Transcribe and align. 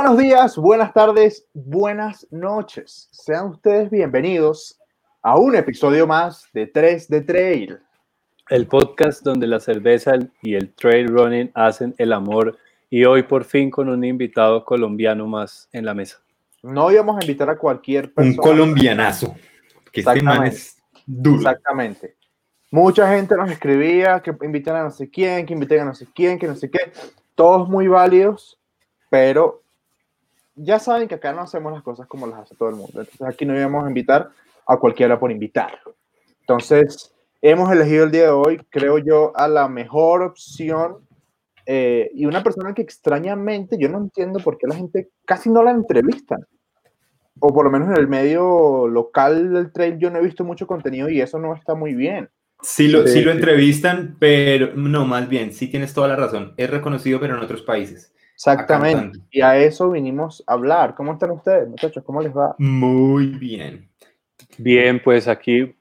Buenos 0.00 0.16
días, 0.16 0.56
buenas 0.56 0.92
tardes, 0.92 1.48
buenas 1.54 2.24
noches. 2.30 3.08
Sean 3.10 3.46
ustedes 3.46 3.90
bienvenidos 3.90 4.78
a 5.22 5.36
un 5.36 5.56
episodio 5.56 6.06
más 6.06 6.46
de 6.52 6.68
3 6.68 7.08
de 7.08 7.20
Trail. 7.22 7.80
El 8.48 8.68
podcast 8.68 9.24
donde 9.24 9.48
la 9.48 9.58
cerveza 9.58 10.12
y 10.40 10.54
el 10.54 10.72
trail 10.72 11.08
running 11.08 11.50
hacen 11.52 11.96
el 11.98 12.12
amor 12.12 12.56
y 12.88 13.04
hoy 13.06 13.24
por 13.24 13.42
fin 13.42 13.72
con 13.72 13.88
un 13.88 14.04
invitado 14.04 14.64
colombiano 14.64 15.26
más 15.26 15.68
en 15.72 15.84
la 15.84 15.94
mesa. 15.94 16.22
No 16.62 16.92
íbamos 16.92 17.16
a 17.18 17.24
invitar 17.24 17.50
a 17.50 17.58
cualquier 17.58 18.14
persona. 18.14 18.36
Un 18.36 18.36
colombianazo. 18.36 19.34
Que 19.90 20.02
este 20.02 20.22
man 20.22 20.46
es 20.46 20.76
duro. 21.06 21.38
Exactamente. 21.38 22.14
Mucha 22.70 23.12
gente 23.12 23.34
nos 23.34 23.50
escribía 23.50 24.20
que 24.20 24.32
invitan 24.42 24.76
a 24.76 24.84
no 24.84 24.92
sé 24.92 25.10
quién, 25.10 25.44
que 25.44 25.54
inviten 25.54 25.80
a 25.80 25.86
no 25.86 25.94
sé 25.96 26.06
quién, 26.14 26.38
que 26.38 26.46
no 26.46 26.54
sé 26.54 26.70
qué. 26.70 26.92
Todos 27.34 27.68
muy 27.68 27.88
válidos, 27.88 28.60
pero 29.10 29.64
ya 30.58 30.78
saben 30.78 31.08
que 31.08 31.14
acá 31.14 31.32
no 31.32 31.42
hacemos 31.42 31.72
las 31.72 31.82
cosas 31.82 32.06
como 32.06 32.26
las 32.26 32.40
hace 32.40 32.54
todo 32.54 32.68
el 32.68 32.76
mundo. 32.76 33.00
Entonces 33.00 33.26
aquí 33.26 33.46
no 33.46 33.56
íbamos 33.56 33.84
a 33.84 33.88
invitar 33.88 34.30
a 34.66 34.76
cualquiera 34.76 35.18
por 35.18 35.30
invitar. 35.30 35.78
Entonces, 36.40 37.14
hemos 37.40 37.70
elegido 37.72 38.04
el 38.04 38.10
día 38.10 38.24
de 38.24 38.30
hoy, 38.30 38.58
creo 38.70 38.98
yo, 38.98 39.32
a 39.36 39.48
la 39.48 39.68
mejor 39.68 40.22
opción 40.22 40.98
eh, 41.66 42.10
y 42.14 42.26
una 42.26 42.42
persona 42.42 42.74
que 42.74 42.82
extrañamente 42.82 43.76
yo 43.78 43.88
no 43.88 43.98
entiendo 43.98 44.40
por 44.40 44.56
qué 44.58 44.66
la 44.66 44.74
gente 44.74 45.10
casi 45.24 45.50
no 45.50 45.62
la 45.62 45.70
entrevista. 45.70 46.36
O 47.40 47.52
por 47.52 47.66
lo 47.66 47.70
menos 47.70 47.88
en 47.88 47.98
el 47.98 48.08
medio 48.08 48.88
local 48.88 49.52
del 49.52 49.72
trail 49.72 49.98
yo 49.98 50.10
no 50.10 50.18
he 50.18 50.22
visto 50.22 50.44
mucho 50.44 50.66
contenido 50.66 51.08
y 51.08 51.20
eso 51.20 51.38
no 51.38 51.54
está 51.54 51.74
muy 51.74 51.94
bien. 51.94 52.28
Sí 52.60 52.88
lo, 52.88 53.06
sí, 53.06 53.20
lo 53.20 53.30
entrevistan, 53.30 54.16
pero 54.18 54.74
no, 54.74 55.04
más 55.04 55.28
bien, 55.28 55.52
sí 55.52 55.68
tienes 55.68 55.94
toda 55.94 56.08
la 56.08 56.16
razón. 56.16 56.54
Es 56.56 56.68
reconocido, 56.68 57.20
pero 57.20 57.36
en 57.36 57.42
otros 57.42 57.62
países. 57.62 58.12
Exactamente. 58.38 59.18
Y 59.30 59.40
a 59.40 59.56
eso 59.56 59.90
vinimos 59.90 60.44
a 60.46 60.52
hablar. 60.52 60.94
¿Cómo 60.94 61.12
están 61.12 61.32
ustedes, 61.32 61.68
muchachos? 61.68 62.04
¿Cómo 62.04 62.22
les 62.22 62.36
va? 62.36 62.54
Muy 62.58 63.26
bien. 63.26 63.90
Bien, 64.58 65.02
pues 65.02 65.26
aquí 65.26 65.74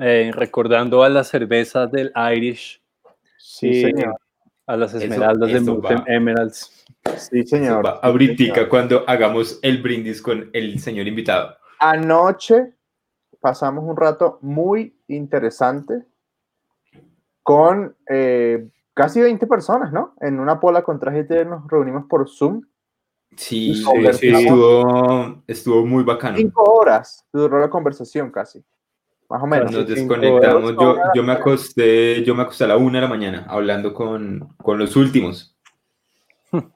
eh, 0.00 0.32
recordando 0.34 1.04
a 1.04 1.08
las 1.08 1.28
cervezas 1.28 1.90
del 1.92 2.12
Irish. 2.32 2.82
Sí, 3.38 3.82
señor 3.82 4.16
a 4.66 4.76
las 4.76 4.94
esmeraldas 4.94 5.52
de 5.52 5.60
Mountain 5.60 6.04
Emeralds. 6.06 6.84
Sí, 7.16 7.44
señor. 7.44 7.98
ahorita 8.02 8.68
cuando 8.68 9.04
hagamos 9.06 9.58
el 9.62 9.82
brindis 9.82 10.22
con 10.22 10.48
el 10.52 10.78
señor 10.80 11.06
invitado. 11.06 11.56
Anoche 11.78 12.72
pasamos 13.40 13.84
un 13.84 13.96
rato 13.96 14.38
muy 14.40 14.96
interesante 15.08 16.02
con 17.42 17.94
eh, 18.08 18.66
casi 18.94 19.20
20 19.20 19.46
personas, 19.46 19.92
¿no? 19.92 20.14
En 20.20 20.40
una 20.40 20.60
pola 20.60 20.82
con 20.82 20.98
traje 20.98 21.26
nos 21.44 21.66
reunimos 21.68 22.04
por 22.08 22.28
Zoom. 22.28 22.62
Sí, 23.36 23.74
sí, 23.74 23.84
estuvo, 24.06 25.42
estuvo 25.48 25.84
muy 25.84 26.04
bacano. 26.04 26.36
Cinco 26.36 26.62
horas 26.62 27.26
duró 27.32 27.58
la 27.58 27.68
conversación 27.68 28.30
casi. 28.30 28.64
Más 29.28 29.42
o 29.42 29.46
menos. 29.46 29.72
Nos 29.72 29.88
desconectamos. 29.88 30.76
Yo, 30.76 30.96
yo, 31.14 31.22
me 31.24 31.32
acosté, 31.32 32.22
yo 32.22 32.34
me 32.36 32.42
acosté 32.42 32.64
a 32.64 32.68
la 32.68 32.76
una 32.76 32.98
de 32.98 33.02
la 33.02 33.08
mañana 33.08 33.44
hablando 33.48 33.92
con, 33.92 34.54
con 34.58 34.78
los 34.78 34.94
últimos. 34.94 35.56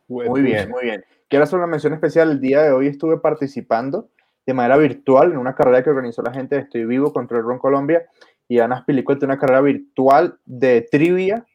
Muy 0.09 0.43
bien, 0.43 0.69
muy 0.71 0.83
bien. 0.83 1.05
Quiero 1.29 1.45
hacer 1.45 1.59
una 1.59 1.69
mención 1.69 1.93
especial. 1.93 2.33
El 2.33 2.41
día 2.41 2.63
de 2.63 2.73
hoy 2.73 2.89
estuve 2.89 3.19
participando 3.19 4.09
de 4.45 4.55
manera 4.55 4.77
virtual 4.77 5.31
en 5.31 5.39
una 5.39 5.55
carrera 5.55 5.85
que 5.85 5.91
organizó 5.91 6.23
la 6.23 6.33
gente 6.33 6.57
de 6.57 6.63
Estoy 6.63 6.85
Vivo 6.85 7.13
contra 7.13 7.39
el 7.39 7.45
Ron 7.45 7.59
Colombia 7.59 8.07
y 8.49 8.59
Ana 8.59 8.81
Spilicueta, 8.81 9.27
una 9.27 9.39
carrera 9.39 9.61
virtual 9.61 10.39
de 10.47 10.89
trivia 10.91 11.47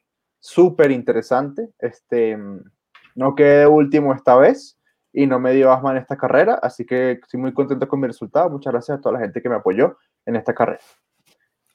súper 0.43 0.91
interesante. 0.91 1.69
Este, 1.79 2.37
no 3.15 3.33
quedé 3.33 3.65
último 3.65 4.13
esta 4.13 4.35
vez 4.35 4.77
y 5.13 5.25
no 5.25 5.39
me 5.39 5.53
dio 5.53 5.71
asma 5.71 5.91
en 5.91 5.97
esta 5.97 6.17
carrera, 6.17 6.55
así 6.61 6.85
que 6.85 7.11
estoy 7.11 7.39
muy 7.39 7.53
contento 7.53 7.87
con 7.87 8.01
mi 8.01 8.07
resultado. 8.07 8.49
Muchas 8.49 8.73
gracias 8.73 8.97
a 8.97 9.01
toda 9.01 9.13
la 9.13 9.19
gente 9.21 9.41
que 9.41 9.49
me 9.49 9.55
apoyó 9.55 9.97
en 10.25 10.35
esta 10.35 10.53
carrera. 10.53 10.81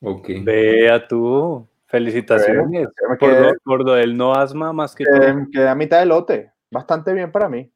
Ok. 0.03 0.29
Vea 0.43 1.07
tú. 1.09 1.67
Felicitaciones 1.87 2.89
por, 3.65 3.83
lo, 3.83 3.95
del 3.95 4.15
no 4.15 4.35
asma 4.35 4.75
más 4.75 4.95
que 4.95 5.05
Quedé 5.51 5.69
a 5.69 5.75
mitad 5.75 6.01
de 6.01 6.05
lote. 6.05 6.53
Bastante 6.71 7.15
bien 7.15 7.33
para 7.33 7.49
mí. 7.49 7.73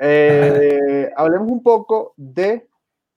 Eh, 0.00 1.12
hablemos 1.16 1.50
un 1.50 1.62
poco 1.62 2.14
de 2.16 2.66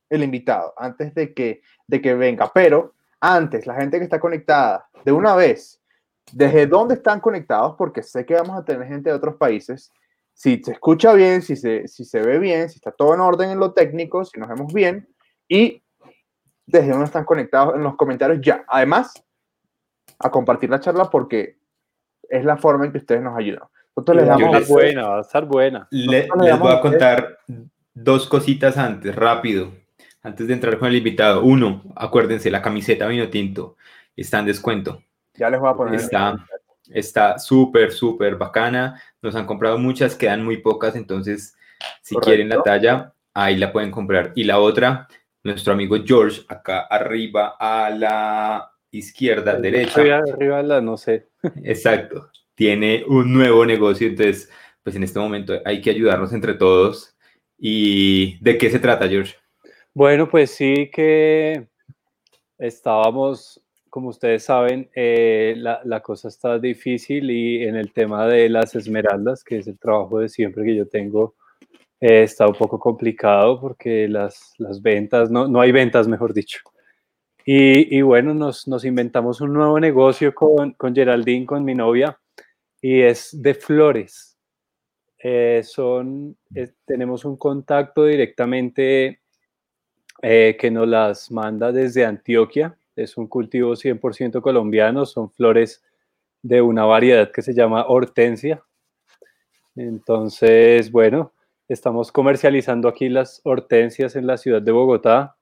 el 0.10 0.24
invitado 0.24 0.74
antes 0.76 1.16
de 1.16 1.34
que, 1.34 1.62
de 1.88 2.02
que 2.02 2.14
venga. 2.16 2.52
Pero 2.54 2.96
antes, 3.22 3.66
la 3.66 3.76
gente 3.76 3.98
que 3.98 4.04
está 4.04 4.20
conectada, 4.20 4.90
de 5.06 5.14
una 5.14 5.34
vez, 5.36 5.82
desde 6.32 6.68
dónde 6.68 6.96
están 6.96 7.20
conectados, 7.20 7.76
porque 7.78 8.04
sé 8.04 8.26
que 8.26 8.36
vamos 8.36 8.58
a 8.58 8.66
tener 8.66 8.88
gente 8.88 9.10
de 9.10 9.16
otros 9.16 9.36
países. 9.36 9.92
Si 10.34 10.62
se 10.64 10.74
escucha 10.74 11.14
bien, 11.14 11.42
si 11.42 11.56
se, 11.56 11.88
si 11.88 12.04
se 12.04 12.22
ve 12.22 12.40
bien, 12.40 12.70
si 12.70 12.76
está 12.76 12.92
todo 12.92 13.14
en 13.14 13.22
orden 13.22 13.52
en 13.52 13.60
lo 13.60 13.74
técnico, 13.74 14.26
si 14.26 14.40
nos 14.40 14.50
vemos 14.50 14.74
bien. 14.74 15.08
Y 15.48 15.82
desde 16.66 16.90
dónde 16.90 17.06
están 17.06 17.26
conectados 17.26 17.76
en 17.76 17.84
los 17.84 17.96
comentarios 17.96 18.40
ya. 18.42 18.66
Además, 18.68 19.14
a 20.20 20.30
compartir 20.30 20.70
la 20.70 20.80
charla 20.80 21.10
porque 21.10 21.58
es 22.30 22.44
la 22.44 22.58
forma 22.58 22.86
en 22.86 22.92
que 22.92 22.98
ustedes 22.98 23.22
nos 23.22 23.38
ayudan. 23.38 23.64
Nosotros 23.96 24.18
les 24.18 24.28
damos 24.28 24.60
les, 24.60 24.68
buena, 24.68 25.08
va 25.08 25.18
a 25.20 25.22
estar 25.22 25.46
buena. 25.46 25.88
les 25.90 26.28
voy 26.60 26.72
a 26.72 26.82
contar 26.82 27.40
dos 27.94 28.28
cositas 28.28 28.78
antes, 28.78 29.16
rápido, 29.16 29.72
antes 30.22 30.48
de 30.48 30.54
entrar 30.54 30.78
con 30.78 30.90
el 30.90 30.98
invitado. 30.98 31.44
Uno, 31.44 31.84
acuérdense, 31.96 32.52
la 32.52 32.62
camiseta 32.62 33.08
vino 33.08 33.30
tinto 33.30 33.78
está 34.16 34.40
en 34.40 34.46
descuento. 34.48 35.02
Ya 35.38 35.50
les 35.50 35.60
voy 35.60 35.70
a 35.70 35.74
poner. 35.74 35.96
Está 35.96 36.38
está 36.92 37.40
súper, 37.40 37.92
súper 37.92 38.36
bacana. 38.36 39.02
Nos 39.22 39.36
han 39.36 39.46
comprado 39.46 39.78
muchas, 39.78 40.16
quedan 40.16 40.44
muy 40.44 40.58
pocas, 40.58 40.96
entonces 40.96 41.56
si 42.02 42.16
quieren 42.18 42.50
la 42.50 42.62
talla, 42.64 43.14
ahí 43.34 43.58
la 43.58 43.72
pueden 43.72 43.92
comprar. 43.92 44.32
Y 44.36 44.44
la 44.44 44.60
otra, 44.60 45.08
nuestro 45.44 45.74
amigo 45.74 45.98
George, 46.04 46.42
acá 46.48 46.82
arriba 46.82 47.56
a 47.60 47.90
la 47.90 48.72
izquierda, 48.92 49.56
derecha. 49.56 50.02
Arriba, 50.02 50.60
a 50.60 50.64
la, 50.64 50.82
no 50.82 50.98
sé. 50.98 51.30
Exacto. 51.64 52.30
Tiene 52.56 53.04
un 53.08 53.34
nuevo 53.34 53.66
negocio, 53.66 54.08
entonces, 54.08 54.50
pues 54.82 54.96
en 54.96 55.04
este 55.04 55.20
momento 55.20 55.60
hay 55.66 55.82
que 55.82 55.90
ayudarnos 55.90 56.32
entre 56.34 56.54
todos. 56.54 57.16
¿Y 57.58 58.38
de 58.44 58.58
qué 58.58 58.70
se 58.70 58.80
trata, 58.80 59.08
George? 59.08 59.36
Bueno, 59.94 60.30
pues 60.30 60.52
sí 60.52 60.90
que 60.94 61.68
estábamos, 62.58 63.65
como 63.96 64.10
ustedes 64.10 64.44
saben, 64.44 64.90
eh, 64.94 65.54
la, 65.56 65.80
la, 65.86 66.02
cosa 66.02 66.28
está 66.28 66.60
difícil 66.60 67.32
y 67.32 67.64
en 67.64 67.78
el 67.78 67.94
tema 67.94 68.28
de 68.28 68.50
las 68.50 68.76
esmeraldas, 68.76 69.42
que 69.42 69.60
es 69.60 69.68
el 69.68 69.80
trabajo 69.80 70.20
de 70.20 70.28
siempre 70.28 70.66
que 70.66 70.76
yo 70.76 70.86
tengo, 70.86 71.36
eh, 72.02 72.24
está 72.24 72.46
un 72.46 72.56
poco 72.56 72.78
complicado 72.78 73.58
porque 73.62 74.10
las, 74.10 74.54
las 74.58 74.82
ventas, 74.82 75.32
no, 75.32 75.48
no, 75.48 75.62
hay 75.62 75.72
ventas, 75.72 76.10
mejor 76.10 76.34
dicho. 76.34 76.60
Y, 77.46 77.98
y 77.98 78.02
bueno, 78.02 78.34
nos, 78.34 78.68
nos, 78.68 78.84
inventamos 78.84 79.40
un 79.40 79.54
nuevo 79.54 79.80
negocio 79.80 80.36
con, 80.36 80.74
con, 80.74 80.94
Geraldine, 80.94 81.46
con 81.46 81.64
mi 81.64 81.74
novia, 81.74 82.20
y 82.82 83.00
es 83.00 83.30
de 83.42 83.54
flores. 83.54 84.38
Eh, 85.20 85.62
son, 85.64 86.36
eh, 86.54 86.74
tenemos 86.86 87.24
un 87.24 87.38
contacto 87.38 88.04
directamente 88.04 89.22
eh, 90.22 90.58
que 90.60 90.70
nos 90.70 90.86
las 90.86 91.32
manda 91.32 91.72
desde 91.72 92.04
Antioquia. 92.04 92.78
Es 92.96 93.18
un 93.18 93.28
cultivo 93.28 93.76
100% 93.76 94.42
colombiano, 94.42 95.06
son 95.06 95.30
flores 95.32 95.84
de 96.42 96.62
una 96.62 96.86
variedad 96.86 97.32
que 97.32 97.42
se 97.42 97.54
llama 97.54 97.86
hortensia. 97.88 98.64
Entonces, 99.76 100.92
bueno, 100.92 101.34
Estamos 101.68 102.12
comercializando 102.12 102.88
aquí 102.88 103.10
las 103.10 103.42
hortensias 103.44 104.16
en 104.16 104.28
la 104.28 104.38
ciudad 104.38 104.62
de 104.62 104.72
Bogotá. 104.72 105.36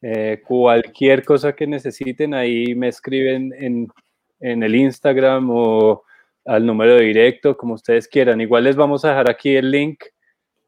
Eh, 0.00 0.40
cualquier 0.46 1.24
cosa 1.24 1.56
que 1.56 1.66
necesiten, 1.66 2.34
ahí 2.34 2.76
me 2.76 2.86
escriben 2.86 3.52
en, 3.52 3.88
en, 4.38 4.62
el 4.62 4.76
Instagram 4.76 5.50
o 5.50 6.04
al 6.44 6.64
número 6.64 6.98
directo, 6.98 7.56
como 7.56 7.74
ustedes 7.74 8.06
quieran. 8.06 8.40
Igual 8.40 8.62
les 8.62 8.76
vamos 8.76 9.04
a 9.04 9.08
dejar 9.08 9.28
aquí 9.28 9.56
el 9.56 9.72
link, 9.72 10.04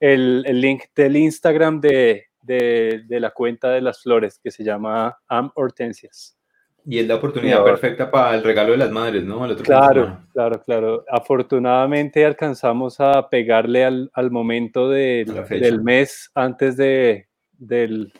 el, 0.00 0.42
el 0.44 0.60
link 0.60 0.82
del 0.96 1.16
Instagram 1.16 1.80
de, 1.80 2.24
de, 2.48 3.04
de, 3.06 3.20
la 3.20 3.30
cuenta 3.30 3.70
de 3.70 3.80
las 3.80 4.02
flores 4.02 4.40
que 4.42 4.50
se 4.50 4.64
llama 4.64 5.16
Am 5.28 5.52
Hortensias. 5.54 6.36
Y 6.84 6.98
es 6.98 7.06
la 7.06 7.16
oportunidad 7.16 7.62
perfecta 7.62 8.10
para 8.10 8.34
el 8.34 8.42
regalo 8.42 8.72
de 8.72 8.78
las 8.78 8.90
madres, 8.90 9.22
¿no? 9.22 9.46
claro, 9.56 10.20
claro, 10.32 10.62
claro. 10.62 11.04
Afortunadamente 11.06 12.24
alcanzamos 12.24 12.98
a 12.98 13.28
pegarle 13.28 13.84
al, 13.84 14.10
al 14.14 14.30
momento 14.30 14.88
de, 14.88 15.26
del 15.50 15.82
mes 15.82 16.30
antes, 16.34 16.78
de, 16.78 17.28
del, 17.52 18.10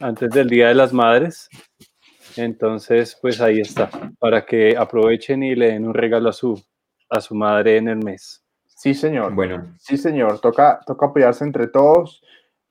antes 0.00 0.30
del 0.30 0.48
Día 0.48 0.68
de 0.68 0.74
las 0.74 0.94
Madres. 0.94 1.50
Entonces, 2.36 3.18
pues 3.20 3.42
ahí 3.42 3.60
está, 3.60 3.90
para 4.18 4.46
que 4.46 4.74
aprovechen 4.74 5.42
y 5.42 5.54
le 5.54 5.72
den 5.72 5.86
un 5.86 5.92
regalo 5.92 6.30
a 6.30 6.32
su, 6.32 6.58
a 7.10 7.20
su 7.20 7.34
madre 7.34 7.76
en 7.76 7.88
el 7.88 7.98
mes. 7.98 8.42
Sí, 8.82 8.94
señor. 8.94 9.34
Bueno. 9.34 9.76
Sí, 9.78 9.96
señor. 9.96 10.40
Toca, 10.40 10.80
toca 10.86 11.06
apoyarse 11.06 11.44
entre 11.44 11.68
todos. 11.68 12.22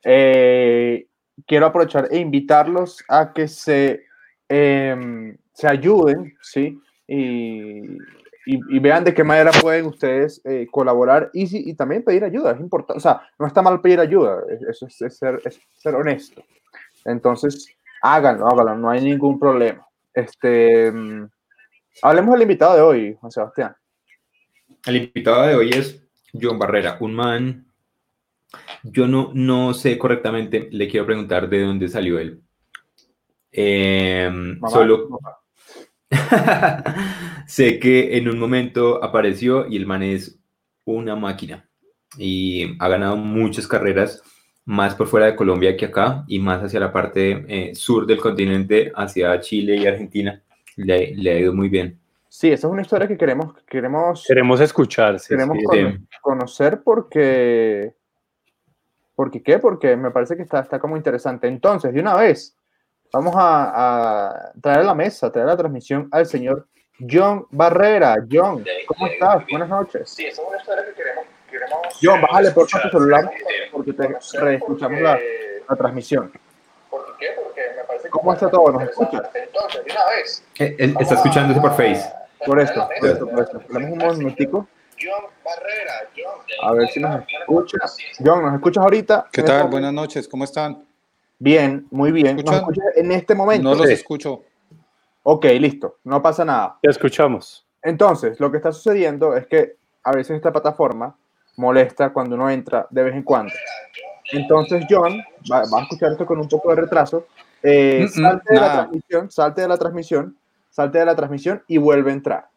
Eh, 0.03 1.07
quiero 1.45 1.65
aprovechar 1.65 2.07
e 2.11 2.17
invitarlos 2.17 3.03
a 3.07 3.33
que 3.33 3.47
se 3.47 4.05
Em, 4.53 5.37
se 5.53 5.65
ayuden, 5.65 6.35
¿sí? 6.41 6.77
Y 7.07 7.97
y, 8.45 8.79
vean 8.79 9.03
de 9.03 9.13
qué 9.13 9.23
manera 9.23 9.51
pueden 9.61 9.85
ustedes 9.85 10.41
eh, 10.43 10.67
colaborar 10.69 11.29
y, 11.31 11.69
y, 11.69 11.75
también 11.75 12.03
pedir 12.03 12.23
ayuda, 12.23 12.53
es 12.53 12.59
importante, 12.59 12.97
o 12.97 12.99
sea, 12.99 13.21
no 13.37 13.45
está 13.45 13.61
mal 13.61 13.79
pedir 13.81 13.99
ayuda, 13.99 14.41
eso 14.67 14.87
es, 14.87 15.15
ser, 15.15 15.39
ser 15.77 15.95
honesto. 15.95 16.43
Entonces, 17.05 17.71
háganlo, 18.01 18.47
háganlo, 18.47 18.75
no 18.75 18.89
hay 18.89 19.01
ningún 19.01 19.39
problema. 19.39 19.85
Este, 20.11 20.91
mm, 20.91 21.29
hablemos 22.01 22.33
del 22.33 22.41
invitado 22.41 22.75
de 22.75 22.81
hoy, 22.81 23.17
Juan 23.21 23.31
Sebastián. 23.31 23.75
El 24.87 24.95
invitado 24.95 25.43
de 25.43 25.55
hoy 25.55 25.69
es 25.69 26.03
John 26.33 26.57
Barrera, 26.57 26.97
un 26.99 27.13
man, 27.13 27.65
yo 28.83 29.07
no, 29.07 29.31
no 29.33 29.73
sé 29.73 29.97
correctamente, 29.97 30.67
le 30.71 30.87
quiero 30.87 31.05
preguntar 31.05 31.49
de 31.49 31.63
dónde 31.63 31.87
salió 31.87 32.19
él. 32.19 32.41
Em, 33.51 34.59
solo 34.69 35.19
sé 37.47 37.79
que 37.79 38.17
en 38.17 38.29
un 38.29 38.39
momento 38.39 39.03
apareció 39.03 39.67
y 39.67 39.75
el 39.75 39.85
man 39.85 40.03
es 40.03 40.39
una 40.85 41.15
máquina 41.15 41.67
y 42.17 42.75
ha 42.79 42.87
ganado 42.87 43.17
muchas 43.17 43.67
carreras 43.67 44.23
más 44.65 44.95
por 44.95 45.07
fuera 45.07 45.25
de 45.25 45.35
Colombia 45.35 45.75
que 45.75 45.85
acá 45.85 46.23
y 46.27 46.39
más 46.39 46.63
hacia 46.63 46.79
la 46.79 46.93
parte 46.93 47.45
eh, 47.47 47.75
sur 47.75 48.05
del 48.05 48.19
continente, 48.19 48.91
hacia 48.95 49.39
Chile 49.39 49.75
y 49.77 49.87
Argentina. 49.87 50.41
Le, 50.77 51.15
le, 51.15 51.31
ha 51.31 51.39
ido 51.39 51.53
muy 51.53 51.67
bien. 51.67 51.99
Sí, 52.29 52.49
esa 52.49 52.67
es 52.67 52.71
una 52.71 52.81
historia 52.81 53.07
que 53.07 53.17
queremos 53.17 53.53
queremos 53.67 54.23
queremos 54.25 54.61
escuchar, 54.61 55.19
queremos 55.27 55.57
conocer 56.21 56.81
porque 56.81 57.93
porque 59.21 59.43
qué, 59.43 59.59
porque 59.59 59.95
me 59.95 60.09
parece 60.09 60.35
que 60.35 60.41
está, 60.41 60.61
está 60.61 60.79
como 60.79 60.97
interesante. 60.97 61.47
Entonces, 61.47 61.93
de 61.93 61.99
una 61.99 62.15
vez, 62.15 62.57
vamos 63.13 63.35
a, 63.37 64.51
traer 64.59 64.79
a 64.79 64.83
la 64.83 64.95
mesa, 64.95 65.31
traer 65.31 65.47
a 65.47 65.51
la 65.51 65.57
transmisión 65.57 66.09
al 66.11 66.25
señor 66.25 66.67
John 67.07 67.45
Barrera. 67.51 68.15
John, 68.27 68.65
¿cómo 68.87 69.05
estás? 69.05 69.43
Buenas 69.51 69.69
noches. 69.69 70.09
Sí, 70.09 70.25
esa 70.25 70.41
es 70.41 70.47
una 70.47 70.57
historia 70.57 70.85
que 70.85 70.93
queremos 70.93 71.25
John, 72.01 72.19
bájale 72.19 72.49
por 72.49 72.65
tu 72.65 72.79
celular 72.89 73.31
porque 73.71 73.93
te 73.93 74.07
reescuchamos 74.39 74.99
la, 74.99 75.19
la 75.69 75.75
transmisión. 75.75 76.31
¿Por 76.89 77.15
qué? 77.19 77.27
Porque 77.43 77.61
me 77.77 77.83
parece 77.83 78.05
que 78.05 78.09
¿Cómo 78.09 78.33
está 78.33 78.49
todo? 78.49 78.71
¿Nos 78.71 78.89
escucha? 78.89 79.29
Entonces, 79.35 79.85
de 79.85 79.91
una 79.91 80.05
vez. 80.15 80.43
Eh, 80.57 80.75
él, 80.79 80.95
está 80.99 81.13
escuchándose 81.13 81.61
por 81.61 81.71
Face. 81.73 82.11
Por 82.43 82.59
esto, 82.59 82.89
por 82.99 83.07
esto, 83.07 83.29
por 83.29 83.39
esto. 83.43 83.61
Dame 83.69 83.85
un 83.85 83.99
momentico. 83.99 84.67
John 85.01 85.31
Barrera, 85.43 85.93
John. 86.15 86.39
A 86.61 86.73
ver 86.73 86.87
si 86.89 86.99
nos 86.99 87.23
escucha. 87.27 87.77
John, 88.23 88.43
¿nos 88.43 88.53
escuchas 88.55 88.83
ahorita? 88.83 89.27
¿Qué 89.31 89.41
tal? 89.41 89.69
Buenas 89.69 89.93
noches, 89.93 90.27
¿cómo 90.27 90.43
están? 90.43 90.85
Bien, 91.39 91.87
muy 91.89 92.11
bien. 92.11 92.37
¿Nos 92.37 92.55
escuchas 92.55 92.85
en 92.95 93.11
este 93.11 93.33
momento? 93.33 93.63
No 93.63 93.75
los 93.75 93.89
escucho. 93.89 94.43
Ok, 95.23 95.45
listo, 95.59 95.97
no 96.03 96.21
pasa 96.21 96.45
nada. 96.45 96.77
Te 96.81 96.89
escuchamos. 96.89 97.65
Entonces, 97.81 98.39
lo 98.39 98.51
que 98.51 98.57
está 98.57 98.71
sucediendo 98.71 99.35
es 99.35 99.47
que 99.47 99.75
a 100.03 100.11
veces 100.11 100.35
esta 100.35 100.51
plataforma 100.51 101.15
molesta 101.57 102.11
cuando 102.13 102.35
uno 102.35 102.49
entra 102.49 102.87
de 102.89 103.03
vez 103.03 103.15
en 103.15 103.23
cuando. 103.23 103.53
Entonces 104.31 104.85
John 104.89 105.21
va, 105.51 105.61
a 105.61 105.81
escuchar 105.81 106.11
esto 106.11 106.25
con 106.25 106.39
un 106.39 106.47
poco 106.47 106.69
de 106.69 106.75
retraso. 106.81 107.25
Eh, 107.63 108.07
salte 108.07 108.53
de 108.53 108.59
la 108.59 108.71
transmisión, 108.73 109.31
salte 109.31 109.61
de 109.61 109.67
la 109.67 109.77
transmisión, 109.77 110.37
salte 110.69 110.99
de 110.99 111.05
la 111.05 111.15
transmisión 111.15 111.63
y 111.67 111.77
vuelve 111.77 112.11
a 112.11 112.13
entrar. 112.13 112.50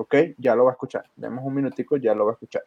¿Ok? 0.00 0.14
Ya 0.38 0.54
lo 0.54 0.64
va 0.64 0.70
a 0.70 0.72
escuchar. 0.72 1.04
Demos 1.14 1.44
un 1.44 1.54
minutico, 1.54 1.98
ya 1.98 2.14
lo 2.14 2.24
va 2.24 2.32
a 2.32 2.34
escuchar. 2.34 2.62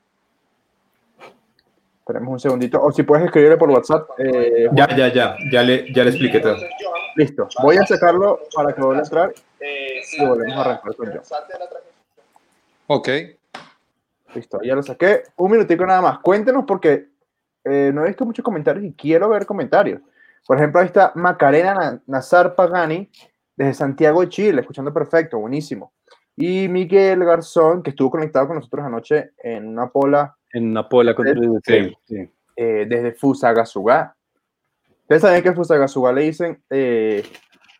Esperemos 2.00 2.31
un 2.31 2.39
segundito. 2.39 2.80
O 2.80 2.91
si 2.91 3.01
puedes 3.01 3.25
escribirle 3.25 3.57
por 3.57 3.71
WhatsApp. 3.71 4.07
Eh, 4.19 4.69
ya, 4.71 4.95
ya, 4.95 5.07
ya. 5.12 5.35
Ya 5.51 5.63
le, 5.63 5.91
ya 5.91 6.03
le 6.03 6.12
expliqué 6.12 6.39
todo. 6.39 6.57
Listo. 7.15 7.47
Voy 7.63 7.77
a 7.77 7.88
sacarlo 7.88 8.41
para 8.53 8.74
que 8.75 8.81
vuelva 8.81 9.01
a 9.01 9.03
entrar 9.03 9.33
y 9.59 10.24
volvemos 10.24 10.57
a 10.57 10.62
arrancar 10.62 10.95
con 10.95 11.07
John. 11.07 11.21
Ok. 12.85 13.09
Listo, 14.35 14.62
ya 14.62 14.75
lo 14.75 14.83
saqué. 14.83 15.24
Un 15.38 15.51
minutico 15.51 15.88
nada 15.88 16.01
más. 16.01 16.19
Cuéntenos 16.19 16.65
porque 16.68 17.07
eh, 17.63 17.89
no 17.91 18.03
he 18.03 18.09
visto 18.09 18.25
muchos 18.25 18.45
comentarios 18.45 18.85
y 18.85 18.94
quiero 18.94 19.30
ver 19.30 19.47
comentarios. 19.47 20.01
Por 20.45 20.57
ejemplo, 20.57 20.81
ahí 20.81 20.88
está 20.88 21.13
Macarena 21.15 22.00
Nazar 22.06 22.53
Pagani 22.53 23.09
desde 23.56 23.74
Santiago 23.74 24.21
de 24.21 24.30
Chile, 24.30 24.62
escuchando 24.62 24.94
perfecto, 24.94 25.39
buenísimo. 25.39 25.94
Y 26.35 26.68
Miguel 26.68 27.24
Garzón, 27.24 27.83
que 27.83 27.91
estuvo 27.91 28.09
conectado 28.09 28.47
con 28.47 28.56
nosotros 28.57 28.85
anoche 28.85 29.31
en 29.38 29.68
una 29.68 29.89
pola. 29.89 30.35
En 30.51 30.71
una 30.71 30.88
pola 30.88 31.13
con 31.13 31.25
desde, 31.25 31.97
sí. 32.07 32.30
eh, 32.56 32.85
desde 32.88 33.13
Fusagasugá. 33.13 34.15
Ustedes 35.01 35.21
saben 35.21 35.44
que 35.44 35.53
Fusagasugá 35.53 36.12
le 36.12 36.21
dicen 36.24 36.63
eh, 36.69 37.24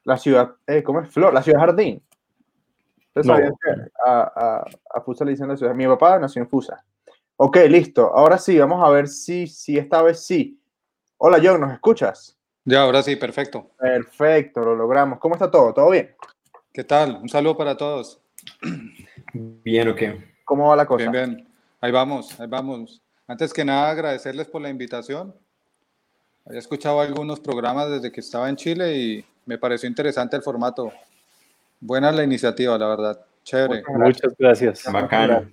la 0.04 0.18
ciudad, 0.18 0.56
eh, 0.68 0.84
¿cómo 0.84 1.02
es? 1.02 1.10
Flor, 1.10 1.34
la 1.34 1.42
ciudad 1.42 1.60
jardín. 1.60 2.02
Ustedes 3.16 3.52
que 3.64 3.92
a, 4.06 4.66
a, 4.94 5.02
Fusa 5.02 5.24
le 5.24 5.32
dicen 5.32 5.48
la 5.48 5.56
ciudad. 5.56 5.76
Mi 5.76 5.86
papá 5.86 6.18
nació 6.18 6.42
en 6.42 6.50
Fusa. 6.50 6.84
Ok, 7.38 7.58
listo. 7.70 8.12
Ahora 8.16 8.38
sí, 8.38 8.58
vamos 8.58 8.84
a 8.84 8.90
ver 8.90 9.08
si, 9.08 9.48
si 9.48 9.78
esta 9.78 10.02
vez 10.02 10.26
sí. 10.26 10.60
Hola, 11.18 11.40
John, 11.44 11.62
¿nos 11.62 11.72
escuchas? 11.74 12.38
Ya, 12.66 12.82
ahora 12.82 13.04
sí, 13.04 13.16
perfecto. 13.16 13.72
Perfecto, 13.78 14.64
lo 14.64 14.76
logramos. 14.76 15.20
¿Cómo 15.20 15.36
está 15.36 15.52
todo? 15.52 15.74
¿Todo 15.74 15.90
bien? 15.92 16.16
¿Qué 16.72 16.84
tal? 16.84 17.20
Un 17.22 17.30
saludo 17.30 17.58
para 17.58 17.78
todos. 17.78 18.23
Bien, 19.34 19.88
¿o 19.88 19.96
qué? 19.96 20.34
¿Cómo 20.46 20.70
va 20.70 20.76
la 20.76 20.86
cosa? 20.86 21.10
Bien, 21.10 21.36
bien. 21.36 21.48
Ahí 21.82 21.92
vamos, 21.92 22.40
ahí 22.40 22.48
vamos. 22.48 23.02
Antes 23.28 23.54
que 23.54 23.66
nada, 23.66 23.90
agradecerles 23.90 24.48
por 24.48 24.62
la 24.62 24.70
invitación. 24.70 25.34
Había 26.46 26.60
escuchado 26.60 27.00
algunos 27.00 27.40
programas 27.40 27.90
desde 27.90 28.12
que 28.12 28.20
estaba 28.20 28.50
en 28.50 28.58
Chile 28.58 28.98
y 28.98 29.26
me 29.46 29.58
pareció 29.58 29.88
interesante 29.88 30.36
el 30.36 30.44
formato. 30.44 30.92
Buena 31.80 32.12
la 32.12 32.24
iniciativa, 32.24 32.78
la 32.78 32.88
verdad. 32.88 33.26
Chévere. 33.44 33.84
Muchas 33.88 34.34
gracias. 34.38 34.84
Bacana. 34.92 35.50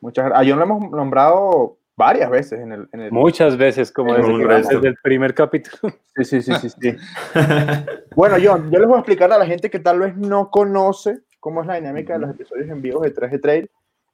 Muchas 0.00 0.26
gracias. 0.26 0.46
A 0.46 0.48
John 0.48 0.58
lo 0.58 0.64
hemos 0.64 0.90
nombrado 0.90 1.78
varias 1.96 2.30
veces 2.30 2.60
en 2.60 2.72
el. 2.72 3.12
Muchas 3.12 3.56
veces, 3.56 3.90
como 3.90 4.14
desde, 4.14 4.88
el 4.88 4.96
primer 5.02 5.34
capítulo. 5.34 5.94
Sí, 6.16 6.24
sí, 6.24 6.42
sí, 6.42 6.52
sí. 6.60 6.68
sí. 6.70 6.96
bueno, 8.16 8.36
John, 8.42 8.70
yo 8.70 8.78
les 8.78 8.88
voy 8.88 8.96
a 8.96 9.00
explicar 9.00 9.32
a 9.32 9.38
la 9.38 9.46
gente 9.46 9.70
que 9.70 9.78
tal 9.78 9.98
vez 9.98 10.16
no 10.16 10.50
conoce 10.50 11.20
cómo 11.40 11.60
es 11.60 11.66
la 11.66 11.76
dinámica 11.76 12.14
de 12.14 12.20
los 12.20 12.30
episodios 12.30 12.68
en 12.68 12.82
vivo 12.82 13.00
de 13.00 13.14
3G 13.14 13.40
Trail. 13.40 13.70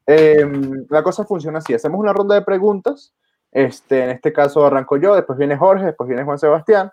Em, 0.07 0.87
la 0.89 1.03
cosa 1.03 1.25
funciona 1.25 1.59
así: 1.59 1.75
hacemos 1.75 2.01
una 2.01 2.13
ronda 2.13 2.35
de 2.35 2.43
preguntas. 2.43 3.15
Este, 3.51 4.03
en 4.03 4.11
este 4.11 4.33
caso 4.33 4.67
arranco 4.67 4.97
yo, 4.97 5.15
después 5.15 5.39
viene 5.39 5.57
Jorge, 5.57 5.87
después 5.87 6.09
viene 6.09 6.25
Juan 6.25 6.39
Sebastián. 6.39 6.91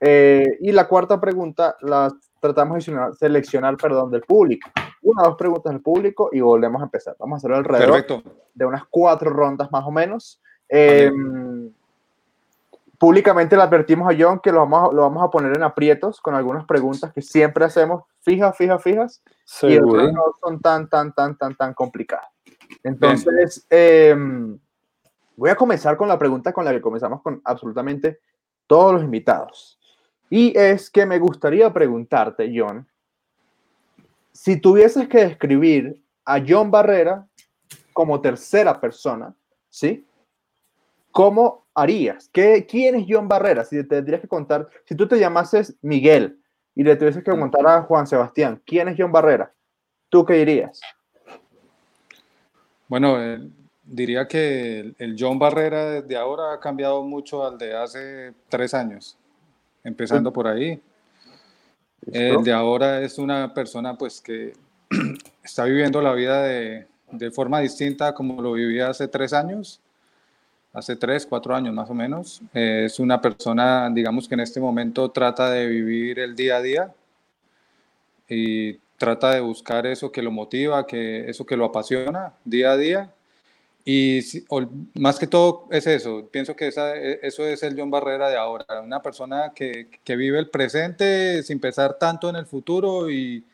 Eh, 0.00 0.46
y 0.60 0.72
la 0.72 0.88
cuarta 0.88 1.20
pregunta 1.20 1.76
la 1.82 2.10
tratamos 2.40 2.86
de 2.86 3.14
seleccionar, 3.18 3.76
perdón, 3.76 4.10
del 4.10 4.22
público. 4.22 4.70
Una 5.02 5.22
o 5.22 5.26
dos 5.26 5.36
preguntas 5.36 5.72
del 5.72 5.82
público 5.82 6.30
y 6.32 6.40
volvemos 6.40 6.80
a 6.80 6.84
empezar. 6.84 7.16
Vamos 7.18 7.36
a 7.36 7.38
hacerlo 7.38 7.56
alrededor 7.56 8.22
de 8.54 8.64
unas 8.64 8.84
cuatro 8.88 9.30
rondas 9.30 9.70
más 9.70 9.84
o 9.84 9.90
menos. 9.90 10.40
Em, 10.68 11.72
públicamente 12.98 13.56
le 13.56 13.62
advertimos 13.62 14.12
a 14.12 14.16
John 14.18 14.40
que 14.40 14.50
lo 14.50 14.58
vamos, 14.58 14.90
a, 14.90 14.94
lo 14.94 15.02
vamos 15.02 15.22
a 15.22 15.30
poner 15.30 15.56
en 15.56 15.62
aprietos 15.62 16.20
con 16.20 16.34
algunas 16.34 16.66
preguntas 16.66 17.12
que 17.12 17.22
siempre 17.22 17.64
hacemos 17.64 18.02
fijas, 18.20 18.56
fijas, 18.56 18.82
fijas. 18.82 19.22
Y 19.62 19.78
no 19.78 20.34
son 20.42 20.60
tan, 20.60 20.88
tan, 20.88 21.12
tan, 21.14 21.36
tan, 21.38 21.54
tan 21.54 21.74
complicadas. 21.74 22.28
Entonces, 22.82 23.66
em, 23.70 24.58
voy 25.36 25.50
a 25.50 25.56
comenzar 25.56 25.96
con 25.96 26.08
la 26.08 26.18
pregunta 26.18 26.52
con 26.52 26.64
la 26.64 26.72
que 26.72 26.80
comenzamos 26.80 27.22
con 27.22 27.40
absolutamente 27.44 28.20
todos 28.66 28.94
los 28.94 29.02
invitados. 29.02 29.78
Y 30.28 30.56
es 30.58 30.90
que 30.90 31.06
me 31.06 31.18
gustaría 31.18 31.72
preguntarte, 31.72 32.52
John, 32.54 32.86
si 34.32 34.60
tuvieses 34.60 35.08
que 35.08 35.24
describir 35.24 36.02
a 36.24 36.42
John 36.46 36.70
Barrera 36.70 37.26
como 37.92 38.20
tercera 38.20 38.78
persona, 38.78 39.34
¿sí? 39.70 40.06
¿Cómo 41.10 41.67
harías? 41.78 42.28
¿Qué, 42.32 42.66
¿Quién 42.66 42.96
es 42.96 43.06
John 43.08 43.28
Barrera? 43.28 43.64
Si 43.64 43.76
te 43.76 43.84
tendrías 43.84 44.20
que 44.20 44.28
contar, 44.28 44.68
si 44.84 44.94
tú 44.94 45.06
te 45.06 45.18
llamases 45.18 45.76
Miguel 45.82 46.40
y 46.74 46.82
le 46.82 46.96
tuvieses 46.96 47.22
que 47.22 47.30
contar 47.30 47.66
a 47.66 47.82
Juan 47.82 48.06
Sebastián, 48.06 48.62
¿quién 48.64 48.88
es 48.88 48.96
John 48.98 49.12
Barrera? 49.12 49.52
¿Tú 50.08 50.24
qué 50.24 50.34
dirías? 50.34 50.80
Bueno, 52.88 53.22
eh, 53.22 53.40
diría 53.84 54.26
que 54.26 54.94
el 54.98 55.16
John 55.18 55.38
Barrera 55.38 56.02
de 56.02 56.16
ahora 56.16 56.54
ha 56.54 56.60
cambiado 56.60 57.02
mucho 57.02 57.46
al 57.46 57.58
de 57.58 57.76
hace 57.76 58.32
tres 58.48 58.74
años 58.74 59.18
empezando 59.84 60.32
por 60.32 60.46
ahí. 60.46 60.80
El 62.12 62.42
de 62.42 62.52
ahora 62.52 63.00
es 63.02 63.18
una 63.18 63.52
persona 63.52 63.96
pues 63.96 64.20
que 64.20 64.52
está 65.42 65.64
viviendo 65.64 66.00
la 66.00 66.12
vida 66.14 66.42
de, 66.42 66.86
de, 67.10 67.30
forma 67.30 67.60
distinta 67.60 68.14
como 68.14 68.40
lo 68.40 68.52
vivía 68.52 68.88
hace 68.88 69.08
tres 69.08 69.32
años, 69.32 69.80
hace 70.78 70.96
tres, 70.96 71.26
cuatro 71.26 71.54
años 71.54 71.74
más 71.74 71.90
o 71.90 71.94
menos. 71.94 72.40
es 72.54 72.98
una 72.98 73.20
persona, 73.20 73.90
digamos 73.92 74.28
que 74.28 74.34
en 74.34 74.40
este 74.40 74.60
momento 74.60 75.10
trata 75.10 75.50
de 75.50 75.66
vivir 75.66 76.18
el 76.18 76.34
día 76.34 76.56
a 76.56 76.62
día 76.62 76.94
y 78.28 78.74
trata 78.96 79.32
de 79.32 79.40
buscar 79.40 79.86
eso 79.86 80.10
que 80.12 80.22
lo 80.22 80.30
motiva, 80.30 80.86
que, 80.86 81.28
eso 81.28 81.44
que 81.46 81.56
lo 81.56 81.66
apasiona 81.66 82.34
día 82.44 82.72
a 82.72 82.76
día 82.76 83.12
y 83.84 84.20
más 84.94 85.18
que 85.18 85.26
todo 85.26 85.66
es 85.70 85.86
eso, 85.86 86.28
pienso 86.30 86.54
que 86.54 86.68
e, 86.68 87.20
eso 87.22 87.46
es 87.46 87.62
el 87.62 87.74
John 87.78 87.90
Barrera 87.90 88.28
de 88.28 88.36
ahora, 88.36 88.82
una 88.82 89.00
persona 89.00 89.52
que, 89.54 89.88
que, 90.04 90.14
vive 90.14 90.38
el 90.38 90.50
presente 90.50 91.42
sin 91.42 91.58
pensar 91.58 91.96
tanto 91.98 92.28
en 92.28 92.36
el 92.36 92.44
futuro 92.44 93.10
y 93.10 93.46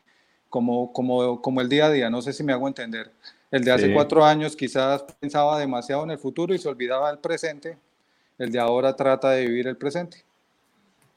como, 0.49 0.91
como, 0.91 1.41
como 1.41 1.61
el 1.61 1.69
día 1.69 1.85
a 1.85 1.91
día, 1.91 2.09
no 2.09 2.21
sé 2.21 2.33
si 2.33 2.43
me 2.43 2.51
hago 2.51 2.67
entender. 2.67 3.11
El 3.55 3.63
de 3.63 3.71
hace 3.71 3.93
cuatro 3.93 4.25
años 4.25 4.53
quizás 4.53 5.03
pensaba 5.17 5.57
demasiado 5.57 6.03
en 6.03 6.11
el 6.11 6.17
futuro 6.17 6.53
y 6.53 6.57
se 6.57 6.67
olvidaba 6.67 7.09
del 7.09 7.19
presente. 7.19 7.77
El 8.37 8.51
de 8.51 8.59
ahora 8.59 8.93
trata 8.93 9.29
de 9.29 9.47
vivir 9.47 9.65
el 9.67 9.77
presente. 9.77 10.25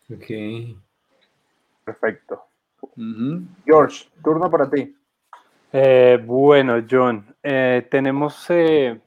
Ok. 0.09 0.77
Perfecto. 1.85 2.45
George, 3.67 4.07
turno 4.23 4.49
para 4.49 4.71
ti. 4.71 4.95
Eh, 5.73 6.23
bueno, 6.25 6.87
John, 6.89 7.27
eh, 7.43 7.85
tenemos 7.91 8.47
eh, 8.51 9.01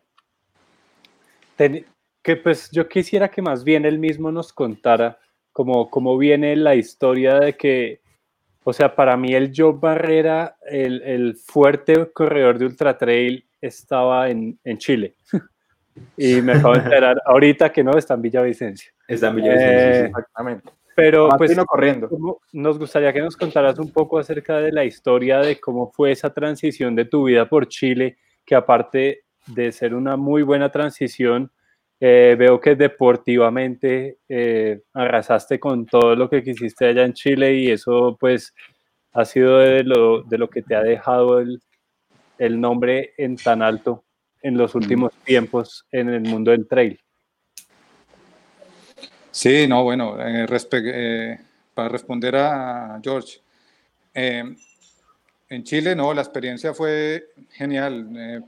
que 2.21 2.35
pues 2.35 2.69
yo 2.69 2.89
quisiera 2.89 3.29
que 3.29 3.41
más 3.41 3.63
bien 3.63 3.85
él 3.85 3.97
mismo 3.97 4.29
nos 4.29 4.51
contara 4.51 5.17
cómo, 5.53 5.89
cómo 5.89 6.17
viene 6.17 6.53
la 6.57 6.75
historia 6.75 7.39
de 7.39 7.55
que, 7.55 8.01
o 8.63 8.73
sea, 8.73 8.95
para 8.95 9.17
mí 9.17 9.33
el 9.33 9.51
Joe 9.55 9.73
Barrera, 9.79 10.55
el, 10.65 11.01
el 11.01 11.35
fuerte 11.35 12.11
corredor 12.11 12.59
de 12.59 12.65
Ultra 12.65 12.97
Trail, 12.97 13.45
estaba 13.59 14.29
en, 14.29 14.59
en 14.63 14.77
Chile. 14.77 15.15
y 16.17 16.41
me 16.41 16.53
acabo 16.53 16.73
de 16.73 16.81
enterar 16.81 17.21
ahorita 17.25 17.71
que 17.71 17.83
no, 17.83 17.97
está 17.97 18.13
en 18.13 18.21
Villavicencio. 18.21 18.91
Está 19.07 19.29
en 19.29 19.35
Villavicencio, 19.35 20.05
exactamente. 20.05 20.69
Pero 20.95 21.29
pues 21.37 21.57
corriendo. 21.65 22.09
nos 22.51 22.77
gustaría 22.77 23.13
que 23.13 23.21
nos 23.21 23.37
contaras 23.37 23.79
un 23.79 23.91
poco 23.91 24.19
acerca 24.19 24.57
de 24.57 24.71
la 24.71 24.83
historia 24.83 25.39
de 25.39 25.59
cómo 25.59 25.89
fue 25.91 26.11
esa 26.11 26.33
transición 26.33 26.95
de 26.95 27.05
tu 27.05 27.23
vida 27.23 27.47
por 27.47 27.67
Chile, 27.67 28.17
que 28.45 28.55
aparte 28.55 29.23
de 29.47 29.71
ser 29.71 29.95
una 29.95 30.17
muy 30.17 30.43
buena 30.43 30.69
transición, 30.69 31.49
eh, 32.03 32.35
veo 32.35 32.59
que 32.59 32.75
deportivamente 32.75 34.17
eh, 34.27 34.81
arrasaste 34.91 35.59
con 35.59 35.85
todo 35.85 36.15
lo 36.15 36.27
que 36.31 36.43
quisiste 36.43 36.87
allá 36.87 37.03
en 37.03 37.13
Chile 37.13 37.53
y 37.53 37.69
eso 37.69 38.17
pues 38.19 38.55
ha 39.13 39.23
sido 39.23 39.59
de 39.59 39.83
lo, 39.83 40.23
de 40.23 40.39
lo 40.39 40.49
que 40.49 40.63
te 40.63 40.73
ha 40.73 40.81
dejado 40.81 41.39
el, 41.39 41.61
el 42.39 42.59
nombre 42.59 43.13
en 43.17 43.35
tan 43.35 43.61
alto 43.61 44.03
en 44.41 44.57
los 44.57 44.73
últimos 44.73 45.13
tiempos 45.23 45.85
en 45.91 46.09
el 46.09 46.21
mundo 46.21 46.49
del 46.49 46.67
trail. 46.67 46.99
Sí, 49.29 49.67
no, 49.67 49.83
bueno, 49.83 50.19
eh, 50.19 50.47
eh, 50.49 51.39
para 51.75 51.87
responder 51.87 52.35
a 52.35 52.99
George, 53.03 53.41
em, 54.15 54.57
en 55.49 55.63
Chile, 55.63 55.95
no, 55.95 56.15
la 56.15 56.21
experiencia 56.21 56.73
fue 56.73 57.27
genial, 57.51 58.43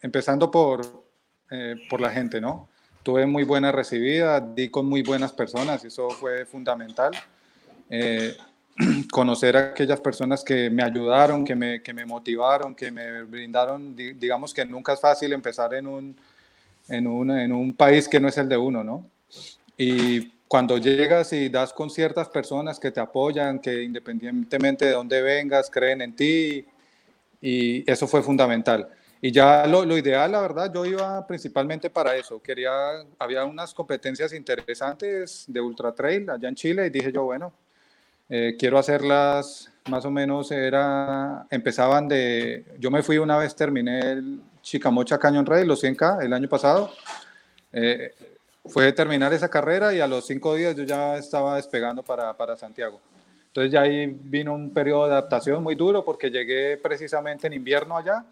empezando 0.00 0.50
por, 0.50 1.04
por 1.90 2.00
la 2.00 2.10
gente, 2.10 2.40
¿no? 2.40 2.68
Tuve 3.02 3.26
muy 3.26 3.44
buena 3.44 3.72
recibida, 3.72 4.40
di 4.40 4.68
con 4.68 4.86
muy 4.86 5.02
buenas 5.02 5.32
personas, 5.32 5.84
eso 5.84 6.10
fue 6.10 6.44
fundamental. 6.44 7.12
conocer 9.10 9.56
a 9.56 9.60
aquellas 9.70 10.00
personas 10.00 10.44
que 10.44 10.70
me 10.70 10.82
ayudaron, 10.82 11.44
que 11.44 11.56
me, 11.56 11.82
que 11.82 11.92
me 11.92 12.06
motivaron, 12.06 12.74
que 12.74 12.90
me 12.90 13.22
brindaron, 13.22 13.96
digamos 13.96 14.54
que 14.54 14.64
nunca 14.64 14.92
es 14.92 15.00
fácil 15.00 15.32
empezar 15.32 15.74
en 15.74 15.86
un, 15.86 16.16
en, 16.88 17.06
un, 17.06 17.30
en 17.30 17.52
un 17.52 17.72
país 17.72 18.08
que 18.08 18.20
no 18.20 18.28
es 18.28 18.38
el 18.38 18.48
de 18.48 18.56
uno, 18.56 18.84
¿no? 18.84 19.04
Y 19.76 20.32
cuando 20.46 20.78
llegas 20.78 21.32
y 21.32 21.48
das 21.48 21.72
con 21.72 21.90
ciertas 21.90 22.28
personas 22.28 22.78
que 22.78 22.90
te 22.90 23.00
apoyan, 23.00 23.58
que 23.58 23.82
independientemente 23.82 24.86
de 24.86 24.92
dónde 24.92 25.22
vengas, 25.22 25.70
creen 25.70 26.02
en 26.02 26.14
ti, 26.14 26.64
y 27.40 27.90
eso 27.90 28.06
fue 28.06 28.22
fundamental. 28.22 28.88
Y 29.20 29.32
ya 29.32 29.66
lo, 29.66 29.84
lo, 29.84 29.98
ideal, 29.98 30.30
la 30.30 30.40
verdad, 30.40 30.72
yo 30.72 30.84
iba 30.84 31.26
principalmente 31.26 31.90
para 31.90 32.16
eso. 32.16 32.40
Quería, 32.40 32.70
había 33.18 33.44
unas 33.44 33.74
competencias 33.74 34.32
interesantes 34.32 35.44
de 35.48 35.60
ultra 35.60 35.92
trail 35.92 36.30
allá 36.30 36.48
en 36.48 36.54
Chile 36.54 36.86
y 36.86 36.90
dije 36.90 37.10
yo, 37.10 37.24
bueno, 37.24 37.52
eh, 38.28 38.56
quiero 38.58 38.78
hacerlas 38.78 39.72
más 39.88 40.04
o 40.04 40.10
menos, 40.10 40.52
era, 40.52 41.46
empezaban 41.50 42.06
de, 42.06 42.64
yo 42.78 42.90
me 42.90 43.02
fui 43.02 43.18
una 43.18 43.38
vez, 43.38 43.56
terminé 43.56 44.00
el 44.00 44.40
Chicamocha 44.62 45.18
Canyon 45.18 45.46
Rail, 45.46 45.66
los 45.66 45.82
100K, 45.82 46.22
el 46.22 46.32
año 46.32 46.48
pasado. 46.48 46.92
Eh, 47.72 48.14
fue 48.66 48.92
terminar 48.92 49.32
esa 49.32 49.48
carrera 49.48 49.94
y 49.94 50.00
a 50.00 50.06
los 50.06 50.26
cinco 50.26 50.54
días 50.54 50.76
yo 50.76 50.84
ya 50.84 51.16
estaba 51.16 51.56
despegando 51.56 52.02
para, 52.02 52.36
para 52.36 52.56
Santiago. 52.56 53.00
Entonces 53.46 53.72
ya 53.72 53.80
ahí 53.80 54.06
vino 54.06 54.54
un 54.54 54.72
periodo 54.72 55.06
de 55.06 55.12
adaptación 55.12 55.62
muy 55.62 55.74
duro 55.74 56.04
porque 56.04 56.30
llegué 56.30 56.76
precisamente 56.76 57.46
en 57.46 57.54
invierno 57.54 57.96
allá 57.96 58.24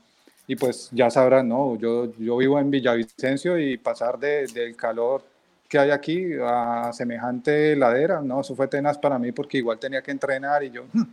y 0.46 0.56
pues 0.56 0.88
ya 0.92 1.10
sabrán, 1.10 1.48
¿no? 1.48 1.76
Yo, 1.76 2.12
yo 2.18 2.36
vivo 2.36 2.58
en 2.58 2.70
Villavicencio 2.70 3.58
y 3.58 3.76
pasar 3.76 4.18
de, 4.18 4.46
del 4.46 4.76
calor 4.76 5.24
que 5.68 5.78
hay 5.78 5.90
aquí 5.90 6.32
a 6.40 6.92
semejante 6.92 7.74
ladera, 7.74 8.20
no, 8.20 8.40
eso 8.40 8.54
fue 8.54 8.68
tenaz 8.68 8.98
para 8.98 9.18
mí 9.18 9.32
porque 9.32 9.58
igual 9.58 9.78
tenía 9.78 10.02
que 10.02 10.12
entrenar 10.12 10.62
y 10.62 10.70
yo, 10.70 10.84
o 10.94 11.06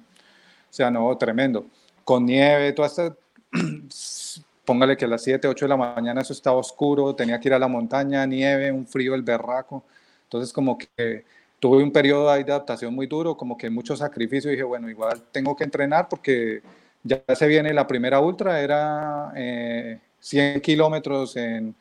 sea, 0.69 0.91
no, 0.91 1.15
tremendo. 1.17 1.65
Con 2.03 2.25
nieve, 2.25 2.73
toda 2.73 2.87
esta 2.87 3.15
póngale 4.65 4.97
que 4.97 5.05
a 5.05 5.07
las 5.07 5.23
7, 5.23 5.47
8 5.47 5.65
de 5.65 5.69
la 5.69 5.77
mañana 5.77 6.21
eso 6.21 6.33
estaba 6.33 6.57
oscuro, 6.57 7.15
tenía 7.15 7.39
que 7.39 7.49
ir 7.49 7.53
a 7.53 7.59
la 7.59 7.67
montaña, 7.67 8.25
nieve, 8.25 8.71
un 8.71 8.87
frío, 8.87 9.15
el 9.15 9.23
berraco. 9.23 9.83
Entonces 10.23 10.53
como 10.53 10.77
que 10.77 11.25
tuve 11.59 11.83
un 11.83 11.91
periodo 11.91 12.31
de 12.31 12.41
adaptación 12.41 12.93
muy 12.93 13.07
duro, 13.07 13.37
como 13.37 13.57
que 13.57 13.69
mucho 13.69 13.95
sacrificio. 13.95 14.51
Dije, 14.51 14.63
bueno, 14.63 14.89
igual 14.89 15.21
tengo 15.31 15.55
que 15.55 15.63
entrenar 15.63 16.09
porque 16.09 16.61
ya 17.03 17.23
se 17.35 17.47
viene 17.47 17.73
la 17.73 17.87
primera 17.87 18.19
ultra, 18.19 18.61
era 18.61 19.31
100 19.33 20.57
eh, 20.57 20.61
kilómetros 20.61 21.35
en, 21.35 21.75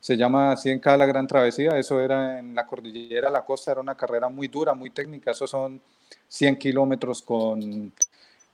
se 0.00 0.16
llama 0.16 0.54
100K 0.54 0.96
la 0.96 1.06
Gran 1.06 1.26
Travesía, 1.26 1.78
eso 1.78 2.00
era 2.00 2.38
en 2.38 2.54
la 2.54 2.66
cordillera, 2.66 3.30
la 3.30 3.44
costa, 3.44 3.72
era 3.72 3.80
una 3.80 3.96
carrera 3.96 4.28
muy 4.28 4.48
dura, 4.48 4.74
muy 4.74 4.90
técnica, 4.90 5.32
eso 5.32 5.46
son 5.46 5.80
100 6.28 6.56
kilómetros 6.56 7.22
con 7.22 7.92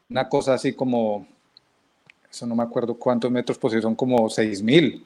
una 0.08 0.28
cosa 0.28 0.54
así 0.54 0.72
como 0.72 1.26
eso 2.34 2.46
no 2.46 2.56
me 2.56 2.64
acuerdo 2.64 2.94
cuántos 2.94 3.30
metros, 3.30 3.58
pues 3.58 3.80
son 3.80 3.94
como 3.94 4.28
6.000. 4.28 5.04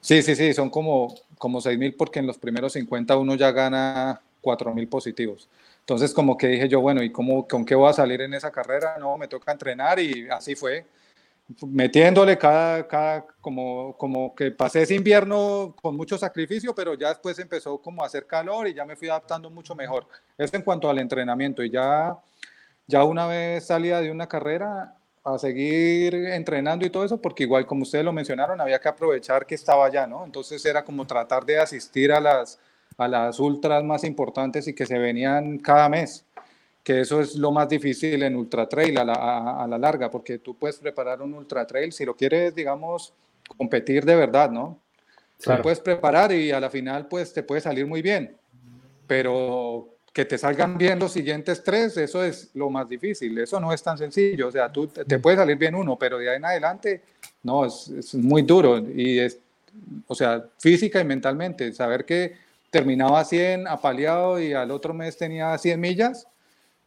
Sí, 0.00 0.22
sí, 0.22 0.34
sí, 0.34 0.52
son 0.52 0.68
como, 0.68 1.14
como 1.38 1.60
6.000 1.60 1.94
porque 1.96 2.18
en 2.18 2.26
los 2.26 2.38
primeros 2.38 2.72
50 2.72 3.16
uno 3.16 3.36
ya 3.36 3.52
gana 3.52 4.20
4.000 4.42 4.88
positivos. 4.88 5.48
Entonces 5.86 6.12
como 6.12 6.36
que 6.36 6.48
dije 6.48 6.68
yo, 6.68 6.80
bueno, 6.80 7.00
¿y 7.00 7.12
cómo, 7.12 7.46
con 7.46 7.64
qué 7.64 7.76
voy 7.76 7.88
a 7.88 7.92
salir 7.92 8.20
en 8.20 8.34
esa 8.34 8.50
carrera? 8.50 8.96
No, 8.98 9.16
me 9.16 9.28
toca 9.28 9.52
entrenar 9.52 10.00
y 10.00 10.28
así 10.28 10.56
fue. 10.56 10.84
Metiéndole 11.64 12.36
cada, 12.36 12.88
cada 12.88 13.24
como, 13.40 13.96
como 13.96 14.34
que 14.34 14.50
pasé 14.50 14.82
ese 14.82 14.96
invierno 14.96 15.76
con 15.80 15.96
mucho 15.96 16.18
sacrificio, 16.18 16.74
pero 16.74 16.94
ya 16.94 17.10
después 17.10 17.38
empezó 17.38 17.78
como 17.78 18.02
a 18.02 18.06
hacer 18.06 18.26
calor 18.26 18.66
y 18.66 18.74
ya 18.74 18.84
me 18.84 18.96
fui 18.96 19.08
adaptando 19.08 19.48
mucho 19.48 19.76
mejor. 19.76 20.08
Eso 20.36 20.56
en 20.56 20.62
cuanto 20.62 20.90
al 20.90 20.98
entrenamiento 20.98 21.62
y 21.62 21.70
ya, 21.70 22.18
ya 22.88 23.04
una 23.04 23.28
vez 23.28 23.66
salía 23.66 24.00
de 24.00 24.10
una 24.10 24.26
carrera, 24.26 24.92
a 25.22 25.38
seguir 25.38 26.14
entrenando 26.14 26.84
y 26.84 26.90
todo 26.90 27.04
eso, 27.04 27.20
porque 27.20 27.44
igual 27.44 27.64
como 27.64 27.82
ustedes 27.82 28.04
lo 28.04 28.12
mencionaron, 28.12 28.60
había 28.60 28.80
que 28.80 28.88
aprovechar 28.88 29.46
que 29.46 29.54
estaba 29.54 29.86
allá, 29.86 30.06
¿no? 30.06 30.24
Entonces 30.24 30.64
era 30.64 30.84
como 30.84 31.06
tratar 31.06 31.44
de 31.44 31.58
asistir 31.58 32.12
a 32.12 32.20
las, 32.20 32.60
a 32.98 33.08
las 33.08 33.38
ultras 33.40 33.84
más 33.84 34.04
importantes 34.04 34.66
y 34.68 34.74
que 34.74 34.86
se 34.86 34.98
venían 34.98 35.58
cada 35.58 35.88
mes, 35.88 36.24
que 36.82 37.00
eso 37.00 37.20
es 37.20 37.34
lo 37.34 37.52
más 37.52 37.68
difícil 37.68 38.22
en 38.22 38.36
ultra 38.36 38.68
trail 38.68 38.96
a 38.98 39.04
la, 39.04 39.62
a, 39.62 39.66
la 39.66 39.78
larga, 39.78 40.10
porque 40.10 40.38
tú 40.38 40.56
puedes 40.56 40.78
preparar 40.78 41.20
un 41.20 41.34
ultra 41.34 41.66
trail 41.66 41.92
si 41.92 42.04
lo 42.04 42.16
quieres, 42.16 42.54
digamos, 42.54 43.12
competir 43.56 44.04
de 44.04 44.16
verdad, 44.16 44.50
¿no? 44.50 44.80
Claro. 45.42 45.62
puedes 45.62 45.80
preparar 45.80 46.32
y 46.32 46.50
a 46.50 46.58
la 46.58 46.70
final 46.70 47.08
pues 47.08 47.30
te 47.32 47.42
puede 47.42 47.60
salir 47.60 47.86
muy 47.86 48.00
bien, 48.00 48.34
pero 49.06 49.96
que 50.10 50.24
te 50.24 50.38
salgan 50.38 50.78
bien 50.78 50.98
los 50.98 51.12
siguientes 51.12 51.62
tres, 51.62 51.94
eso 51.98 52.24
es 52.24 52.50
lo 52.54 52.70
más 52.70 52.88
difícil, 52.88 53.36
eso 53.36 53.60
no 53.60 53.70
es 53.70 53.82
tan 53.82 53.98
sencillo, 53.98 54.48
o 54.48 54.50
sea, 54.50 54.72
tú 54.72 54.86
te 54.86 55.18
puede 55.18 55.36
salir 55.36 55.58
bien 55.58 55.74
uno, 55.74 55.98
pero 55.98 56.16
de 56.16 56.30
ahí 56.30 56.36
en 56.38 56.46
adelante, 56.46 57.02
no, 57.42 57.66
es, 57.66 57.88
es 57.88 58.14
muy 58.14 58.40
duro 58.40 58.78
y 58.78 59.18
es, 59.18 59.38
o 60.06 60.14
sea, 60.14 60.42
física 60.58 61.00
y 61.00 61.04
mentalmente, 61.04 61.70
saber 61.74 62.06
que 62.06 62.45
terminaba 62.70 63.24
100 63.24 63.68
apaleado 63.68 64.40
y 64.40 64.52
al 64.52 64.70
otro 64.70 64.94
mes 64.94 65.16
tenía 65.16 65.56
100 65.56 65.80
millas, 65.80 66.28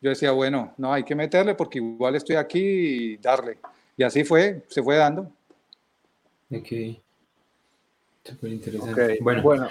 yo 0.00 0.10
decía, 0.10 0.32
bueno, 0.32 0.74
no, 0.76 0.92
hay 0.92 1.04
que 1.04 1.14
meterle 1.14 1.54
porque 1.54 1.78
igual 1.78 2.16
estoy 2.16 2.36
aquí 2.36 2.60
y 2.60 3.16
darle. 3.18 3.58
Y 3.96 4.02
así 4.02 4.24
fue, 4.24 4.64
se 4.68 4.82
fue 4.82 4.96
dando. 4.96 5.30
Ok. 6.50 6.98
Súper 8.24 8.52
interesante. 8.52 9.18
Bueno, 9.20 9.42
bueno, 9.42 9.68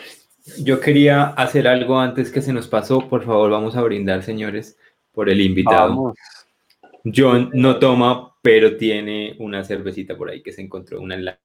yo 0.60 0.80
quería 0.80 1.26
hacer 1.30 1.68
algo 1.68 2.00
antes 2.00 2.32
que 2.32 2.42
se 2.42 2.54
nos 2.54 2.68
pasó. 2.68 3.08
Por 3.08 3.24
favor, 3.24 3.52
vamos 3.52 3.76
a 3.76 3.82
brindar, 3.82 4.24
señores, 4.24 4.78
por 5.14 5.30
el 5.30 5.42
invitado. 5.42 6.14
John 7.04 7.50
no 7.54 7.80
toma, 7.80 8.36
pero 8.42 8.78
tiene 8.78 9.36
una 9.40 9.64
cervecita 9.64 10.18
por 10.18 10.30
ahí 10.30 10.42
que 10.42 10.52
se 10.52 10.62
encontró, 10.62 11.02
una 11.02 11.16
en 11.16 11.26
la... 11.26 11.40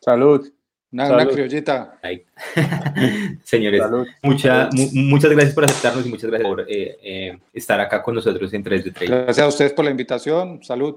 Salud. 0.00 0.50
Una, 0.90 1.26
criollita. 1.26 2.00
Señores, 3.44 3.82
muchas 4.22 5.30
gracias 5.30 5.54
por 5.54 5.64
aceptarnos 5.64 6.06
y 6.06 6.08
muchas 6.08 6.30
gracias 6.30 6.48
por 6.48 6.60
eh, 6.62 6.98
eh, 7.02 7.38
estar 7.52 7.78
acá 7.78 8.02
con 8.02 8.14
nosotros 8.14 8.52
en 8.54 8.62
3 8.62 8.84
de 8.84 8.90
3. 8.92 9.10
Gracias 9.10 9.38
a 9.44 9.48
ustedes 9.48 9.72
por 9.74 9.84
la 9.84 9.90
invitación. 9.90 10.62
Salud. 10.62 10.96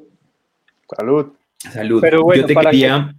Salud. 0.98 1.34
Salud. 1.58 2.02
Pero 2.02 2.24
bueno, 2.24 2.48
para, 2.54 2.72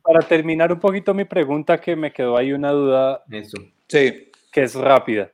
para, 0.03 0.21
terminar 0.27 0.73
un 0.73 0.81
poquito 0.81 1.13
mi 1.13 1.25
pregunta, 1.25 1.79
que 1.79 1.95
me 1.95 2.13
quedó 2.13 2.37
ahí 2.37 2.53
una 2.53 2.71
duda. 2.71 3.23
Eso. 3.31 3.59
Sí. 3.87 4.31
Que 4.51 4.63
es 4.63 4.75
rápida. 4.75 5.31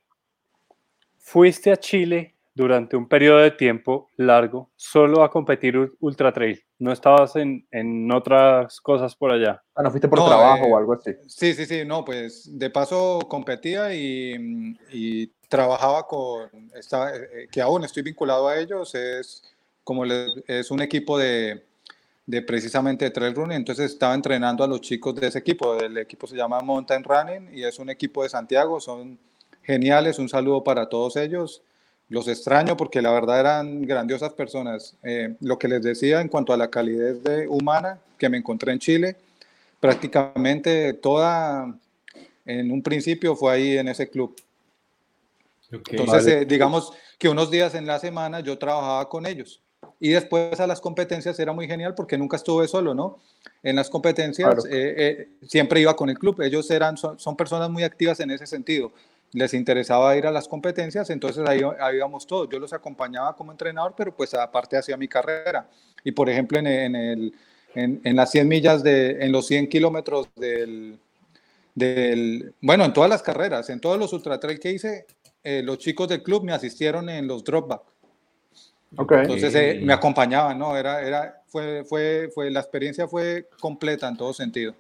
Fuiste 1.19 1.71
a 1.71 1.77
Chile 1.77 2.35
durante 2.53 2.97
un 2.97 3.09
periodo 3.09 3.39
de 3.39 3.53
tiempo 3.53 4.11
largo 4.17 4.71
solo 4.75 5.23
a 5.23 5.31
competir 5.31 5.93
ultra 6.01 6.33
trail. 6.33 6.61
No 6.79 6.93
estabas 6.93 7.37
en, 7.37 7.67
en 7.71 8.11
otras 8.13 8.81
cosas 8.81 9.15
por 9.17 9.31
allá. 9.33 9.63
Ah, 9.75 9.83
no 9.83 9.91
fuiste 9.91 10.09
por 10.09 10.25
trabajo 10.25 10.67
eh, 10.67 10.73
o 10.73 10.77
algo 10.79 10.93
así. 10.95 11.13
Sí, 11.27 11.55
sí, 11.55 11.67
sí, 11.67 11.85
no, 11.85 12.05
pues 12.05 12.59
de 12.59 12.71
paso 12.71 13.21
competía 13.29 13.95
y, 13.95 14.77
y 14.93 15.27
trabajaba 15.49 16.07
con, 16.07 16.49
estaba, 16.75 17.15
eh, 17.15 17.49
que 17.51 17.61
aún 17.61 17.85
estoy 17.85 18.03
vinculado 18.03 18.49
a 18.49 18.59
ellos, 18.59 18.95
es 18.95 19.43
como 19.85 20.05
le- 20.05 20.27
es 20.47 20.71
un 20.71 20.83
equipo 20.83 21.19
de, 21.19 21.65
de 22.27 22.43
precisamente 22.43 23.07
de 23.07 23.11
trail 23.11 23.35
running, 23.35 23.57
entonces 23.57 23.93
estaba 23.93 24.15
entrenando 24.15 24.63
a 24.63 24.69
los 24.69 24.81
chicos 24.81 25.15
de 25.15 25.29
ese 25.29 25.39
equipo, 25.39 25.79
el 25.79 25.97
equipo 25.99 26.27
se 26.27 26.37
llama 26.37 26.61
Mountain 26.61 27.03
Running 27.05 27.51
y 27.55 27.65
es 27.65 27.79
un 27.79 27.89
equipo 27.91 28.23
de 28.23 28.29
Santiago, 28.29 28.81
son 28.81 29.19
geniales, 29.63 30.19
un 30.19 30.29
saludo 30.29 30.63
para 30.63 30.89
todos 30.89 31.17
ellos. 31.17 31.63
Los 32.09 32.27
extraño 32.27 32.77
porque 32.77 33.03
la 33.03 33.11
verdad 33.13 33.41
eran 33.41 33.83
grandiosas 33.83 34.33
personas. 34.33 34.97
Eh, 35.03 35.35
lo 35.41 35.59
que 35.59 35.69
les 35.69 35.83
decía 35.83 36.21
en 36.21 36.29
cuanto 36.29 36.53
a 36.53 36.57
la 36.57 36.71
calidez 36.71 37.23
de, 37.23 37.47
humana 37.49 37.99
que 38.17 38.29
me 38.29 38.39
encontré 38.39 38.73
en 38.73 38.79
Chile, 38.79 39.17
prácticamente 39.79 40.95
toda, 40.95 41.75
en 42.47 42.71
un 42.71 42.83
principio 42.83 43.37
fue 43.37 43.53
ahí 43.53 43.79
en 43.79 43.89
ese 43.89 44.09
club. 44.09 44.35
Entonces, 45.71 46.25
Vale. 46.25 46.43
eh, 46.43 46.45
digamos 46.47 46.93
que 47.19 47.29
unos 47.29 47.51
días 47.51 47.75
en 47.75 47.87
la 47.87 47.99
semana 47.99 48.41
yo 48.41 48.57
trabajaba 48.59 49.09
con 49.09 49.27
ellos. 49.27 49.61
Y 50.01 50.11
después 50.11 50.59
a 50.61 50.67
las 50.67 50.81
competencias 50.81 51.39
era 51.39 51.53
muy 51.53 51.67
genial 51.67 51.95
porque 51.95 52.17
nunca 52.17 52.37
estuve 52.37 52.69
solo, 52.69 52.95
¿no? 52.95 53.19
En 53.63 53.77
las 53.77 53.91
competencias 53.91 54.47
Claro. 54.47 54.63
eh, 54.71 54.95
eh, 54.97 55.29
siempre 55.47 55.81
iba 55.81 55.95
con 55.95 56.09
el 56.09 56.19
club. 56.19 56.41
Ellos 56.41 56.71
eran, 56.71 56.97
son, 56.97 57.19
son 57.19 57.37
personas 57.37 57.69
muy 57.71 57.83
activas 57.83 58.21
en 58.21 58.31
ese 58.31 58.47
sentido. 58.47 58.93
Les 59.33 59.53
interesaba 59.53 60.17
ir 60.17 60.27
a 60.27 60.31
las 60.31 60.49
competencias, 60.49 61.11
entonces 61.11 61.47
ahí, 61.47 61.61
ahí 61.81 61.97
íbamos 61.97 62.27
todos. 62.27 62.49
Yo 62.51 62.59
los 62.59 62.73
acompañaba 62.73 63.37
como 63.37 63.53
entrenador, 63.53 63.95
pero 63.97 64.15
pues 64.15 64.33
aparte 64.35 64.77
hacía 64.77 64.97
mi 64.97 65.09
carrera. 65.09 65.69
Y 66.03 66.13
por 66.13 66.29
ejemplo, 66.31 66.59
en, 66.59 66.67
en, 66.67 66.97
el, 66.97 67.35
en, 67.75 68.01
en 68.05 68.17
las 68.17 68.31
100 68.31 68.49
millas, 68.49 68.83
de, 68.83 69.23
en 69.23 69.33
los 69.33 69.47
100 69.47 69.69
kilómetros 69.69 70.29
del, 70.35 70.99
del, 71.75 72.55
bueno, 72.61 72.85
en 72.85 72.93
todas 72.93 73.11
las 73.11 73.23
carreras, 73.23 73.69
en 73.71 73.81
todos 73.81 73.99
los 73.99 74.13
ultra 74.13 74.41
trail 74.41 74.59
que 74.59 74.73
hice, 74.73 75.07
eh, 75.45 75.63
los 75.63 75.79
chicos 75.79 76.09
del 76.09 76.23
club 76.23 76.45
me 76.45 76.53
asistieron 76.53 77.09
en 77.09 77.27
los 77.27 77.45
dropback. 77.45 77.83
Ok. 78.97 79.13
Entonces 79.13 79.55
eh, 79.55 79.81
me 79.83 79.93
acompañaban, 79.93 80.59
¿no? 80.59 80.77
Era, 80.77 81.03
era, 81.03 81.43
fue, 81.47 81.85
fue, 81.85 82.31
fue, 82.35 82.51
la 82.51 82.61
experiencia 82.61 83.07
fue 83.07 83.49
completa 83.61 84.09
en 84.09 84.17
todo 84.17 84.33
sentido. 84.33 84.75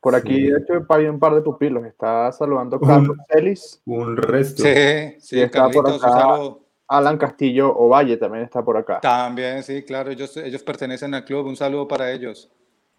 Por 0.00 0.14
aquí, 0.14 0.34
Sí. 0.34 0.46
de 0.50 0.58
hecho, 0.58 0.86
hay 0.88 1.04
un 1.06 1.18
par 1.18 1.34
de 1.34 1.42
pupilos. 1.42 1.84
Está 1.84 2.32
saludando 2.32 2.80
Carlos 2.80 3.16
Celis. 3.30 3.82
Un 3.84 4.16
resto. 4.16 4.62
Sí, 4.62 4.68
Y 4.70 5.20
sí, 5.20 5.40
está 5.40 5.68
por 5.70 5.84
Carlitos, 5.84 6.04
acá. 6.04 6.20
saludo. 6.20 6.60
Alan 6.88 7.18
Castillo 7.18 7.72
Ovalle 7.76 8.16
también 8.16 8.42
está 8.44 8.64
por 8.64 8.76
acá. 8.76 8.98
También, 9.00 9.62
sí, 9.62 9.82
claro, 9.84 10.10
ellos, 10.10 10.36
ellos 10.36 10.62
pertenecen 10.62 11.14
al 11.14 11.24
club, 11.24 11.46
un 11.46 11.54
saludo 11.56 11.86
para 11.86 12.10
ellos. 12.10 12.50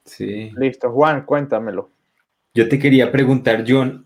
Sí. 0.05 0.51
Listo, 0.55 0.89
Juan, 0.91 1.25
cuéntamelo. 1.25 1.89
Yo 2.53 2.69
te 2.69 2.79
quería 2.79 3.11
preguntar, 3.11 3.65
John, 3.67 4.05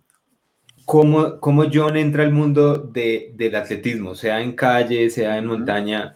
¿cómo, 0.86 1.40
cómo 1.40 1.66
John 1.72 1.98
entra 1.98 2.24
al 2.24 2.32
mundo 2.32 2.78
de, 2.78 3.32
del 3.36 3.56
atletismo? 3.56 4.16
Sea 4.16 4.42
en 4.42 4.54
calle, 4.54 5.10
sea 5.12 5.38
en 5.38 5.46
montaña. 5.46 6.16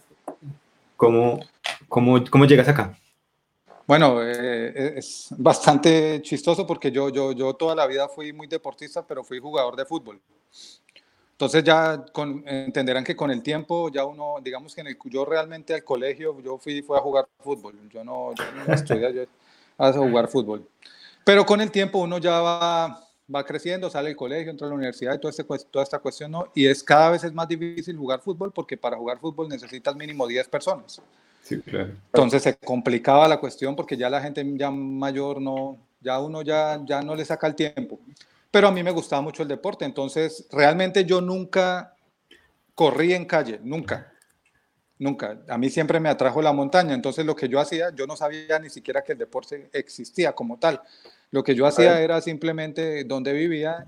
¿Cómo, 0.96 1.40
cómo, 1.88 2.24
cómo 2.28 2.44
llegas 2.46 2.68
acá? 2.68 2.96
Bueno, 3.90 4.22
eh, 4.22 4.98
es 4.98 5.26
bastante 5.36 6.22
chistoso 6.22 6.64
porque 6.64 6.92
yo, 6.92 7.08
yo, 7.08 7.32
yo 7.32 7.54
toda 7.54 7.74
la 7.74 7.88
vida 7.88 8.08
fui 8.08 8.32
muy 8.32 8.46
deportista, 8.46 9.04
pero 9.04 9.24
fui 9.24 9.40
jugador 9.40 9.74
de 9.74 9.84
fútbol. 9.84 10.20
Entonces 11.32 11.64
ya 11.64 12.04
con, 12.12 12.44
entenderán 12.46 13.02
que 13.02 13.16
con 13.16 13.32
el 13.32 13.42
tiempo 13.42 13.90
ya 13.90 14.04
uno, 14.04 14.36
digamos 14.44 14.76
que 14.76 14.82
en 14.82 14.86
el, 14.86 14.98
yo 15.06 15.24
realmente 15.24 15.74
al 15.74 15.82
colegio, 15.82 16.40
yo 16.40 16.56
fui, 16.56 16.82
fui 16.82 16.96
a 16.96 17.00
jugar 17.00 17.26
fútbol, 17.40 17.74
yo 17.92 18.04
no, 18.04 18.32
yo 18.32 18.72
estudié, 18.72 19.12
yo 19.12 19.24
a 19.76 19.92
jugar 19.92 20.28
fútbol. 20.28 20.68
Pero 21.24 21.44
con 21.44 21.60
el 21.60 21.72
tiempo 21.72 21.98
uno 21.98 22.18
ya 22.18 22.40
va, 22.40 23.08
va 23.34 23.44
creciendo, 23.44 23.90
sale 23.90 24.10
del 24.10 24.16
colegio, 24.16 24.52
entra 24.52 24.68
a 24.68 24.70
la 24.70 24.76
universidad 24.76 25.14
y 25.14 25.18
toda, 25.18 25.32
este, 25.32 25.42
toda 25.68 25.82
esta 25.82 25.98
cuestión, 25.98 26.30
¿no? 26.30 26.46
Y 26.54 26.64
es 26.68 26.84
cada 26.84 27.10
vez 27.10 27.24
es 27.24 27.32
más 27.32 27.48
difícil 27.48 27.96
jugar 27.96 28.20
fútbol 28.20 28.52
porque 28.52 28.76
para 28.76 28.96
jugar 28.96 29.18
fútbol 29.18 29.48
necesitas 29.48 29.96
mínimo 29.96 30.28
10 30.28 30.46
personas. 30.46 31.02
Sí, 31.42 31.60
claro. 31.60 31.92
Entonces 32.06 32.42
se 32.42 32.56
complicaba 32.56 33.26
la 33.26 33.40
cuestión 33.40 33.74
porque 33.74 33.96
ya 33.96 34.08
la 34.08 34.20
gente 34.20 34.44
ya 34.56 34.70
mayor 34.70 35.40
no, 35.40 35.78
ya 36.00 36.20
uno 36.20 36.42
ya, 36.42 36.80
ya 36.84 37.02
no 37.02 37.14
le 37.14 37.24
saca 37.24 37.46
el 37.46 37.54
tiempo. 37.54 37.98
Pero 38.50 38.68
a 38.68 38.72
mí 38.72 38.82
me 38.82 38.90
gustaba 38.90 39.22
mucho 39.22 39.42
el 39.42 39.48
deporte, 39.48 39.84
entonces 39.84 40.46
realmente 40.50 41.04
yo 41.04 41.20
nunca 41.20 41.94
corrí 42.74 43.12
en 43.12 43.24
calle, 43.24 43.60
nunca, 43.62 44.12
nunca. 44.98 45.40
A 45.48 45.56
mí 45.56 45.70
siempre 45.70 46.00
me 46.00 46.08
atrajo 46.08 46.42
la 46.42 46.52
montaña, 46.52 46.94
entonces 46.94 47.24
lo 47.24 47.36
que 47.36 47.48
yo 47.48 47.60
hacía, 47.60 47.94
yo 47.94 48.06
no 48.06 48.16
sabía 48.16 48.58
ni 48.58 48.70
siquiera 48.70 49.02
que 49.02 49.12
el 49.12 49.18
deporte 49.18 49.70
existía 49.72 50.32
como 50.32 50.58
tal. 50.58 50.80
Lo 51.30 51.44
que 51.44 51.54
yo 51.54 51.64
hacía 51.64 52.00
era 52.00 52.20
simplemente 52.20 53.04
donde 53.04 53.32
vivía, 53.32 53.86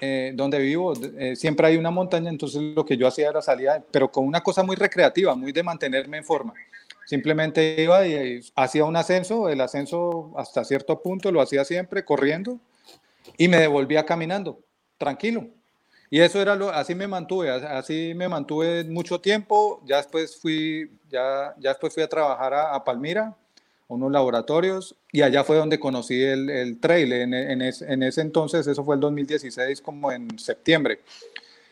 eh, 0.00 0.32
donde 0.34 0.58
vivo, 0.58 0.92
eh, 1.18 1.36
siempre 1.36 1.66
hay 1.68 1.76
una 1.76 1.90
montaña, 1.90 2.28
entonces 2.28 2.60
lo 2.62 2.84
que 2.84 2.96
yo 2.96 3.06
hacía 3.06 3.28
era 3.28 3.42
salir, 3.42 3.70
pero 3.90 4.10
con 4.10 4.26
una 4.26 4.42
cosa 4.42 4.62
muy 4.62 4.76
recreativa, 4.76 5.34
muy 5.34 5.52
de 5.52 5.62
mantenerme 5.62 6.18
en 6.18 6.24
forma. 6.24 6.54
Simplemente 7.06 7.82
iba 7.82 8.06
y, 8.06 8.14
y 8.14 8.40
hacía 8.56 8.84
un 8.84 8.96
ascenso, 8.96 9.48
el 9.48 9.60
ascenso 9.60 10.32
hasta 10.36 10.64
cierto 10.64 11.00
punto 11.00 11.30
lo 11.30 11.40
hacía 11.40 11.64
siempre 11.64 12.04
corriendo 12.04 12.58
y 13.38 13.48
me 13.48 13.58
devolvía 13.58 14.04
caminando, 14.04 14.58
tranquilo. 14.98 15.48
Y 16.08 16.20
eso 16.20 16.40
era 16.40 16.54
lo, 16.54 16.70
así 16.70 16.94
me 16.94 17.08
mantuve, 17.08 17.50
así 17.50 18.12
me 18.14 18.28
mantuve 18.28 18.84
mucho 18.84 19.20
tiempo. 19.20 19.82
Ya 19.84 19.96
después 19.96 20.36
fui, 20.36 20.90
ya, 21.10 21.54
ya 21.58 21.70
después 21.70 21.92
fui 21.92 22.02
a 22.02 22.08
trabajar 22.08 22.54
a, 22.54 22.84
Palmira, 22.84 23.34
unos 23.88 24.10
laboratorios, 24.10 24.96
y 25.12 25.22
allá 25.22 25.44
fue 25.44 25.56
donde 25.56 25.78
conocí 25.78 26.22
el, 26.22 26.50
el 26.50 26.78
trail. 26.78 27.12
En, 27.12 27.34
en, 27.34 27.62
es, 27.62 27.82
en, 27.82 28.02
ese 28.02 28.20
entonces, 28.20 28.66
eso 28.66 28.84
fue 28.84 28.96
el 28.96 29.00
2016, 29.00 29.80
como 29.80 30.10
en 30.10 30.38
septiembre. 30.38 31.00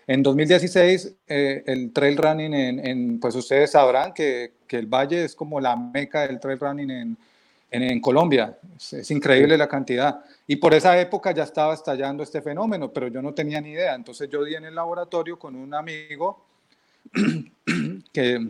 En 0.06 0.22
2016, 0.22 1.14
eh, 1.26 1.62
el 1.66 1.92
trail 1.92 2.16
running, 2.16 2.54
en, 2.54 2.86
en, 2.86 3.20
pues 3.20 3.34
ustedes 3.34 3.72
sabrán 3.72 4.12
que, 4.12 4.52
que, 4.66 4.76
el 4.76 4.86
Valle 4.86 5.24
es 5.24 5.34
como 5.34 5.60
la 5.60 5.76
meca 5.76 6.26
del 6.26 6.38
trail 6.38 6.58
running 6.60 6.90
en, 6.90 7.16
en 7.70 8.00
Colombia. 8.00 8.56
Es, 8.76 8.92
es, 8.92 9.10
increíble 9.10 9.56
la 9.56 9.66
cantidad. 9.66 10.20
Y 10.46 10.56
por 10.56 10.74
esa 10.74 11.00
época 11.00 11.32
ya 11.32 11.44
estaba 11.44 11.74
estallando 11.74 12.22
este 12.22 12.42
fenómeno, 12.42 12.92
pero 12.92 13.08
yo 13.08 13.22
no 13.22 13.32
tenía 13.32 13.60
ni 13.60 13.70
idea. 13.70 13.94
Entonces 13.94 14.28
yo 14.28 14.44
di 14.44 14.54
en 14.54 14.66
el 14.66 14.74
laboratorio 14.74 15.38
con 15.38 15.56
un 15.56 15.74
amigo 15.74 16.44
que, 18.12 18.46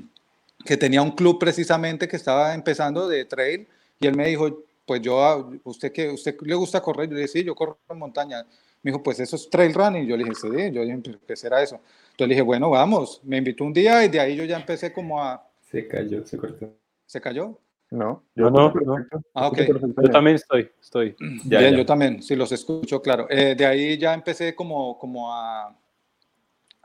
que 0.64 0.77
tenía 0.77 1.03
un 1.03 1.12
club 1.12 1.38
precisamente 1.38 2.09
que 2.09 2.16
estaba 2.16 2.55
empezando 2.55 3.09
de 3.09 3.24
trail 3.24 3.68
y 4.00 4.07
él 4.07 4.16
me 4.16 4.29
dijo, 4.29 4.64
pues 4.87 5.00
yo, 5.03 5.50
¿usted 5.64 5.92
que 5.92 6.11
usted 6.11 6.37
le 6.42 6.55
gusta 6.55 6.81
correr? 6.81 7.09
Yo 7.09 7.14
le 7.14 7.22
dije, 7.22 7.33
sí, 7.33 7.44
yo 7.44 7.55
corro 7.55 7.79
en 7.88 7.98
montaña. 7.98 8.44
Me 8.83 8.90
dijo, 8.90 9.03
pues 9.03 9.18
eso 9.20 9.37
es 9.37 9.48
trail 9.48 9.72
running. 9.72 10.07
Yo 10.07 10.16
le 10.16 10.24
dije, 10.24 10.35
sí, 10.35 10.48
yo 10.72 10.83
dije, 10.83 11.00
¿qué 11.27 11.37
será 11.37 11.62
eso? 11.62 11.77
Entonces 12.11 12.29
le 12.29 12.35
dije, 12.35 12.42
bueno, 12.42 12.70
vamos. 12.70 13.20
Me 13.24 13.38
invitó 13.38 13.64
un 13.64 13.72
día 13.72 14.05
y 14.05 14.09
de 14.09 14.20
ahí 14.20 14.37
yo 14.37 14.44
ya 14.44 14.57
empecé 14.57 14.92
como 14.92 15.22
a... 15.22 15.46
Se 15.70 15.88
cayó, 15.88 16.24
se 16.27 16.37
cortó. 16.37 16.70
¿Se 17.07 17.20
cayó? 17.20 17.59
No, 17.90 18.24
yo 18.35 18.50
no, 18.50 18.72
no. 18.72 19.07
Ah, 19.35 19.48
ok. 19.48 19.59
Yo 20.03 20.11
también 20.11 20.37
estoy, 20.37 20.68
estoy. 20.81 21.16
Ya, 21.44 21.61
Bien, 21.61 21.72
ya. 21.72 21.79
yo 21.79 21.87
también, 21.87 22.22
sí, 22.22 22.35
los 22.35 22.50
escucho, 22.50 23.00
claro. 23.00 23.27
Eh, 23.31 23.55
de 23.55 23.64
ahí 23.64 23.96
ya 23.96 24.12
empecé 24.14 24.55
como, 24.55 24.98
como 24.98 25.33
a, 25.33 25.77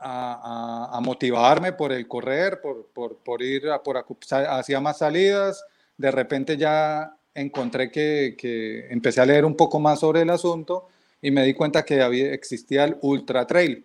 a, 0.00 0.96
a, 0.96 1.00
motivarme 1.00 1.72
por 1.74 1.92
el 1.92 2.08
correr, 2.08 2.60
por, 2.60 2.86
por, 2.86 3.16
por 3.16 3.42
ir 3.42 3.68
a, 3.68 3.82
por 3.82 4.04
hacia 4.48 4.80
más 4.80 4.98
salidas. 4.98 5.64
De 5.96 6.10
repente 6.10 6.56
ya 6.56 7.14
encontré 7.34 7.90
que, 7.90 8.34
que, 8.36 8.86
empecé 8.90 9.20
a 9.20 9.26
leer 9.26 9.44
un 9.44 9.56
poco 9.56 9.78
más 9.78 10.00
sobre 10.00 10.22
el 10.22 10.30
asunto 10.30 10.88
y 11.20 11.30
me 11.30 11.44
di 11.44 11.52
cuenta 11.52 11.84
que 11.84 12.00
había, 12.00 12.32
existía 12.32 12.84
el 12.84 12.96
ultra 13.02 13.46
trail. 13.46 13.84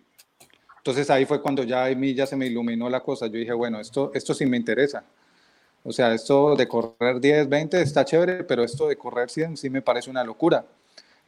Entonces 0.78 1.10
ahí 1.10 1.26
fue 1.26 1.42
cuando 1.42 1.64
ya 1.64 1.84
a 1.84 1.94
mí 1.94 2.14
ya 2.14 2.26
se 2.26 2.36
me 2.36 2.46
iluminó 2.46 2.88
la 2.88 3.00
cosa. 3.00 3.26
Yo 3.26 3.34
dije, 3.34 3.52
bueno, 3.52 3.80
esto, 3.80 4.10
esto 4.14 4.32
sí 4.32 4.46
me 4.46 4.56
interesa. 4.56 5.04
O 5.84 5.92
sea, 5.92 6.14
esto 6.14 6.56
de 6.56 6.66
correr 6.66 7.20
10, 7.20 7.48
20 7.48 7.82
está 7.82 8.04
chévere, 8.04 8.44
pero 8.44 8.64
esto 8.64 8.88
de 8.88 8.96
correr 8.96 9.28
100 9.28 9.56
sí 9.56 9.70
me 9.70 9.82
parece 9.82 10.10
una 10.10 10.24
locura. 10.24 10.64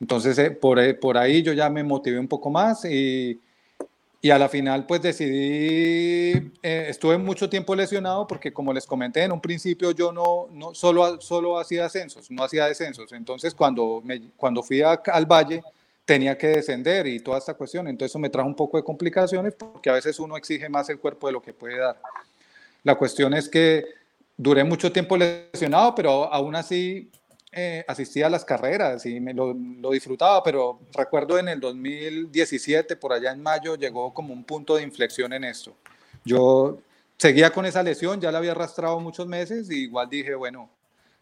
Entonces, 0.01 0.39
eh, 0.39 0.51
por, 0.51 0.99
por, 0.99 1.19
ahí 1.19 1.43
yo 1.43 1.53
ya 1.53 1.69
me 1.69 1.83
motivé 1.85 2.19
un 2.19 2.29
poco 2.29 2.51
más 2.51 2.85
y, 2.85 3.41
y 4.21 4.31
a 4.31 4.39
la 4.39 4.49
final 4.49 4.85
pues 4.87 5.01
decidí, 5.01 6.53
eh, 6.63 6.87
estuve 6.89 7.19
mucho 7.19 7.49
tiempo 7.49 7.75
lesionado 7.77 8.27
porque 8.27 8.53
como 8.53 8.73
les 8.73 8.87
comenté 8.87 9.23
en 9.23 9.33
un 9.33 9.41
principio 9.41 9.93
yo 9.93 10.13
no, 10.13 10.49
no 10.51 10.75
solo, 10.75 11.21
solo 11.21 11.59
hacía 11.59 11.87
ascensos, 11.87 12.31
no 12.31 12.43
hacía 12.43 12.67
descensos. 12.67 13.13
Entonces 13.13 13.55
cuando, 13.55 14.01
me, 14.05 14.31
cuando 14.37 14.63
fui 14.63 14.83
al 14.83 15.27
valle 15.27 15.63
tenía 16.05 16.39
que 16.39 16.49
descender 16.49 17.07
y 17.07 17.21
toda 17.21 17.37
esta 17.39 17.53
cuestión. 17.53 17.87
Entonces 17.87 18.11
eso 18.13 18.19
me 18.19 18.31
trajo 18.31 18.49
un 18.49 18.55
poco 18.55 18.79
de 18.79 18.83
complicaciones 18.83 19.55
porque 19.55 19.91
a 19.91 19.93
veces 19.93 20.19
uno 20.19 20.37
exige 20.37 20.69
más 20.69 20.89
el 20.89 20.99
cuerpo 20.99 21.27
de 21.27 21.35
lo 21.35 21.43
que 21.43 21.53
puede 21.53 21.79
dar. 21.79 22.01
La 22.83 22.95
cuestión 22.95 23.35
es 23.35 23.49
que 23.49 23.85
duré 24.35 24.65
mucho 24.65 24.91
tiempo 24.91 25.19
lesionado, 25.19 25.95
pero 25.95 26.33
aún 26.33 26.57
así 26.57 27.11
eh, 27.59 27.85
asistía 27.89 28.27
a 28.27 28.31
las 28.31 28.45
carreras 28.45 29.05
y 29.05 29.19
me 29.19 29.35
lo, 29.35 29.53
lo, 29.53 29.91
disfrutaba, 29.91 30.43
pero 30.45 30.79
recuerdo 30.93 31.39
en 31.39 31.49
el 31.49 31.59
2017, 31.59 32.95
por 32.97 33.13
allá 33.13 33.33
en 33.33 33.43
mayo, 33.43 33.75
llegó 33.75 34.15
como 34.15 34.33
un 34.33 34.45
punto 34.45 34.77
de 34.77 34.85
inflexión 34.85 35.33
en 35.33 35.43
esto. 35.43 35.75
Yo 36.25 36.79
seguía 37.17 37.51
con 37.51 37.67
esa 37.67 37.83
lesión, 37.83 38.21
ya 38.21 38.31
la 38.31 38.39
había 38.39 38.53
arrastrado 38.53 39.01
muchos 39.01 39.27
meses 39.27 39.71
y 39.71 39.85
igual 39.85 40.09
dije, 40.09 40.35
bueno, 40.37 40.71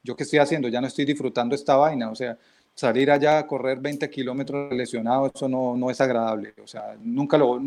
¿yo 0.02 0.14
qué 0.14 0.24
estoy 0.24 0.38
haciendo? 0.38 0.68
Ya 0.68 0.80
no 0.80 0.86
estoy 0.86 1.06
disfrutando 1.06 1.54
esta 1.54 1.76
vaina, 1.76 2.10
o 2.10 2.14
sea, 2.14 2.36
salir 2.74 3.10
allá 3.10 3.38
a 3.38 3.46
correr 3.46 3.78
20 3.78 4.10
kilómetros 4.10 4.70
lesionado, 4.74 5.32
eso 5.34 5.48
no, 5.48 5.74
no 5.74 5.90
es 5.90 5.98
agradable, 6.02 6.52
o 6.62 6.66
sea, 6.66 6.96
nunca 7.00 7.38
lo, 7.38 7.58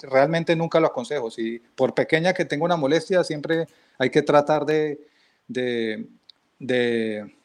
realmente 0.00 0.56
nunca 0.56 0.80
lo 0.80 0.86
aconsejo, 0.86 1.30
si 1.30 1.58
por 1.76 1.94
pequeña 1.94 2.32
que 2.32 2.46
tenga 2.46 2.64
una 2.64 2.76
molestia, 2.76 3.22
siempre 3.22 3.66
hay 3.98 4.08
que 4.08 4.22
tratar 4.22 4.64
de, 4.64 4.98
de, 5.46 6.06
de 6.58 7.37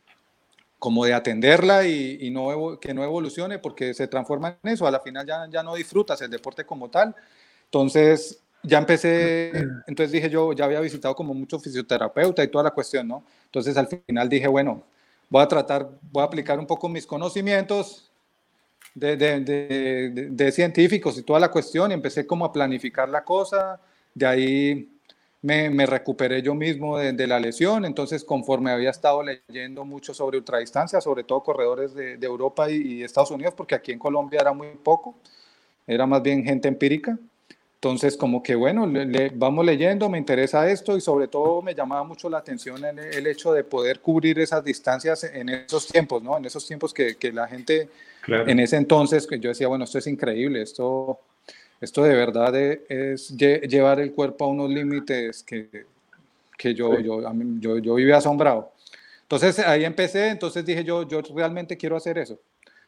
como 0.83 1.05
de 1.05 1.13
atenderla 1.13 1.87
y, 1.87 2.17
y, 2.19 2.29
no, 2.29 2.77
que 2.77 2.93
no 2.93 3.05
evolucione 3.05 3.57
porque 3.57 3.93
se 3.93 4.05
transforma 4.09 4.57
en 4.61 4.73
eso, 4.73 4.85
a 4.85 4.91
la 4.91 4.99
final 4.99 5.25
ya, 5.25 5.47
ya 5.49 5.63
no 5.63 5.75
disfrutas 5.75 6.21
el 6.21 6.29
deporte 6.29 6.65
como 6.65 6.89
tal, 6.89 7.15
entonces 7.63 8.41
ya 8.63 8.79
empecé, 8.79 9.53
entonces 9.87 10.11
dije 10.11 10.29
yo, 10.29 10.51
ya 10.51 10.65
había 10.65 10.81
visitado 10.81 11.15
como 11.15 11.33
mucho 11.33 11.57
fisioterapeuta 11.57 12.43
y 12.43 12.49
toda 12.49 12.65
la 12.65 12.71
cuestión, 12.71 13.07
¿no? 13.07 13.23
Entonces 13.45 13.77
al 13.77 13.87
final 13.87 14.27
dije, 14.27 14.45
bueno, 14.49 14.83
voy 15.29 15.41
a 15.41 15.47
tratar, 15.47 15.89
voy 16.11 16.21
a 16.21 16.25
aplicar 16.25 16.59
un 16.59 16.67
poco 16.67 16.89
mis 16.89 17.07
conocimientos 17.07 18.11
de, 18.93 19.15
de, 19.15 19.39
de, 19.39 20.27
de 20.31 20.51
científicos 20.51 21.17
y 21.17 21.23
toda 21.23 21.39
la 21.39 21.49
cuestión. 21.49 21.91
Y 21.91 21.93
empecé 21.93 22.27
como 22.27 22.43
a 22.43 22.51
planificar 22.51 23.07
la 23.07 23.23
cosa, 23.23 23.79
de 24.13 24.25
ahí 24.25 24.92
me, 25.43 25.69
me 25.69 25.85
recuperé 25.85 26.41
yo 26.41 26.55
mismo 26.55 26.97
de, 26.97 27.27
la 27.27 27.39
lesión, 27.39 27.85
entonces 27.85 28.23
conforme 28.23 28.71
había 28.71 28.89
estado 28.89 29.21
leyendo 29.21 29.85
mucho 29.85 30.13
sobre 30.15 30.39
ultradistancia, 30.39 30.99
sobre 30.99 31.23
todo 31.23 31.43
corredores 31.43 31.93
de, 31.93 32.17
Europa 32.21 32.71
y, 32.71 32.75
y 32.75 33.03
Estados 33.03 33.29
Unidos, 33.29 33.53
porque 33.55 33.75
aquí 33.75 33.91
en 33.91 33.99
Colombia 33.99 34.39
era 34.41 34.53
muy 34.53 34.69
poco, 34.83 35.15
era 35.85 36.07
más 36.07 36.23
bien 36.23 36.43
gente 36.43 36.67
empírica, 36.67 37.19
entonces, 37.83 38.15
como 38.15 38.41
que 38.41 38.55
bueno, 38.55 38.87
le, 38.87 39.29
vamos 39.35 39.65
leyendo, 39.65 40.07
me 40.07 40.17
interesa 40.17 40.69
esto 40.71 40.95
y 40.95 41.01
sobre 41.01 41.27
todo 41.27 41.61
me 41.61 41.75
llamaba 41.75 42.05
mucho 42.05 42.29
la 42.29 42.37
atención 42.37 42.81
el, 42.85 43.27
hecho 43.27 43.51
de 43.51 43.65
poder 43.65 43.99
cubrir 43.99 44.39
esas 44.39 44.63
distancias 44.63 45.25
en 45.25 45.49
esos 45.49 45.87
tiempos, 45.87 46.23
¿no? 46.23 46.37
En 46.37 46.45
esos 46.45 46.65
tiempos 46.65 46.93
que, 46.93 47.17
que 47.17 47.33
la 47.33 47.45
gente, 47.45 47.89
en 48.25 48.61
ese 48.61 48.77
entonces, 48.77 49.27
que 49.27 49.37
yo 49.37 49.49
decía, 49.49 49.67
bueno, 49.67 49.83
esto 49.83 49.97
es 49.97 50.07
increíble, 50.07 50.61
esto, 50.61 51.19
esto 51.83 52.03
de 52.03 52.15
verdad 52.15 52.55
es, 52.55 53.35
llevar 53.37 53.99
el 53.99 54.13
cuerpo 54.13 54.45
a 54.45 54.47
unos 54.47 54.69
límites 54.69 55.43
que, 55.43 55.85
que 56.57 56.73
yo, 56.73 56.99
yo, 56.99 57.21
yo, 57.59 57.77
yo 57.77 57.95
vivía 57.95 58.17
asombrado. 58.17 58.71
Entonces 59.23 59.59
ahí 59.59 59.83
empecé, 59.83 60.29
entonces 60.29 60.65
dije 60.65 60.83
yo, 60.83 61.07
yo 61.07 61.21
realmente 61.35 61.75
quiero 61.75 61.97
hacer 61.97 62.17
eso. 62.17 62.39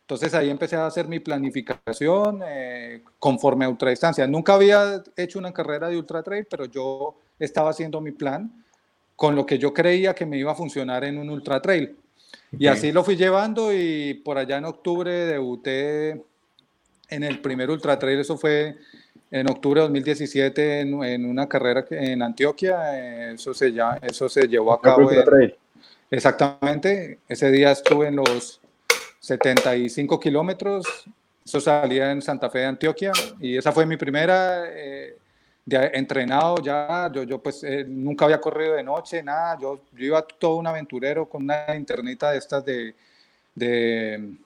Entonces 0.01 0.33
ahí 0.33 0.49
empecé 0.49 0.75
a 0.75 0.85
hacer 0.85 1.07
mi 1.07 1.19
planificación 1.19 2.41
eh, 2.45 3.01
conforme 3.17 3.65
a 3.65 3.69
ultradistancia. 3.69 4.27
Nunca 4.27 4.53
había 4.53 5.03
hecho 5.17 5.39
una 5.39 5.51
carrera 5.51 5.89
de 5.89 5.97
ultra 5.97 6.21
trail, 6.21 6.45
pero 6.49 6.65
yo 6.65 7.15
estaba 7.39 7.71
haciendo 7.71 7.99
mi 7.99 8.11
plan 8.11 8.63
con 9.15 9.35
lo 9.35 9.45
que 9.45 9.57
yo 9.57 9.73
creía 9.73 10.13
que 10.13 10.25
me 10.25 10.37
iba 10.37 10.51
a 10.51 10.55
funcionar 10.55 11.03
en 11.03 11.17
un 11.17 11.29
ultra 11.29 11.61
trail. 11.61 11.97
Y 12.57 12.67
así 12.67 12.91
lo 12.91 13.03
fui 13.03 13.15
llevando 13.15 13.73
y 13.73 14.13
por 14.13 14.37
allá 14.37 14.57
en 14.57 14.65
octubre 14.65 15.11
debuté 15.11 16.23
en 17.09 17.23
el 17.23 17.39
primer 17.39 17.69
ultra 17.69 17.97
trail, 17.99 18.19
eso 18.19 18.37
fue 18.37 18.75
en 19.31 19.49
octubre 19.49 19.81
de 19.81 19.87
2017 19.87 20.79
en, 20.81 21.25
una 21.25 21.47
carrera 21.47 21.85
en 21.89 22.21
Antioquia, 22.21 22.97
eh, 22.97 23.33
eso 23.33 23.53
se, 23.53 23.71
ya, 23.71 23.99
eso 24.01 24.29
se 24.29 24.47
llevó 24.47 24.73
a 24.73 24.81
cabo. 24.81 25.09
exactamente, 26.09 27.19
ese 27.27 27.51
día 27.51 27.71
estuve 27.71 28.07
en 28.07 28.17
los 28.17 28.61
75 29.25 30.19
kilómetros. 30.19 30.85
Eso 31.43 31.59
salía 31.59 32.11
en 32.11 32.21
Santa 32.21 32.49
Fe 32.49 32.59
de 32.59 32.65
Antioquia 32.65 33.11
y 33.39 33.57
esa 33.57 33.71
fue 33.71 33.85
mi 33.85 33.97
primera 33.97 34.65
eh, 34.67 35.17
de 35.63 35.91
entrenado 35.93 36.57
ya. 36.61 37.11
Yo, 37.13 37.23
yo 37.23 37.41
pues 37.41 37.63
eh, 37.63 37.85
nunca 37.87 38.25
había 38.25 38.39
corrido 38.39 38.73
de 38.73 38.83
noche, 38.83 39.21
nada. 39.21 39.57
Yo, 39.59 39.81
yo 39.93 40.05
iba 40.05 40.21
todo 40.23 40.55
un 40.55 40.67
aventurero 40.67 41.27
con 41.27 41.43
una 41.43 41.75
internita 41.75 42.31
de 42.31 42.37
estas 42.37 42.65
de, 42.65 42.95
de, 43.53 44.37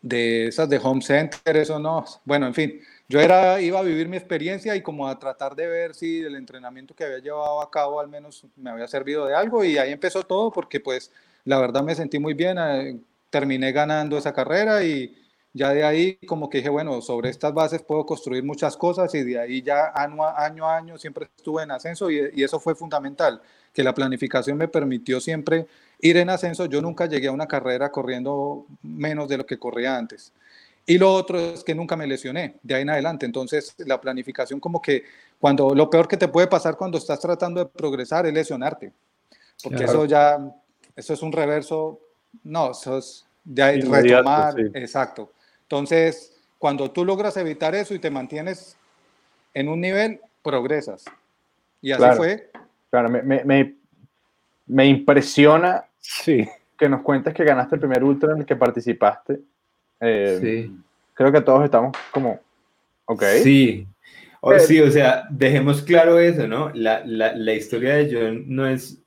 de 0.00 0.48
esas 0.48 0.68
de 0.68 0.78
home 0.78 1.02
center, 1.02 1.56
eso 1.56 1.78
no. 1.78 2.04
Bueno, 2.24 2.46
en 2.46 2.54
fin, 2.54 2.80
yo 3.08 3.20
era, 3.20 3.60
iba 3.60 3.78
a 3.80 3.82
vivir 3.82 4.08
mi 4.08 4.16
experiencia 4.16 4.76
y 4.76 4.82
como 4.82 5.08
a 5.08 5.18
tratar 5.18 5.56
de 5.56 5.66
ver 5.66 5.94
si 5.94 6.20
el 6.20 6.36
entrenamiento 6.36 6.94
que 6.94 7.04
había 7.04 7.18
llevado 7.18 7.60
a 7.60 7.70
cabo 7.70 8.00
al 8.00 8.08
menos 8.08 8.46
me 8.56 8.70
había 8.70 8.88
servido 8.88 9.26
de 9.26 9.34
algo 9.34 9.64
y 9.64 9.78
ahí 9.78 9.92
empezó 9.92 10.24
todo 10.24 10.52
porque 10.52 10.80
pues 10.80 11.10
la 11.44 11.58
verdad 11.58 11.82
me 11.82 11.94
sentí 11.94 12.18
muy 12.18 12.34
bien. 12.34 12.58
Eh, 12.58 13.00
terminé 13.30 13.72
ganando 13.72 14.16
esa 14.18 14.32
carrera 14.32 14.82
y 14.84 15.14
ya 15.52 15.70
de 15.70 15.84
ahí 15.84 16.16
como 16.26 16.48
que 16.48 16.58
dije, 16.58 16.70
bueno, 16.70 17.00
sobre 17.02 17.30
estas 17.30 17.52
bases 17.52 17.82
puedo 17.82 18.06
construir 18.06 18.44
muchas 18.44 18.76
cosas 18.76 19.14
y 19.14 19.24
de 19.24 19.38
ahí 19.38 19.62
ya 19.62 19.92
año 19.94 20.24
a 20.24 20.44
año, 20.44 20.68
año 20.68 20.98
siempre 20.98 21.28
estuve 21.36 21.62
en 21.62 21.70
ascenso 21.70 22.10
y, 22.10 22.30
y, 22.34 22.44
eso 22.44 22.60
fue 22.60 22.74
fundamental, 22.74 23.40
que 23.72 23.82
la 23.82 23.94
planificación 23.94 24.56
me 24.56 24.68
permitió 24.68 25.20
siempre 25.20 25.66
ir 26.00 26.16
en 26.16 26.30
ascenso. 26.30 26.66
Yo 26.66 26.80
nunca 26.80 27.06
llegué 27.06 27.28
a 27.28 27.32
una 27.32 27.46
carrera 27.46 27.90
corriendo 27.90 28.66
menos 28.82 29.28
de 29.28 29.38
lo 29.38 29.46
que 29.46 29.58
corría 29.58 29.96
antes. 29.96 30.32
Y 30.86 30.96
lo 30.96 31.12
otro 31.12 31.38
es 31.38 31.62
que 31.64 31.74
nunca 31.74 31.96
me 31.96 32.06
lesioné 32.06 32.56
de 32.62 32.74
ahí 32.74 32.82
en 32.82 32.90
adelante. 32.90 33.26
Entonces, 33.26 33.74
la 33.78 34.00
planificación 34.00 34.58
como 34.58 34.80
que 34.80 35.04
cuando 35.38 35.74
lo 35.74 35.90
peor 35.90 36.08
que 36.08 36.16
te 36.16 36.28
puede 36.28 36.46
pasar 36.46 36.76
cuando 36.76 36.98
estás 36.98 37.20
tratando 37.20 37.60
de 37.60 37.66
progresar 37.66 38.26
es 38.26 38.32
lesionarte. 38.32 38.92
Porque 39.62 39.84
eso 39.84 40.04
ya, 40.04 40.38
eso 40.96 41.12
es 41.12 41.22
un 41.22 41.32
reverso 41.32 42.00
no, 42.44 42.70
eso 42.70 42.98
es 42.98 43.26
de 43.44 43.80
retomar, 43.80 44.54
exacto. 44.74 45.32
Entonces, 45.62 46.32
cuando 46.58 46.90
tú 46.90 47.04
logras 47.04 47.36
evitar 47.36 47.74
eso 47.74 47.94
y 47.94 47.98
te 47.98 48.10
mantienes 48.10 48.76
en 49.54 49.68
un 49.68 49.80
nivel, 49.80 50.20
progresas. 50.42 51.04
Y 51.80 51.92
así 51.92 52.16
fue. 52.16 52.50
Claro, 52.90 53.08
me, 53.08 53.22
me, 53.22 53.74
me, 54.66 54.86
impresiona 54.86 55.84
sí. 56.08 56.48
que 56.78 56.88
nos 56.88 57.02
cuentes 57.02 57.34
que 57.34 57.44
ganaste 57.44 57.76
el 57.76 57.80
primer 57.80 58.02
ultra 58.02 58.32
en 58.32 58.38
el 58.38 58.46
que 58.46 58.56
participaste. 58.56 59.40
Eh, 60.00 60.38
sí. 60.40 60.76
Creo 61.14 61.32
que 61.32 61.40
todos 61.40 61.64
estamos 61.64 61.96
como, 62.10 62.40
ok. 63.06 63.22
Sí. 63.42 63.86
O, 64.40 64.56
sí, 64.58 64.80
o 64.80 64.90
sea, 64.90 65.24
dejemos 65.30 65.82
claro 65.82 66.18
eso, 66.20 66.46
¿no? 66.46 66.70
La, 66.72 67.02
la, 67.04 67.34
la 67.34 67.54
historia 67.54 67.94
de 67.96 68.08
John 68.12 68.44
no 68.46 68.68
es 68.68 69.02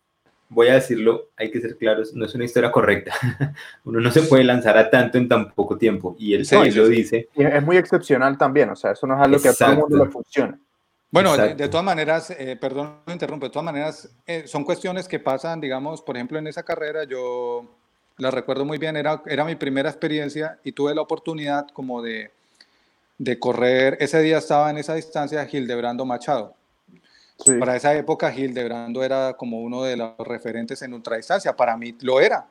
voy 0.51 0.67
a 0.67 0.73
decirlo, 0.73 1.29
hay 1.37 1.49
que 1.49 1.61
ser 1.61 1.77
claros, 1.77 2.13
no 2.13 2.25
es 2.25 2.35
una 2.35 2.43
historia 2.43 2.71
correcta. 2.71 3.13
Uno 3.85 4.01
no 4.01 4.11
se 4.11 4.21
puede 4.23 4.43
lanzar 4.43 4.77
a 4.77 4.89
tanto 4.89 5.17
en 5.17 5.27
tan 5.27 5.49
poco 5.51 5.77
tiempo. 5.77 6.15
Y 6.19 6.33
él 6.33 6.45
sí, 6.45 6.55
lo 6.71 6.87
dice. 6.87 7.29
es 7.33 7.63
muy 7.63 7.77
excepcional 7.77 8.37
también, 8.37 8.69
o 8.69 8.75
sea, 8.75 8.91
eso 8.91 9.07
no 9.07 9.15
es 9.15 9.21
algo 9.21 9.41
que 9.41 9.49
a 9.49 9.53
todo 9.53 9.71
el 9.71 9.77
mundo 9.77 10.05
le 10.05 10.11
funcione. 10.11 10.57
Bueno, 11.11 11.35
de, 11.35 11.67
todas 11.67 11.83
maneras, 11.83 12.29
eh, 12.31 12.55
perdón, 12.55 13.01
no 13.05 13.11
interrumpo, 13.11 13.45
de 13.45 13.51
todas 13.51 13.65
maneras, 13.65 14.09
eh, 14.25 14.43
son 14.47 14.63
cuestiones 14.63 15.09
que 15.09 15.19
pasan, 15.19 15.59
digamos, 15.59 16.01
por 16.01 16.15
ejemplo, 16.15 16.39
en 16.39 16.47
esa 16.47 16.63
carrera 16.63 17.03
yo 17.03 17.65
la 18.17 18.31
recuerdo 18.31 18.63
muy 18.63 18.77
bien, 18.77 18.95
era, 18.95 19.21
era 19.25 19.43
mi 19.43 19.55
primera 19.55 19.89
experiencia 19.89 20.57
y 20.63 20.71
tuve 20.71 20.95
la 20.95 21.01
oportunidad 21.01 21.67
como 21.73 22.01
de, 22.01 22.31
de 23.17 23.37
correr, 23.37 23.97
ese 23.99 24.21
día 24.21 24.37
estaba 24.37 24.69
en 24.69 24.77
esa 24.77 24.95
distancia 24.95 25.45
Gildebrando 25.45 26.05
Machado. 26.05 26.55
Para 27.59 27.75
esa 27.75 27.93
época, 27.95 28.33
Hildebrando 28.33 29.03
era 29.03 29.33
como 29.33 29.61
uno 29.61 29.83
de 29.83 29.97
los 29.97 30.17
referentes 30.19 30.81
en 30.81 30.93
ultradistancia. 30.93 31.55
Para 31.55 31.75
mí 31.75 31.95
lo 32.01 32.19
era. 32.19 32.45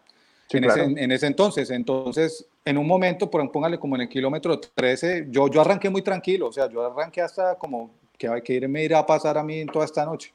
en, 0.50 0.64
ese, 0.64 0.82
en, 0.82 1.12
ese, 1.12 1.26
entonces. 1.26 1.70
Entonces, 1.70 2.46
en 2.64 2.76
un 2.76 2.86
momento, 2.86 3.30
póngale 3.30 3.78
como 3.78 3.94
en 3.94 4.02
el 4.02 4.08
kilómetro 4.08 4.58
13, 4.58 5.28
yo, 5.30 5.48
yo 5.48 5.60
arranqué 5.60 5.90
muy 5.90 6.02
tranquilo. 6.02 6.48
O 6.48 6.52
sea, 6.52 6.68
yo 6.68 6.84
arranqué 6.84 7.22
hasta 7.22 7.54
como 7.54 7.90
que 8.20 8.28
hay 8.28 8.42
que 8.42 8.52
irme 8.52 8.84
ir 8.84 8.94
a 8.94 9.06
pasar 9.06 9.38
a 9.38 9.42
mí 9.42 9.64
toda 9.64 9.86
esta 9.86 10.04
noche. 10.04 10.34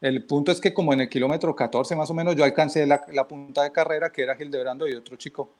El 0.00 0.24
punto 0.24 0.50
es 0.50 0.60
que 0.60 0.74
como 0.74 0.92
en 0.92 1.02
el 1.02 1.08
kilómetro 1.08 1.54
14 1.54 1.94
más 1.94 2.10
o 2.10 2.14
menos 2.14 2.34
yo 2.34 2.42
alcancé 2.42 2.86
la, 2.86 3.04
la 3.12 3.26
punta 3.26 3.62
de 3.62 3.70
carrera 3.70 4.10
que 4.10 4.22
era 4.22 4.36
Hildebrando 4.38 4.88
y 4.88 4.94
otro 4.94 5.14
chico. 5.14 5.50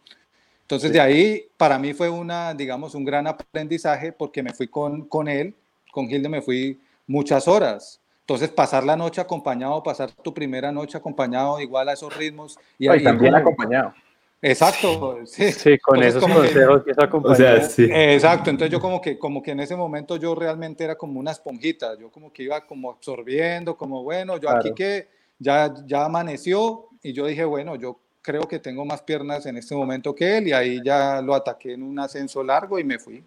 Entonces 0.62 0.92
de 0.92 1.00
ahí 1.00 1.44
para 1.56 1.78
mí 1.78 1.94
fue 1.94 2.10
una, 2.10 2.54
digamos, 2.54 2.96
un 2.96 3.04
gran 3.04 3.28
aprendizaje 3.28 4.10
porque 4.10 4.42
me 4.42 4.52
fui 4.52 4.66
con, 4.66 5.02
con 5.02 5.28
él, 5.28 5.54
con 5.92 6.10
Hilde 6.10 6.28
me 6.28 6.42
fui 6.42 6.80
muchas 7.06 7.46
horas. 7.46 8.00
Entonces, 8.20 8.50
pasar 8.50 8.84
la 8.84 8.94
noche 8.94 9.22
acompañado, 9.22 9.82
pasar 9.82 10.10
tu 10.10 10.34
primera 10.34 10.70
noche 10.70 10.98
acompañado, 10.98 11.58
igual 11.60 11.88
a 11.88 11.94
esos 11.94 12.14
ritmos. 12.14 12.58
Y, 12.78 12.86
ahí 12.86 13.02
también 13.02 13.34
acompañado. 13.34 13.94
Exacto, 14.40 15.18
sí, 15.26 15.78
con 15.82 16.02
esos 16.02 16.22
consejos 16.22 16.84
que, 16.84 16.92
o 17.12 17.34
sea, 17.34 17.62
sí. 17.62 17.88
Exacto, 17.90 18.50
entonces 18.50 18.72
yo 18.72 18.80
como 18.80 19.00
que, 19.00 19.18
como 19.18 19.42
que 19.42 19.50
en 19.50 19.60
ese 19.60 19.74
momento 19.74 20.16
yo 20.16 20.34
realmente 20.34 20.84
era 20.84 20.94
como 20.94 21.18
una 21.18 21.32
esponjita, 21.32 21.98
yo 21.98 22.10
como 22.10 22.32
que 22.32 22.44
iba 22.44 22.64
como 22.64 22.90
absorbiendo, 22.90 23.76
como 23.76 24.04
bueno, 24.04 24.36
yo 24.36 24.48
aquí 24.48 24.72
que 24.74 25.08
ya, 25.38 25.74
ya 25.86 26.04
amaneció 26.04 26.86
y 27.02 27.12
yo 27.12 27.26
dije, 27.26 27.44
bueno, 27.44 27.74
yo 27.74 27.98
creo 28.22 28.42
que 28.42 28.58
tengo 28.58 28.84
más 28.84 29.02
piernas 29.02 29.46
en 29.46 29.56
este 29.56 29.74
momento 29.74 30.14
que 30.14 30.38
él 30.38 30.48
y 30.48 30.52
ahí 30.52 30.80
ya 30.84 31.20
lo 31.20 31.34
ataqué 31.34 31.72
en 31.72 31.82
un 31.82 31.98
ascenso 31.98 32.44
largo 32.44 32.78
y 32.78 32.84
me 32.84 32.98
fui. 32.98 33.24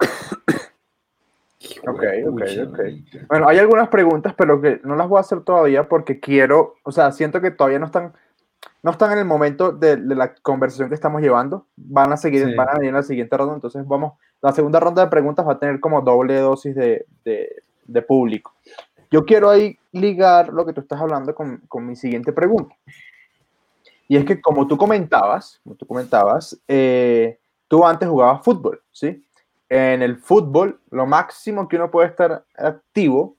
Ok, 1.88 2.04
ok, 2.28 2.41
ok. 2.67 2.80
Bueno, 3.28 3.47
hay 3.47 3.60
algunas 3.60 3.89
preguntas, 3.89 4.34
pero 4.38 4.62
que 4.62 4.80
no 4.84 4.95
las 4.95 5.08
voy 5.08 5.17
a 5.17 5.21
hacer 5.21 5.41
todavía 5.41 5.88
porque 5.88 6.19
quiero, 6.19 6.76
o 6.84 6.91
sea, 6.91 7.12
siento 7.12 7.41
que 7.41 7.52
todavía 7.52 7.80
no 7.80 7.86
están, 7.88 8.13
no 8.84 8.91
están 8.91 9.12
en 9.12 9.20
el 9.20 9.26
momento 9.26 9.72
de, 9.72 9.98
la 9.98 10.34
conversación 10.36 10.89
que 10.89 10.96
estamos 10.96 11.22
llevando. 11.22 11.67
Van 11.76 12.12
a 12.12 12.17
seguir, 12.17 12.56
van 12.56 12.70
a 12.70 12.74
venir 12.74 12.89
en 12.89 12.96
la 12.96 13.04
siguiente 13.04 13.38
ronda. 13.38 13.54
Entonces, 13.54 13.86
vamos, 13.88 14.13
la 14.41 14.52
segunda 14.52 14.80
ronda 14.80 15.04
de 15.04 15.12
preguntas 15.12 15.48
va 15.48 15.54
a 15.54 15.60
tener 15.60 15.80
como 15.80 16.02
doble 16.02 16.39
dosis 16.39 16.76
de, 16.76 17.06
de, 17.24 17.63
de 17.86 18.02
público. 18.02 18.54
Yo 19.12 19.26
quiero 19.26 19.50
ahí 19.50 19.78
ligar 19.91 20.50
lo 20.50 20.65
que 20.65 20.74
tú 20.74 20.82
estás 20.82 21.00
hablando 21.00 21.36
con, 21.36 21.62
con 21.67 21.86
mi 21.86 21.96
siguiente 21.96 22.34
pregunta. 22.34 22.76
Y 24.08 24.17
es 24.17 24.26
que 24.26 24.41
como 24.41 24.67
tú 24.67 24.78
comentabas, 24.78 25.62
como 25.63 25.76
tú 25.76 25.86
comentabas, 25.86 26.60
eh, 26.67 27.39
tú 27.67 27.86
antes 27.86 28.10
jugabas 28.10 28.44
fútbol, 28.44 28.82
¿sí? 28.91 29.24
En 29.70 30.02
el 30.02 30.17
fútbol, 30.17 30.82
lo 30.89 31.06
máximo 31.06 31.67
que 31.67 31.78
uno 31.78 31.89
puede 31.89 32.10
estar 32.10 32.44
activo, 32.58 33.38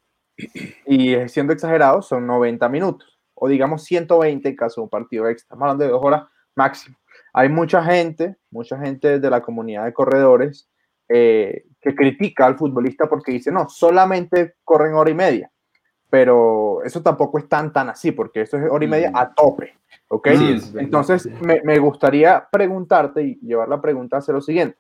y 0.86 1.14
siendo 1.28 1.52
exagerado, 1.52 2.00
son 2.00 2.26
90 2.26 2.68
minutos, 2.70 3.11
o 3.44 3.48
digamos 3.48 3.82
120 3.82 4.48
en 4.48 4.54
caso 4.54 4.80
de 4.80 4.84
un 4.84 4.88
partido 4.88 5.26
extra. 5.28 5.46
Estamos 5.46 5.62
hablando 5.62 5.84
de 5.84 5.90
dos 5.90 6.04
horas 6.04 6.22
máximo. 6.54 6.96
Hay 7.32 7.48
mucha 7.48 7.82
gente, 7.82 8.36
mucha 8.52 8.78
gente 8.78 9.18
de 9.18 9.30
la 9.30 9.42
comunidad 9.42 9.84
de 9.84 9.92
corredores 9.92 10.70
eh, 11.08 11.64
que 11.80 11.92
critica 11.92 12.46
al 12.46 12.56
futbolista 12.56 13.08
porque 13.08 13.32
dice, 13.32 13.50
no, 13.50 13.68
solamente 13.68 14.54
corren 14.62 14.94
hora 14.94 15.10
y 15.10 15.14
media. 15.14 15.50
Pero 16.08 16.84
eso 16.84 17.02
tampoco 17.02 17.38
es 17.38 17.48
tan, 17.48 17.72
tan 17.72 17.88
así, 17.88 18.12
porque 18.12 18.42
eso 18.42 18.58
es 18.58 18.70
hora 18.70 18.84
y 18.84 18.88
media 18.88 19.10
mm. 19.10 19.16
a 19.16 19.34
tope. 19.34 19.74
¿Ok? 20.06 20.28
Entonces, 20.76 21.28
me, 21.40 21.62
me, 21.64 21.80
gustaría 21.80 22.46
preguntarte 22.48 23.22
y 23.22 23.40
llevar 23.40 23.68
la 23.68 23.80
pregunta 23.80 24.14
a 24.14 24.18
hacer 24.20 24.36
lo 24.36 24.40
siguiente. 24.40 24.78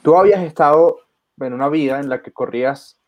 Tú 0.00 0.16
habías 0.16 0.42
estado 0.44 0.96
en 1.38 1.52
una 1.52 1.68
vida 1.68 2.00
en 2.00 2.08
la 2.08 2.22
que 2.22 2.32
corrías 2.32 2.98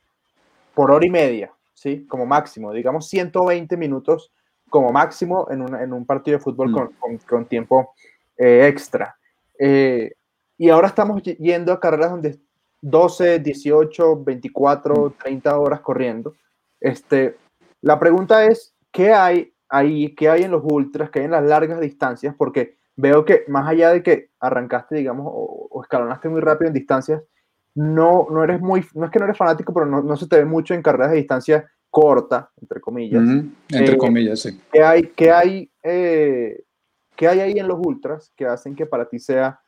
por 0.74 0.90
hora 0.90 1.06
y 1.06 1.10
media, 1.10 1.54
¿sí? 1.72 2.06
Como 2.06 2.26
máximo, 2.26 2.74
digamos 2.74 3.08
120 3.08 3.74
minutos 3.78 4.30
como 4.68 4.92
máximo 4.92 5.48
en, 5.50 5.74
en 5.74 5.92
un 5.92 6.04
partido 6.04 6.38
de 6.38 6.44
fútbol 6.44 6.70
mm. 6.70 6.74
con, 6.98 7.18
con, 7.18 7.46
tiempo 7.46 7.92
eh, 8.36 8.66
extra. 8.66 9.16
Eh, 9.58 10.12
y 10.56 10.68
ahora 10.70 10.88
estamos 10.88 11.22
yendo 11.22 11.72
a 11.72 11.80
carreras 11.80 12.10
donde 12.10 12.38
12, 12.80 13.40
18, 13.40 14.24
24, 14.24 15.14
30 15.22 15.58
horas 15.58 15.80
corriendo. 15.80 16.34
Este, 16.80 17.36
la 17.80 17.98
pregunta 17.98 18.44
es, 18.44 18.74
¿qué 18.92 19.12
hay 19.12 19.52
ahí, 19.68 20.14
qué 20.14 20.28
hay 20.28 20.42
en 20.42 20.50
los 20.50 20.62
ultras, 20.64 21.10
qué 21.10 21.20
hay 21.20 21.24
en 21.26 21.32
las 21.32 21.44
largas 21.44 21.80
distancias? 21.80 22.34
Porque 22.36 22.76
veo 22.96 23.24
que 23.24 23.44
más 23.48 23.68
allá 23.68 23.90
de 23.90 24.02
que 24.02 24.30
arrancaste, 24.40 24.96
digamos, 24.96 25.26
o, 25.28 25.80
escalonaste 25.82 26.28
muy 26.28 26.40
rápido 26.40 26.68
en 26.68 26.74
distancias, 26.74 27.22
no, 27.74 28.26
no 28.30 28.42
eres 28.42 28.60
muy, 28.60 28.84
no 28.94 29.06
es 29.06 29.12
que 29.12 29.18
no 29.20 29.24
eres 29.26 29.36
fanático, 29.36 29.72
pero 29.72 29.86
no, 29.86 30.02
no 30.02 30.16
se 30.16 30.26
te 30.26 30.36
ve 30.36 30.44
mucho 30.44 30.74
en 30.74 30.82
carreras 30.82 31.10
de 31.12 31.18
distancia 31.18 31.70
corta, 31.90 32.50
entre 32.60 32.80
comillas. 32.80 33.22
Entre 33.22 33.94
eh, 33.94 33.98
comillas, 33.98 34.40
sí. 34.40 34.60
¿Qué 34.72 34.82
hay, 34.82 35.02
qué 35.16 35.30
hay, 35.30 35.70
eh, 35.82 36.64
qué 37.16 37.28
hay 37.28 37.40
ahí 37.40 37.58
en 37.58 37.68
los 37.68 37.78
ultras 37.80 38.32
que 38.36 38.46
hacen 38.46 38.74
que 38.74 38.86
para 38.86 39.08
ti 39.08 39.18
sea 39.18 39.60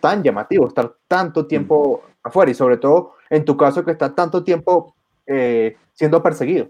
tan 0.00 0.22
llamativo 0.22 0.68
estar 0.68 0.94
tanto 1.08 1.46
tiempo 1.46 2.02
afuera 2.22 2.50
y 2.50 2.54
sobre 2.54 2.76
todo 2.76 3.14
en 3.30 3.44
tu 3.44 3.56
caso 3.56 3.84
que 3.84 3.92
está 3.92 4.14
tanto 4.14 4.44
tiempo 4.44 4.94
eh, 5.26 5.76
siendo 5.94 6.22
perseguido. 6.22 6.68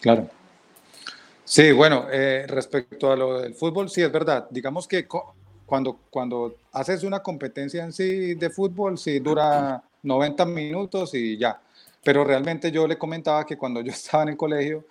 Claro. 0.00 0.28
Sí, 1.44 1.72
bueno, 1.72 2.06
eh, 2.10 2.46
respecto 2.48 3.12
a 3.12 3.16
lo 3.16 3.40
del 3.40 3.54
fútbol, 3.54 3.90
sí 3.90 4.02
es 4.02 4.10
verdad. 4.10 4.46
Digamos 4.50 4.88
que 4.88 5.06
cuando, 5.66 5.98
cuando 6.10 6.56
haces 6.72 7.02
una 7.04 7.20
competencia 7.20 7.84
en 7.84 7.92
sí 7.92 8.34
de 8.34 8.50
fútbol, 8.50 8.96
sí 8.96 9.18
dura 9.18 9.82
90 10.02 10.44
minutos 10.46 11.14
y 11.14 11.36
ya. 11.36 11.60
Pero 12.04 12.22
realmente 12.22 12.70
yo 12.70 12.86
le 12.86 12.98
comentaba 12.98 13.44
que 13.44 13.56
cuando 13.56 13.80
yo 13.80 13.90
estaba 13.92 14.22
en 14.22 14.30
el 14.30 14.36
colegio, 14.36 14.84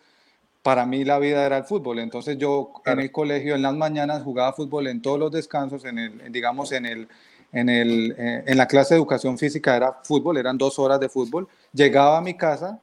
para 0.61 0.85
mí 0.85 1.03
la 1.03 1.19
vida 1.19 1.45
era 1.45 1.57
el 1.57 1.65
fútbol. 1.65 1.99
Entonces 1.99 2.37
yo 2.37 2.73
en 2.85 2.99
el 2.99 3.11
colegio 3.11 3.55
en 3.55 3.61
las 3.61 3.75
mañanas 3.75 4.23
jugaba 4.23 4.53
fútbol 4.53 4.87
en 4.87 5.01
todos 5.01 5.19
los 5.19 5.31
descansos, 5.31 5.85
en 5.85 5.99
el, 5.99 6.31
digamos 6.31 6.71
en 6.71 6.85
el, 6.85 7.07
en, 7.51 7.69
el, 7.69 8.15
eh, 8.17 8.43
en 8.47 8.57
la 8.57 8.67
clase 8.67 8.93
de 8.93 8.99
educación 8.99 9.37
física 9.37 9.75
era 9.75 9.99
fútbol, 10.03 10.37
eran 10.37 10.57
dos 10.57 10.79
horas 10.79 10.99
de 10.99 11.09
fútbol. 11.09 11.47
Llegaba 11.73 12.17
a 12.17 12.21
mi 12.21 12.35
casa 12.35 12.79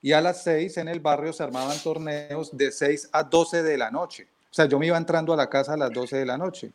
y 0.00 0.12
a 0.12 0.20
las 0.20 0.42
seis 0.42 0.76
en 0.78 0.88
el 0.88 1.00
barrio 1.00 1.32
se 1.32 1.42
armaban 1.42 1.78
torneos 1.82 2.56
de 2.56 2.72
6 2.72 3.10
a 3.12 3.24
12 3.24 3.62
de 3.62 3.76
la 3.76 3.90
noche. 3.90 4.26
O 4.50 4.54
sea, 4.54 4.64
yo 4.66 4.78
me 4.78 4.86
iba 4.86 4.96
entrando 4.96 5.32
a 5.32 5.36
la 5.36 5.48
casa 5.48 5.74
a 5.74 5.76
las 5.76 5.92
12 5.92 6.16
de 6.16 6.26
la 6.26 6.38
noche. 6.38 6.72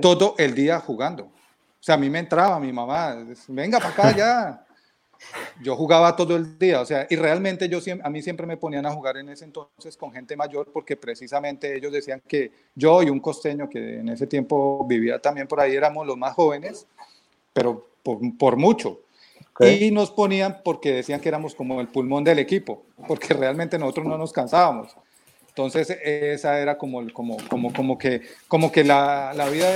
Todo 0.00 0.34
el 0.38 0.54
día 0.54 0.80
jugando. 0.80 1.24
O 1.24 1.84
sea, 1.84 1.94
a 1.94 1.98
mí 1.98 2.10
me 2.10 2.18
entraba 2.18 2.60
mi 2.60 2.72
mamá, 2.72 3.16
venga 3.48 3.78
para 3.78 3.90
acá 3.90 4.16
ya 4.16 4.66
yo 5.60 5.76
jugaba 5.76 6.16
todo 6.16 6.36
el 6.36 6.58
día, 6.58 6.80
o 6.80 6.86
sea, 6.86 7.06
y 7.08 7.16
realmente 7.16 7.68
yo 7.68 7.78
a 8.02 8.10
mí 8.10 8.22
siempre 8.22 8.46
me 8.46 8.56
ponían 8.56 8.86
a 8.86 8.92
jugar 8.92 9.16
en 9.16 9.28
ese 9.28 9.44
entonces 9.44 9.96
con 9.96 10.12
gente 10.12 10.36
mayor 10.36 10.70
porque 10.72 10.96
precisamente 10.96 11.76
ellos 11.76 11.92
decían 11.92 12.22
que 12.26 12.50
yo 12.74 13.02
y 13.02 13.10
un 13.10 13.20
costeño 13.20 13.68
que 13.68 14.00
en 14.00 14.08
ese 14.08 14.26
tiempo 14.26 14.84
vivía 14.86 15.18
también 15.18 15.46
por 15.46 15.60
ahí 15.60 15.74
éramos 15.74 16.06
los 16.06 16.16
más 16.16 16.34
jóvenes, 16.34 16.86
pero 17.52 17.86
por, 18.02 18.56
mucho. 18.56 19.00
Y 19.60 19.90
nos 19.90 20.10
ponían 20.10 20.60
porque 20.64 20.92
decían 20.92 21.20
que 21.20 21.28
éramos 21.28 21.54
como 21.54 21.80
el 21.80 21.88
pulmón 21.88 22.24
del 22.24 22.38
equipo, 22.38 22.82
porque 23.06 23.34
realmente 23.34 23.78
nosotros 23.78 24.06
no 24.06 24.18
nos 24.18 24.32
cansábamos. 24.32 24.96
Entonces 25.48 25.90
esa 26.02 26.58
era 26.58 26.78
como, 26.78 27.12
como, 27.12 27.36
como, 27.48 27.72
como 27.72 27.98
que, 27.98 28.22
como 28.48 28.72
que 28.72 28.84
la, 28.84 29.32
la 29.34 29.48
vida, 29.50 29.68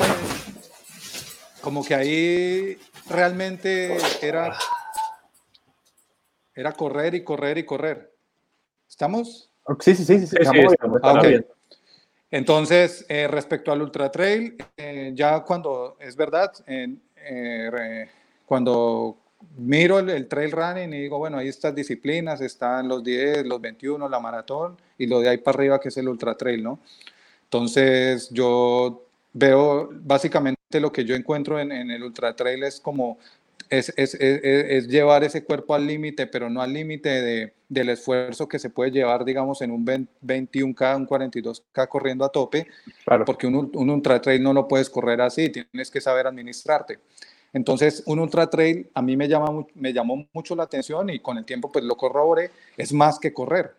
como 1.61 1.85
que 1.85 1.95
ahí 1.95 2.79
realmente 3.09 3.97
era 4.23 4.57
era 6.57 6.73
correr 6.73 7.15
y 7.15 7.23
correr 7.23 7.59
y 7.59 7.65
correr. 7.65 8.13
¿Estamos? 8.89 9.51
Sí, 9.81 9.95
sí, 9.95 10.05
sí, 10.05 10.27
sí. 10.27 10.37
Entonces, 12.31 13.05
eh, 13.09 13.29
respecto 13.29 13.71
al 13.71 13.83
ultra 13.83 14.11
trail, 14.11 14.57
eh, 14.77 15.13
ya 15.15 15.41
cuando 15.41 15.97
es 16.01 16.17
verdad, 16.17 16.53
eh, 16.67 18.09
cuando 18.47 19.19
miro 19.59 19.99
el, 19.99 20.27
trail 20.27 20.51
running 20.51 20.93
y 20.95 21.03
digo, 21.03 21.19
bueno, 21.19 21.39
ahí 21.39 21.49
estas 21.49 21.75
disciplinas, 21.75 22.41
están 22.41 22.89
los 22.89 23.05
10, 23.05 23.47
los 23.47 23.61
21, 23.61 24.09
la 24.09 24.19
maratón 24.19 24.77
y 24.99 25.07
lo 25.07 25.21
de 25.21 25.29
ahí 25.29 25.39
para 25.39 25.59
arriba 25.59 25.81
que 25.81 25.89
es 25.89 25.97
el 25.99 26.09
ultra 26.09 26.37
trail, 26.37 26.63
¿no? 26.63 26.81
Entonces, 27.45 28.29
yo 28.31 29.05
veo 29.33 29.91
básicamente 29.93 30.81
lo 30.81 30.91
que 30.91 31.05
yo 31.05 31.15
encuentro 31.15 31.61
en, 31.61 31.71
en 31.71 31.91
el 31.91 32.03
ultra 32.03 32.35
trail 32.35 32.65
es 32.65 32.81
como 32.81 33.19
es, 33.71 33.93
es, 33.97 34.15
es, 34.15 34.41
es, 34.43 34.89
llevar 34.89 35.25
ese 35.25 35.45
cuerpo 35.45 35.75
al 35.75 35.87
límite, 35.87 36.27
pero 36.27 36.49
no 36.51 36.63
al 36.63 36.73
límite 36.73 37.09
de, 37.09 37.53
del 37.69 37.89
esfuerzo 37.91 38.49
que 38.49 38.59
se 38.59 38.71
puede 38.71 38.91
llevar, 38.91 39.25
digamos, 39.25 39.63
en 39.63 39.71
un 39.71 39.85
21K, 39.85 40.97
un 40.97 41.07
42K 41.07 41.89
corriendo 41.89 42.25
a 42.25 42.29
tope, 42.29 42.67
porque 43.25 43.47
un, 43.47 43.71
un, 43.75 43.91
ultra 43.91 44.21
trail 44.21 44.43
no 44.43 44.53
lo 44.53 44.69
puedes 44.69 44.91
correr 44.91 45.21
así, 45.21 45.51
tienes 45.51 45.91
que 45.91 46.01
saber 46.01 46.27
administrarte. 46.27 46.99
Entonces, 47.53 48.03
un 48.07 48.19
ultra 48.19 48.49
trail 48.49 48.89
a 48.95 49.03
mí 49.03 49.17
me, 49.17 49.29
llama, 49.29 49.65
me 49.75 49.93
llamó 49.93 50.27
mucho 50.33 50.55
la 50.55 50.65
atención 50.65 51.11
y 51.11 51.21
con 51.21 51.39
el 51.39 51.45
tiempo 51.45 51.71
pues 51.73 51.85
lo 51.85 51.97
corroboré, 51.97 52.51
es 52.77 52.93
más 52.93 53.19
que 53.19 53.33
correr, 53.33 53.75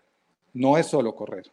no 0.54 0.78
es 0.78 0.88
solo 0.88 1.16
correr. 1.16 1.46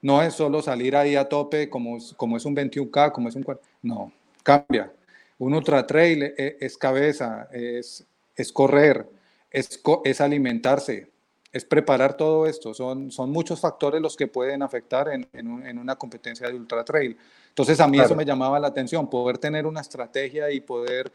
No 0.00 0.20
es 0.20 0.34
solo 0.34 0.60
salir 0.60 0.96
ahí 0.96 1.16
a 1.16 1.28
tope 1.30 1.70
como, 1.70 1.96
como 2.16 2.36
es 2.36 2.44
un 2.44 2.54
21K, 2.54 3.10
como 3.12 3.28
es 3.30 3.36
un... 3.36 3.46
No, 3.82 4.12
cambia 4.42 4.92
un 5.38 5.54
ultra 5.54 5.86
trail 5.86 6.22
e, 6.22 6.56
es, 6.60 6.76
cabeza, 6.76 7.48
es, 7.52 8.06
es 8.36 8.52
correr, 8.52 9.08
es, 9.50 9.80
es, 10.04 10.20
alimentarse, 10.20 11.10
es 11.52 11.64
preparar 11.64 12.16
todo 12.16 12.46
esto. 12.46 12.74
Son, 12.74 13.10
son 13.10 13.30
muchos 13.30 13.60
factores 13.60 14.00
los 14.00 14.16
que 14.16 14.26
pueden 14.26 14.62
afectar 14.62 15.08
en, 15.08 15.28
en, 15.32 15.78
una 15.78 15.96
competencia 15.96 16.48
de 16.48 16.54
ultra 16.54 16.84
trail. 16.84 17.16
Entonces 17.48 17.80
a 17.80 17.88
mí 17.88 18.00
eso 18.00 18.16
me 18.16 18.24
llamaba 18.24 18.58
la 18.58 18.68
atención, 18.68 19.08
poder 19.08 19.38
tener 19.38 19.66
una 19.66 19.80
estrategia 19.80 20.50
y 20.50 20.60
poder, 20.60 21.12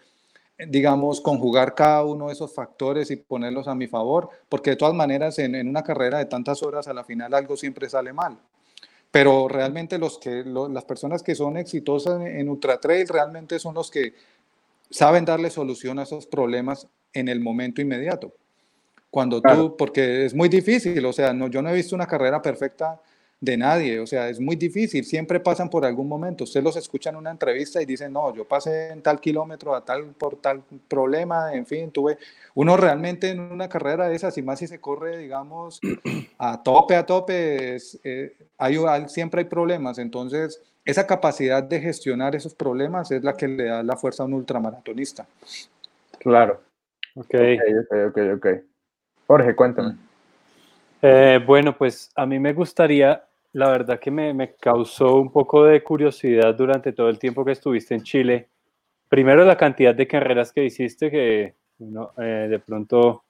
digamos, 0.57 1.19
conjugar 1.19 1.75
cada 1.75 2.05
uno 2.05 2.27
de 2.27 2.33
esos 2.33 2.53
factores 2.53 3.11
y 3.11 3.17
ponerlos 3.17 3.67
a 3.67 3.75
mi 3.75 3.87
favor, 3.87 4.29
porque 4.47 4.71
de 4.71 4.75
todas 4.77 4.93
maneras 4.93 5.37
en, 5.39 5.55
en 5.55 5.67
una 5.67 5.83
carrera 5.83 6.19
de 6.19 6.25
tantas 6.25 6.63
horas 6.63 6.87
a 6.87 6.93
la 6.93 7.03
final 7.03 7.33
algo 7.33 7.57
siempre 7.57 7.89
sale 7.89 8.13
mal 8.13 8.39
pero 9.11 9.47
realmente 9.47 9.97
los 9.97 10.19
que, 10.19 10.43
las 10.45 10.85
personas 10.85 11.23
que 11.23 11.35
son 11.35 11.57
exitosas 11.57 12.21
en, 12.21 12.49
Ultra 12.49 12.79
Trail 12.79 13.07
realmente 13.07 13.59
son 13.59 13.73
los 13.73 13.89
que 13.89 14.13
saben 14.89 15.25
darle 15.25 15.49
solución 15.49 15.99
a 15.99 16.03
esos 16.03 16.27
problemas 16.27 16.87
en 17.13 17.27
el 17.27 17.39
momento 17.39 17.81
inmediato. 17.81 18.33
Cuando 19.09 19.41
tú, 19.41 19.75
porque 19.75 20.25
es 20.25 20.35
muy 20.35 20.49
difícil, 20.49 21.03
o 21.03 21.13
sea, 21.13 21.33
no, 21.33 21.47
yo 21.47 21.63
no 21.63 21.69
he 21.69 21.73
visto 21.73 21.95
una 21.95 22.05
carrera 22.05 22.41
perfecta 22.41 23.01
de 23.41 23.55
nadie, 23.55 23.99
o 24.01 24.07
sea, 24.07 24.27
es 24.27 24.39
muy 24.39 24.57
difícil, 24.57 25.05
siempre 25.05 25.39
pasan 25.39 25.69
por 25.69 25.85
algún 25.85 26.09
momento. 26.09 26.43
Usted 26.43 26.61
los 26.61 26.75
escucha 26.75 27.09
en 27.09 27.15
una 27.15 27.31
entrevista 27.31 27.81
y 27.81 27.85
dicen, 27.85 28.11
no, 28.11 28.35
yo 28.35 28.45
pasé 28.45 28.89
en 28.89 29.01
tal 29.01 29.21
kilómetro 29.21 29.73
a 29.73 29.85
tal, 29.85 30.07
por 30.07 30.41
tal 30.41 30.61
problema, 30.87 31.53
en 31.53 31.65
fin, 31.65 31.91
tuve. 31.91 32.17
Uno 32.55 32.75
realmente 32.75 33.29
en 33.29 33.39
una 33.39 33.69
carrera 33.69 34.09
de 34.09 34.15
esas, 34.15 34.37
y 34.37 34.41
más 34.41 34.59
si 34.59 34.67
se 34.67 34.81
corre, 34.81 35.17
digamos, 35.17 35.79
a 36.37 36.61
tope, 36.61 36.95
a 36.95 37.05
tope, 37.05 37.75
es, 37.75 37.97
eh, 38.03 38.35
hay, 38.57 38.77
siempre 39.07 39.41
hay 39.41 39.47
problemas. 39.47 39.99
Entonces, 39.99 40.61
esa 40.83 41.07
capacidad 41.07 41.63
de 41.63 41.79
gestionar 41.79 42.35
esos 42.35 42.53
problemas 42.53 43.09
es 43.11 43.23
la 43.23 43.33
que 43.33 43.47
le 43.47 43.65
da 43.65 43.83
la 43.83 43.95
fuerza 43.95 44.23
a 44.23 44.25
un 44.25 44.33
ultramaratonista. 44.33 45.25
Claro. 46.17 46.61
Ok, 47.15 47.35
ok, 47.35 47.95
ok, 48.09 48.17
ok. 48.35 48.47
Jorge, 49.27 49.55
cuéntame. 49.55 49.95
Eh, 51.01 51.39
bueno, 51.45 51.77
pues 51.77 52.11
a 52.15 52.25
mí 52.25 52.39
me 52.39 52.53
gustaría 52.53 53.23
la 53.53 53.69
verdad 53.69 53.99
que 53.99 54.11
me, 54.11 54.33
me, 54.33 54.55
causó 54.55 55.15
un 55.15 55.31
poco 55.31 55.63
de 55.65 55.83
curiosidad 55.83 56.53
durante 56.55 56.93
todo 56.93 57.09
el 57.09 57.19
tiempo 57.19 57.43
que 57.43 57.53
estuviste 57.53 57.95
en 57.95 58.03
Chile. 58.03 58.49
Primero 59.07 59.43
la 59.43 59.57
cantidad 59.57 59.95
de 59.95 60.07
carreras 60.07 60.51
que 60.51 60.65
hiciste, 60.65 61.09
que 61.09 61.55
eh, 62.17 62.47
de 62.49 62.59
pronto 62.59 63.23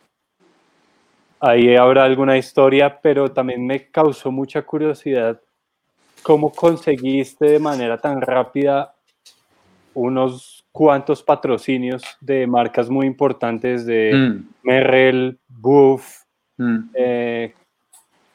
ahí 1.39 1.75
habrá 1.75 2.03
alguna 2.03 2.37
historia, 2.37 2.99
pero 3.01 3.31
también 3.31 3.65
me 3.65 3.89
causó 3.89 4.31
mucha 4.31 4.63
curiosidad 4.63 5.41
¿cómo 6.21 6.51
conseguiste 6.51 7.45
de 7.45 7.59
manera 7.59 7.97
tan 7.97 8.21
rápida 8.21 8.93
unos 9.93 10.65
cuantos 10.71 11.23
patrocinios 11.23 12.03
de 12.21 12.45
marcas 12.47 12.89
muy 12.89 13.05
importantes 13.07 13.85
de 13.85 14.13
Mm, 14.13 14.49
Merrell, 14.63 15.39
Buff? 15.47 16.23
mm. 16.57 16.89
Eh, 16.93 17.53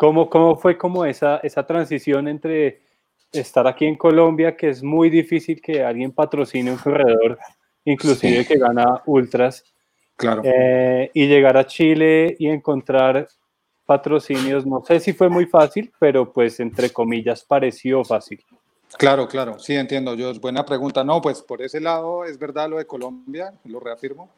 ¿cómo, 0.04 0.28
¿Cómo 0.28 0.56
fue 0.56 0.76
como 0.76 1.06
esa, 1.06 1.38
esa 1.38 1.66
transición 1.66 2.28
entre 2.28 2.82
estar 3.32 3.66
aquí 3.66 3.86
en 3.86 3.96
Colombia, 3.96 4.54
que 4.54 4.68
es 4.68 4.82
muy 4.82 5.08
difícil 5.08 5.62
que 5.62 5.82
alguien 5.82 6.12
patrocine 6.12 6.70
un 6.70 6.76
corredor, 6.76 7.38
inclusive 7.84 8.44
que 8.46 8.58
gana 8.58 9.02
ultras, 9.06 9.64
Claro. 10.16 10.42
eh, 10.44 11.10
y 11.14 11.26
llegar 11.26 11.56
a 11.56 11.66
Chile 11.66 12.36
y 12.38 12.48
encontrar 12.48 13.26
patrocinios? 13.86 14.66
No 14.66 14.84
sé 14.84 15.00
si 15.00 15.14
fue 15.14 15.30
muy 15.30 15.46
fácil, 15.46 15.90
pero 15.98 16.30
pues 16.30 16.60
entre 16.60 16.90
comillas 16.90 17.42
pareció 17.42 18.04
fácil. 18.04 18.44
Claro, 18.98 19.26
claro, 19.26 19.58
sí 19.58 19.74
entiendo. 19.74 20.14
Yo, 20.14 20.32
buena 20.34 20.64
pregunta. 20.64 21.02
No, 21.02 21.20
pues 21.20 21.40
por 21.40 21.62
ese 21.62 21.80
lado 21.80 22.24
es 22.24 22.38
verdad 22.38 22.68
lo 22.68 22.76
de 22.76 22.86
Colombia, 22.86 23.52
lo 23.64 23.80
reafirmo. 23.80 24.28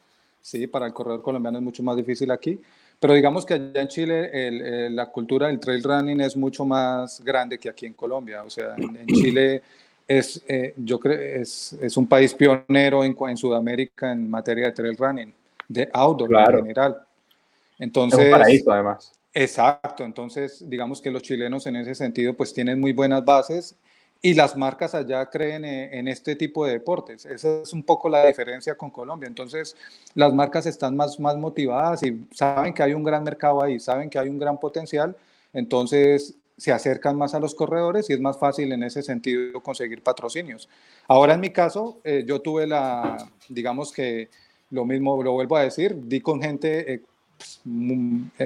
Sí, 0.41 0.65
para 0.65 0.87
el 0.87 0.93
corredor 0.93 1.21
colombiano 1.21 1.57
es 1.57 1.63
mucho 1.63 1.83
más 1.83 1.97
difícil 1.97 2.31
aquí. 2.31 2.59
Pero 2.99 3.13
digamos 3.13 3.45
que 3.45 3.53
allá 3.53 3.81
en 3.81 3.87
Chile 3.87 4.29
el- 4.47 4.61
el- 4.61 4.95
la 4.95 5.05
cultura 5.07 5.47
del 5.47 5.59
trail 5.59 5.83
running 5.83 6.21
es 6.21 6.35
mucho 6.35 6.65
más 6.65 7.21
grande 7.23 7.59
que 7.59 7.69
aquí 7.69 7.85
en 7.85 7.93
Colombia. 7.93 8.43
O 8.43 8.49
sea, 8.49 8.75
en, 8.75 8.95
en 8.95 9.07
Chile 9.07 9.61
es, 10.07 10.41
eh, 10.47 10.73
yo 10.77 10.99
creo, 10.99 11.19
es, 11.41 11.73
es 11.73 11.95
un 11.97 12.07
país 12.07 12.33
pionero 12.33 13.03
en, 13.03 13.15
en 13.19 13.37
Sudamérica 13.37 14.11
en 14.11 14.29
materia 14.29 14.65
de 14.67 14.71
trail 14.71 14.97
running, 14.97 15.33
de 15.67 15.89
outdoor 15.93 16.29
Claro. 16.29 16.57
en 16.59 16.63
general. 16.65 16.97
Es 16.99 17.79
Entonces, 17.79 18.25
un 18.25 18.31
paraíso, 18.31 18.71
además. 18.71 19.11
Exacto, 19.33 20.03
entonces 20.03 20.67
digamos 20.67 20.99
que 21.01 21.11
los 21.11 21.21
chilenos 21.21 21.67
en 21.67 21.75
ese 21.75 21.93
sentido 21.93 22.33
pues 22.33 22.53
tienen 22.53 22.79
muy 22.79 22.91
buenas 22.93 23.23
bases 23.23 23.75
y 24.21 24.33
las 24.33 24.55
marcas 24.55 24.95
allá 24.95 25.25
creen 25.27 25.65
eh, 25.65 25.97
en 25.97 26.07
este 26.07 26.35
tipo 26.35 26.65
de 26.65 26.73
deportes. 26.73 27.25
Esa 27.25 27.61
es 27.61 27.73
un 27.73 27.83
poco 27.83 28.09
la 28.09 28.25
diferencia 28.25 28.75
con 28.75 28.89
Colombia. 28.89 29.27
Entonces 29.27 29.75
las 30.15 30.33
marcas 30.33 30.65
están 30.65 30.95
más, 30.95 31.19
más 31.19 31.37
motivadas 31.37 32.03
y 32.03 32.25
saben 32.33 32.73
que 32.73 32.83
hay 32.83 32.93
un 32.93 33.03
gran 33.03 33.23
mercado 33.23 33.61
ahí, 33.63 33.79
saben 33.79 34.09
que 34.09 34.19
hay 34.19 34.29
un 34.29 34.39
gran 34.39 34.59
potencial, 34.59 35.15
entonces 35.53 36.35
se 36.57 36.71
acercan 36.71 37.15
más 37.15 37.35
a 37.35 37.39
los 37.39 37.53
corredores 37.53 38.09
y 38.09 38.13
es 38.13 38.19
más 38.19 38.39
fácil 38.39 38.71
en 38.71 38.81
ese 38.81 39.03
sentido 39.03 39.61
conseguir 39.61 40.01
patrocinios. 40.01 40.67
Ahora 41.07 41.35
en 41.35 41.39
mi 41.39 41.51
caso, 41.51 41.99
eh, 42.03 42.23
yo 42.25 42.41
tuve 42.41 42.65
la, 42.65 43.29
digamos 43.47 43.91
que 43.91 44.29
lo 44.71 44.83
mismo, 44.83 45.21
lo 45.21 45.33
vuelvo 45.33 45.55
a 45.57 45.63
decir, 45.63 45.95
di 45.95 46.21
con 46.21 46.41
gente... 46.41 46.93
eh, 46.93 47.01
pues, 47.37 47.61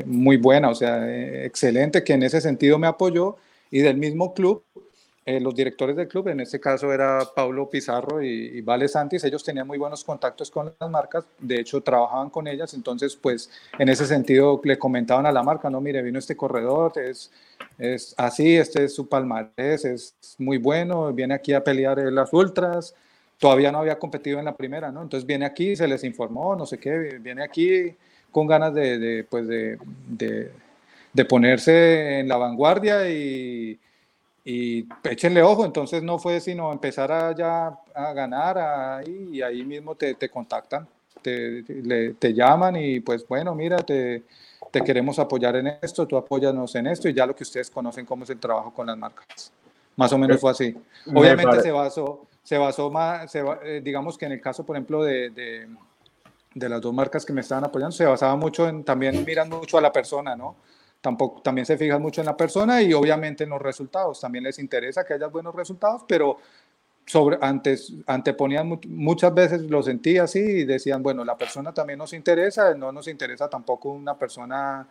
muy, 0.05 0.37
buena, 0.37 0.69
o 0.69 0.75
sea, 0.75 1.45
excelente, 1.45 2.03
que 2.03 2.13
en 2.13 2.23
ese 2.23 2.41
sentido 2.41 2.77
me 2.77 2.87
apoyó 2.87 3.37
y 3.69 3.79
del 3.79 3.97
mismo 3.97 4.33
club, 4.33 4.63
eh, 5.23 5.39
los 5.39 5.53
directores 5.53 5.95
del 5.95 6.07
club, 6.07 6.29
en 6.29 6.39
este 6.39 6.59
caso 6.59 6.91
era 6.91 7.19
Pablo 7.35 7.69
Pizarro 7.69 8.23
y, 8.23 8.27
y 8.27 8.61
Vale 8.61 8.87
Santis, 8.87 9.23
ellos 9.23 9.43
tenían 9.43 9.67
muy 9.67 9.77
buenos 9.77 10.03
contactos 10.03 10.49
con 10.49 10.73
las 10.79 10.89
marcas, 10.89 11.25
de 11.37 11.59
hecho 11.59 11.81
trabajaban 11.81 12.31
con 12.31 12.47
ellas, 12.47 12.73
entonces 12.73 13.15
pues 13.15 13.51
en 13.77 13.89
ese 13.89 14.07
sentido 14.07 14.59
le 14.63 14.79
comentaban 14.79 15.27
a 15.27 15.31
la 15.31 15.43
marca, 15.43 15.69
no, 15.69 15.79
mire, 15.79 16.01
vino 16.01 16.17
este 16.17 16.35
corredor, 16.35 16.93
es, 16.97 17.31
es 17.77 18.15
así, 18.17 18.55
este 18.55 18.85
es 18.85 18.95
su 18.95 19.07
palmarés, 19.07 19.85
es 19.85 20.15
muy 20.39 20.57
bueno, 20.57 21.13
viene 21.13 21.35
aquí 21.35 21.53
a 21.53 21.63
pelear 21.63 21.99
las 21.99 22.33
ultras, 22.33 22.95
todavía 23.37 23.71
no 23.71 23.77
había 23.77 23.99
competido 23.99 24.39
en 24.39 24.45
la 24.45 24.55
primera, 24.55 24.91
¿no? 24.91 25.03
Entonces 25.03 25.27
viene 25.27 25.45
aquí, 25.45 25.75
se 25.75 25.87
les 25.87 26.03
informó, 26.03 26.55
no 26.55 26.65
sé 26.65 26.79
qué, 26.79 27.19
viene 27.19 27.43
aquí 27.43 27.95
con 28.31 28.47
ganas 28.47 28.73
de, 28.73 28.97
de, 28.97 29.23
pues 29.23 29.47
de, 29.47 29.77
de, 30.07 30.51
de, 31.13 31.25
ponerse 31.25 32.19
en 32.19 32.27
la 32.27 32.37
vanguardia 32.37 33.09
y, 33.09 33.77
y 34.43 34.87
échenle 35.03 35.41
ojo. 35.41 35.65
Entonces 35.65 36.03
no 36.03 36.19
fue 36.19 36.39
sino 36.39 36.71
empezar 36.71 37.11
a, 37.11 37.35
ya 37.35 37.77
a 37.93 38.13
ganar 38.13 38.57
ahí, 38.57 39.29
y 39.33 39.41
ahí 39.41 39.63
mismo 39.63 39.95
te, 39.95 40.15
te 40.15 40.29
contactan, 40.29 40.87
te, 41.21 41.63
te, 41.63 42.13
te, 42.13 42.33
llaman 42.33 42.75
y 42.75 42.99
pues 42.99 43.27
bueno, 43.27 43.53
mira, 43.55 43.77
te, 43.77 44.23
te 44.71 44.81
queremos 44.81 45.19
apoyar 45.19 45.55
en 45.55 45.67
esto, 45.81 46.07
tú 46.07 46.17
apóyanos 46.17 46.73
en 46.75 46.87
esto 46.87 47.09
y 47.09 47.13
ya 47.13 47.25
lo 47.25 47.35
que 47.35 47.43
ustedes 47.43 47.69
conocen 47.69 48.05
cómo 48.05 48.23
es 48.23 48.29
el 48.29 48.39
trabajo 48.39 48.73
con 48.73 48.87
las 48.87 48.97
marcas. 48.97 49.51
Más 49.95 50.11
o 50.13 50.17
menos 50.17 50.39
fue 50.39 50.51
así. 50.51 50.75
Obviamente 51.13 51.61
se 51.61 51.71
basó, 51.71 52.25
se 52.43 52.57
basó 52.57 52.89
más, 52.89 53.31
se, 53.31 53.43
eh, 53.63 53.81
digamos 53.83 54.17
que 54.17 54.25
en 54.25 54.31
el 54.31 54.41
caso, 54.41 54.65
por 54.65 54.75
ejemplo, 54.75 55.03
de, 55.03 55.29
de 55.31 55.67
de 56.53 56.69
las 56.69 56.81
dos 56.81 56.93
marcas 56.93 57.25
que 57.25 57.33
me 57.33 57.41
estaban 57.41 57.63
apoyando 57.63 57.95
se 57.95 58.05
basaba 58.05 58.35
mucho 58.35 58.67
en, 58.67 58.83
también 58.83 59.23
miran 59.25 59.49
mucho 59.49 59.77
a 59.77 59.81
la 59.81 59.91
persona, 59.91 60.35
¿no? 60.35 60.55
Tampoco, 61.01 61.41
también 61.41 61.65
se 61.65 61.77
fijan 61.77 62.01
mucho 62.01 62.21
en 62.21 62.27
la 62.27 62.37
persona 62.37 62.81
y 62.81 62.93
obviamente 62.93 63.43
en 63.43 63.49
los 63.49 63.61
resultados. 63.61 64.21
También 64.21 64.43
les 64.43 64.59
interesa 64.59 65.03
que 65.03 65.15
haya 65.15 65.27
buenos 65.27 65.55
resultados, 65.55 66.03
pero 66.07 66.37
sobre, 67.05 67.37
antes, 67.41 67.93
anteponían 68.07 68.79
muchas 68.87 69.33
veces, 69.33 69.61
lo 69.63 69.81
sentí 69.81 70.17
así 70.17 70.39
y 70.39 70.65
decían, 70.65 71.01
bueno, 71.01 71.25
la 71.25 71.35
persona 71.35 71.73
también 71.73 71.99
nos 71.99 72.13
interesa, 72.13 72.73
no 72.75 72.91
nos 72.91 73.07
interesa 73.07 73.49
tampoco 73.49 73.89
una 73.89 74.17
persona 74.17 74.87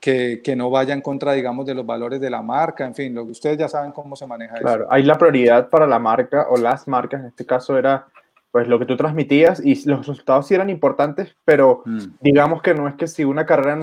que, 0.00 0.42
que 0.44 0.56
no 0.56 0.68
vaya 0.68 0.92
en 0.92 1.00
contra, 1.00 1.32
digamos, 1.32 1.64
de 1.64 1.74
los 1.74 1.86
valores 1.86 2.20
de 2.20 2.28
la 2.28 2.42
marca, 2.42 2.84
en 2.84 2.94
fin, 2.94 3.14
lo 3.14 3.24
que 3.24 3.30
ustedes 3.30 3.56
ya 3.56 3.68
saben 3.68 3.92
cómo 3.92 4.16
se 4.16 4.26
maneja 4.26 4.56
claro, 4.56 4.84
eso. 4.84 4.92
Ahí 4.92 5.02
la 5.04 5.16
prioridad 5.16 5.70
para 5.70 5.86
la 5.86 5.98
marca 5.98 6.48
o 6.50 6.56
las 6.56 6.86
marcas, 6.86 7.20
en 7.20 7.28
este 7.28 7.46
caso, 7.46 7.78
era 7.78 8.08
pues 8.50 8.68
lo 8.68 8.78
que 8.78 8.86
tú 8.86 8.96
transmitías 8.96 9.64
y 9.64 9.74
los 9.88 10.06
resultados 10.06 10.46
sí 10.46 10.54
eran 10.54 10.70
importantes, 10.70 11.34
pero 11.44 11.82
mm. 11.86 11.98
digamos 12.20 12.62
que 12.62 12.74
no 12.74 12.86
es 12.86 12.94
que 12.94 13.08
si 13.08 13.24
una 13.24 13.46
carrera 13.46 13.78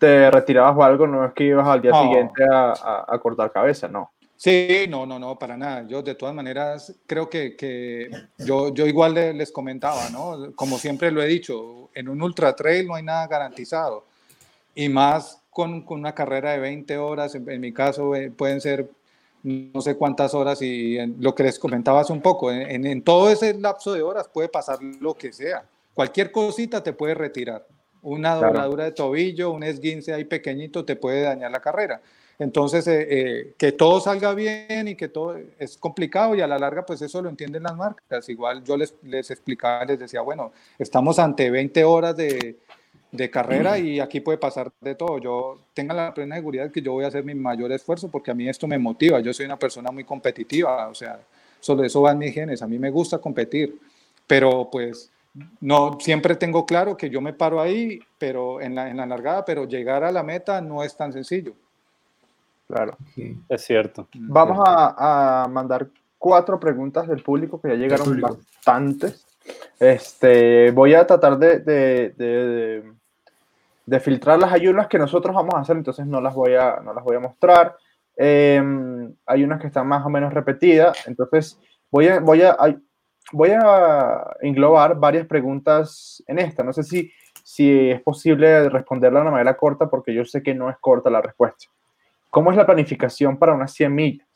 te 0.00 0.30
retirabas 0.30 0.76
o 0.76 0.82
algo, 0.82 1.06
no 1.06 1.24
es 1.24 1.32
que 1.32 1.44
ibas 1.44 1.68
al 1.68 1.80
día 1.80 1.92
no. 1.92 2.02
siguiente 2.02 2.44
a, 2.50 2.72
a, 2.72 3.04
a, 3.06 3.18
cortar 3.20 3.52
cabeza, 3.52 3.86
no. 3.86 4.10
Sí, 4.36 4.86
no, 4.88 5.04
no, 5.04 5.18
no, 5.18 5.38
para 5.38 5.56
nada. 5.56 5.86
Yo 5.86 6.02
de 6.02 6.14
todas 6.14 6.34
maneras 6.34 6.98
creo 7.06 7.28
que, 7.28 7.54
que 7.54 8.10
yo, 8.38 8.72
yo 8.72 8.86
igual 8.86 9.14
les 9.14 9.52
comentaba, 9.52 10.08
¿no? 10.10 10.52
Como 10.54 10.78
siempre 10.78 11.10
lo 11.10 11.22
he 11.22 11.26
dicho, 11.26 11.90
en 11.94 12.08
un 12.08 12.22
ultra 12.22 12.56
trail 12.56 12.86
no 12.88 12.94
hay 12.94 13.02
nada 13.02 13.26
garantizado. 13.26 14.06
Y 14.74 14.88
más 14.88 15.42
con, 15.50 15.82
con 15.82 16.00
una 16.00 16.14
carrera 16.14 16.52
de 16.52 16.58
20 16.58 16.96
horas, 16.96 17.34
en, 17.34 17.48
en 17.50 17.60
mi 17.60 17.72
caso 17.72 18.14
eh, 18.16 18.30
pueden 18.30 18.62
ser 18.62 18.88
no 19.42 19.80
sé 19.80 19.96
cuántas 19.96 20.34
horas 20.34 20.60
y 20.62 20.98
en 20.98 21.16
lo 21.18 21.34
que 21.34 21.42
les 21.42 21.58
comentaba 21.58 22.00
hace 22.00 22.12
un 22.12 22.20
poco, 22.20 22.50
en, 22.52 22.86
en, 22.86 23.02
todo 23.02 23.30
ese 23.30 23.54
lapso 23.54 23.92
de 23.92 24.02
horas 24.02 24.28
puede 24.28 24.48
pasar 24.48 24.78
lo 24.82 25.14
que 25.14 25.32
sea. 25.32 25.64
Cualquier 25.94 26.30
cosita 26.30 26.82
te 26.82 26.92
puede 26.92 27.14
retirar. 27.14 27.66
Una 28.02 28.38
claro. 28.38 28.46
dobladura 28.46 28.84
de 28.84 28.92
tobillo, 28.92 29.50
un 29.50 29.62
esguince 29.62 30.12
ahí 30.12 30.24
pequeñito 30.24 30.84
te 30.84 30.96
puede 30.96 31.22
dañar 31.22 31.50
la 31.50 31.60
carrera. 31.60 32.00
Entonces, 32.38 32.86
eh, 32.86 33.06
eh, 33.10 33.54
que 33.58 33.72
todo 33.72 34.00
salga 34.00 34.32
bien 34.32 34.88
y 34.88 34.94
que 34.94 35.08
todo 35.08 35.38
es 35.58 35.76
complicado 35.76 36.34
y 36.34 36.40
a 36.40 36.46
la 36.46 36.58
larga, 36.58 36.86
pues 36.86 37.02
eso 37.02 37.20
lo 37.20 37.28
entienden 37.28 37.64
las 37.64 37.76
marcas. 37.76 38.28
Igual 38.30 38.64
yo 38.64 38.78
les, 38.78 38.94
les 39.02 39.30
explicaba, 39.30 39.84
les 39.84 39.98
decía, 39.98 40.22
bueno, 40.22 40.52
estamos 40.78 41.18
ante 41.18 41.50
20 41.50 41.84
horas 41.84 42.16
de, 42.16 42.56
de 43.12 43.30
carrera 43.30 43.78
y 43.78 44.00
aquí 44.00 44.20
puede 44.20 44.38
pasar 44.38 44.72
de 44.80 44.94
todo. 44.94 45.18
Yo 45.18 45.58
tenga 45.74 45.94
la 45.94 46.14
plena 46.14 46.36
seguridad 46.36 46.70
que 46.70 46.80
yo 46.80 46.92
voy 46.92 47.04
a 47.04 47.08
hacer 47.08 47.24
mi 47.24 47.34
mayor 47.34 47.72
esfuerzo 47.72 48.08
porque 48.08 48.30
a 48.30 48.34
mí 48.34 48.48
esto 48.48 48.66
me 48.66 48.78
motiva. 48.78 49.20
Yo 49.20 49.32
soy 49.32 49.46
una 49.46 49.58
persona 49.58 49.90
muy 49.90 50.04
competitiva, 50.04 50.88
o 50.88 50.94
sea, 50.94 51.20
solo 51.58 51.84
eso 51.84 52.02
va 52.02 52.12
en 52.12 52.18
mis 52.18 52.32
genes. 52.32 52.62
A 52.62 52.66
mí 52.66 52.78
me 52.78 52.90
gusta 52.90 53.18
competir, 53.18 53.78
pero 54.26 54.68
pues 54.70 55.10
no 55.60 55.98
siempre 56.00 56.34
tengo 56.34 56.66
claro 56.66 56.96
que 56.96 57.10
yo 57.10 57.20
me 57.20 57.32
paro 57.32 57.60
ahí, 57.60 58.00
pero 58.18 58.60
en 58.60 58.74
la, 58.74 58.90
en 58.90 58.96
la 58.96 59.06
largada, 59.06 59.44
pero 59.44 59.64
llegar 59.64 60.02
a 60.04 60.12
la 60.12 60.22
meta 60.22 60.60
no 60.60 60.82
es 60.82 60.96
tan 60.96 61.12
sencillo. 61.12 61.54
Claro, 62.66 62.96
sí. 63.14 63.36
es 63.48 63.62
cierto. 63.62 64.08
Vamos 64.14 64.58
a, 64.64 65.42
a, 65.44 65.48
mandar 65.48 65.88
cuatro 66.18 66.60
preguntas 66.60 67.08
del 67.08 67.22
público 67.22 67.60
que 67.60 67.68
ya 67.68 67.74
llegaron 67.74 68.20
bastantes. 68.20 69.26
Este, 69.78 70.70
voy 70.70 70.94
a 70.94 71.06
tratar 71.06 71.38
de, 71.38 71.58
de, 71.60 72.10
de, 72.16 72.92
de, 73.86 74.00
filtrarlas. 74.00 74.52
Hay 74.52 74.68
unas 74.68 74.86
que 74.86 74.98
nosotros 74.98 75.34
vamos 75.34 75.54
a 75.54 75.60
hacer, 75.60 75.76
entonces 75.76 76.06
no 76.06 76.20
las 76.20 76.34
voy 76.34 76.54
a, 76.54 76.80
no 76.84 76.92
las 76.92 77.02
voy 77.02 77.16
a 77.16 77.20
mostrar. 77.20 77.76
Eh, 78.16 78.62
hay 79.26 79.42
unas 79.42 79.60
que 79.60 79.68
están 79.68 79.88
más 79.88 80.04
o 80.04 80.10
menos 80.10 80.32
repetidas, 80.32 81.06
entonces 81.06 81.58
voy 81.90 82.08
a, 82.08 82.20
voy 82.20 82.42
a, 82.42 82.56
voy 83.32 83.50
a 83.50 84.36
englobar 84.40 84.98
varias 84.98 85.26
preguntas 85.26 86.22
en 86.26 86.38
esta. 86.38 86.62
No 86.62 86.72
sé 86.72 86.82
si, 86.82 87.12
si 87.42 87.90
es 87.90 88.00
posible 88.02 88.68
responderla 88.68 89.20
de 89.20 89.22
una 89.22 89.32
manera 89.32 89.56
corta, 89.56 89.88
porque 89.88 90.14
yo 90.14 90.24
sé 90.24 90.42
que 90.42 90.54
no 90.54 90.70
es 90.70 90.76
corta 90.78 91.10
la 91.10 91.22
respuesta. 91.22 91.66
¿Cómo 92.30 92.50
es 92.50 92.56
la 92.56 92.66
planificación 92.66 93.36
para 93.36 93.54
unas 93.54 93.72
100 93.72 93.94
millas? 93.94 94.26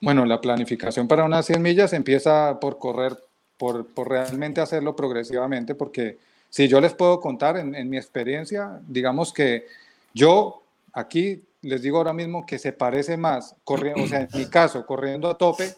Bueno, 0.00 0.24
la 0.24 0.40
planificación 0.40 1.08
para 1.08 1.24
unas 1.24 1.46
100 1.46 1.60
millas 1.60 1.92
empieza 1.92 2.58
por 2.60 2.78
correr, 2.78 3.16
por, 3.56 3.86
por 3.86 4.08
realmente 4.08 4.60
hacerlo 4.60 4.94
progresivamente, 4.94 5.74
porque 5.74 6.18
si 6.48 6.68
yo 6.68 6.80
les 6.80 6.94
puedo 6.94 7.20
contar 7.20 7.56
en, 7.56 7.74
en, 7.74 7.90
mi 7.90 7.96
experiencia, 7.96 8.80
digamos 8.86 9.32
que 9.32 9.66
yo 10.14 10.62
aquí 10.92 11.42
les 11.62 11.82
digo 11.82 11.98
ahora 11.98 12.12
mismo 12.12 12.46
que 12.46 12.58
se 12.58 12.72
parece 12.72 13.16
más, 13.16 13.56
corriendo, 13.64 14.04
o 14.04 14.06
sea, 14.06 14.20
en 14.20 14.28
mi 14.34 14.46
caso, 14.46 14.86
corriendo 14.86 15.28
a 15.28 15.36
tope, 15.36 15.74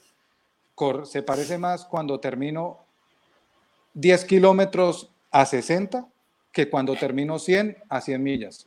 se 1.05 1.23
parece 1.23 1.59
más 1.59 1.85
cuando 1.85 2.21
termino 2.21 2.79
10 3.95 4.25
kilómetros 4.25 5.11
a 5.31 5.47
60 5.47 6.07
que 6.53 6.69
cuando 6.69 6.95
termino 6.97 7.39
100 7.39 7.77
a 7.89 8.01
100 8.01 8.23
millas. 8.23 8.67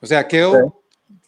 O 0.00 0.06
sea, 0.06 0.26
quedo, 0.28 0.80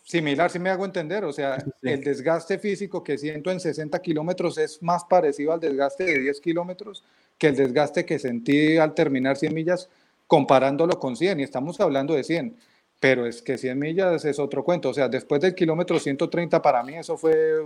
similar, 0.04 0.50
si 0.50 0.58
me 0.58 0.70
hago 0.70 0.84
entender, 0.84 1.24
o 1.24 1.32
sea, 1.32 1.64
el 1.82 2.02
desgaste 2.02 2.58
físico 2.58 3.02
que 3.02 3.18
siento 3.18 3.50
en 3.50 3.60
60 3.60 4.00
kilómetros 4.00 4.58
es 4.58 4.82
más 4.82 5.04
parecido 5.04 5.52
al 5.52 5.60
desgaste 5.60 6.04
de 6.04 6.18
10 6.18 6.40
kilómetros 6.40 7.04
que 7.38 7.48
el 7.48 7.56
desgaste 7.56 8.04
que 8.04 8.18
sentí 8.18 8.76
al 8.76 8.94
terminar 8.94 9.36
100 9.36 9.54
millas 9.54 9.88
comparándolo 10.26 10.98
con 10.98 11.16
100, 11.16 11.40
y 11.40 11.42
estamos 11.42 11.80
hablando 11.80 12.14
de 12.14 12.22
100, 12.22 12.56
pero 13.00 13.26
es 13.26 13.42
que 13.42 13.58
100 13.58 13.78
millas 13.78 14.24
es 14.24 14.38
otro 14.38 14.62
cuento, 14.62 14.90
o 14.90 14.94
sea, 14.94 15.08
después 15.08 15.40
del 15.40 15.54
kilómetro 15.54 15.98
130 15.98 16.60
para 16.60 16.82
mí 16.82 16.94
eso 16.94 17.16
fue, 17.16 17.64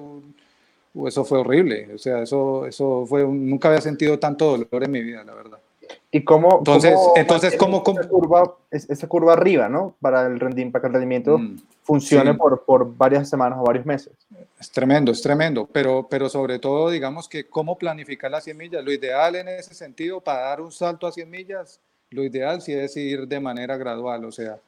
eso 1.07 1.25
fue 1.25 1.39
horrible, 1.39 1.89
o 1.95 1.99
sea, 1.99 2.23
eso, 2.23 2.67
eso 2.67 3.05
fue, 3.07 3.25
nunca 3.25 3.69
había 3.69 3.81
sentido 3.81 4.19
tanto 4.19 4.57
dolor 4.57 4.85
en 4.85 4.91
mi 4.91 5.03
vida, 5.03 5.25
la 5.25 5.35
verdad. 5.35 5.59
¿Y 6.11 6.23
cómo? 6.23 6.59
Entonces, 6.59 6.95
cómo, 6.95 7.13
entonces 7.17 7.57
¿cómo, 7.57 7.83
esa, 7.83 8.09
curva, 8.09 8.55
esa 8.71 9.09
curva 9.09 9.33
arriba, 9.33 9.69
¿no? 9.69 9.97
Para, 10.01 10.27
el 10.27 10.39
rendimiento, 10.39 10.73
para 10.73 10.83
que 10.83 10.87
el 10.87 10.93
rendimiento 10.93 11.39
mm, 11.39 11.57
funcione 11.83 12.35
por, 12.35 12.65
por 12.65 12.97
varias 12.97 13.29
semanas 13.29 13.59
o 13.61 13.65
varios 13.65 13.85
meses. 13.85 14.13
Es 14.61 14.71
tremendo, 14.71 15.11
es 15.11 15.21
tremendo, 15.21 15.69
pero, 15.71 16.07
pero 16.09 16.29
sobre 16.29 16.61
todo, 16.61 16.91
digamos 16.91 17.29
que 17.29 17.49
cómo 17.49 17.77
planificar 17.77 18.31
las 18.31 18.45
100 18.45 18.57
millas. 18.57 18.85
Lo 18.85 18.93
ideal 18.93 19.35
en 19.35 19.49
ese 19.49 19.75
sentido, 19.75 20.21
para 20.21 20.43
dar 20.43 20.61
un 20.61 20.71
salto 20.71 21.09
a 21.09 21.13
100 21.13 21.29
millas, 21.29 21.81
lo 22.11 22.23
ideal 22.23 22.63
sí 22.63 22.73
es 22.73 22.97
ir 22.97 23.27
de 23.27 23.41
manera 23.41 23.77
gradual, 23.77 24.25
o 24.25 24.31
sea, 24.31 24.59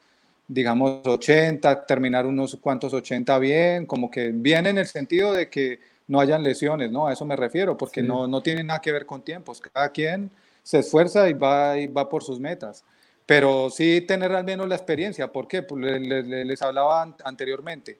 digamos 0.47 1.05
80, 1.05 1.85
terminar 1.85 2.25
unos 2.25 2.57
cuantos 2.59 2.93
80 2.93 3.39
bien, 3.39 3.85
como 3.85 4.11
que 4.11 4.31
bien 4.33 4.67
en 4.67 4.77
el 4.77 4.87
sentido 4.87 5.33
de 5.33 5.49
que 5.49 5.79
no 6.07 6.19
hayan 6.19 6.43
lesiones, 6.43 6.91
¿no? 6.91 7.07
A 7.07 7.13
eso 7.13 7.25
me 7.25 7.35
refiero, 7.35 7.77
porque 7.77 8.01
no, 8.01 8.27
no 8.27 8.41
tiene 8.41 8.63
nada 8.63 8.79
que 8.79 8.91
ver 8.91 9.05
con 9.05 9.21
tiempos. 9.21 9.61
Cada 9.61 9.89
quien 9.89 10.31
se 10.63 10.79
esfuerza 10.79 11.29
y 11.29 11.33
va, 11.33 11.77
y 11.77 11.87
va 11.87 12.09
por 12.09 12.23
sus 12.23 12.39
metas. 12.39 12.83
Pero 13.25 13.69
sí 13.69 14.01
tener 14.01 14.31
al 14.31 14.45
menos 14.45 14.67
la 14.67 14.75
experiencia. 14.75 15.31
¿Por 15.31 15.47
qué? 15.47 15.63
Pues 15.63 16.01
les, 16.01 16.61
hablaba 16.61 17.15
anteriormente. 17.23 17.99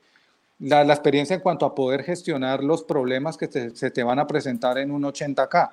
La, 0.59 0.83
la, 0.83 0.93
experiencia 0.93 1.35
en 1.35 1.41
cuanto 1.41 1.65
a 1.65 1.75
poder 1.75 2.03
gestionar 2.03 2.63
los 2.63 2.83
problemas 2.83 3.37
que 3.37 3.47
se 3.47 3.91
te 3.91 4.03
van 4.03 4.19
a 4.19 4.25
presentar 4.25 4.77
en 4.77 4.91
un 4.91 5.03
80K. 5.03 5.69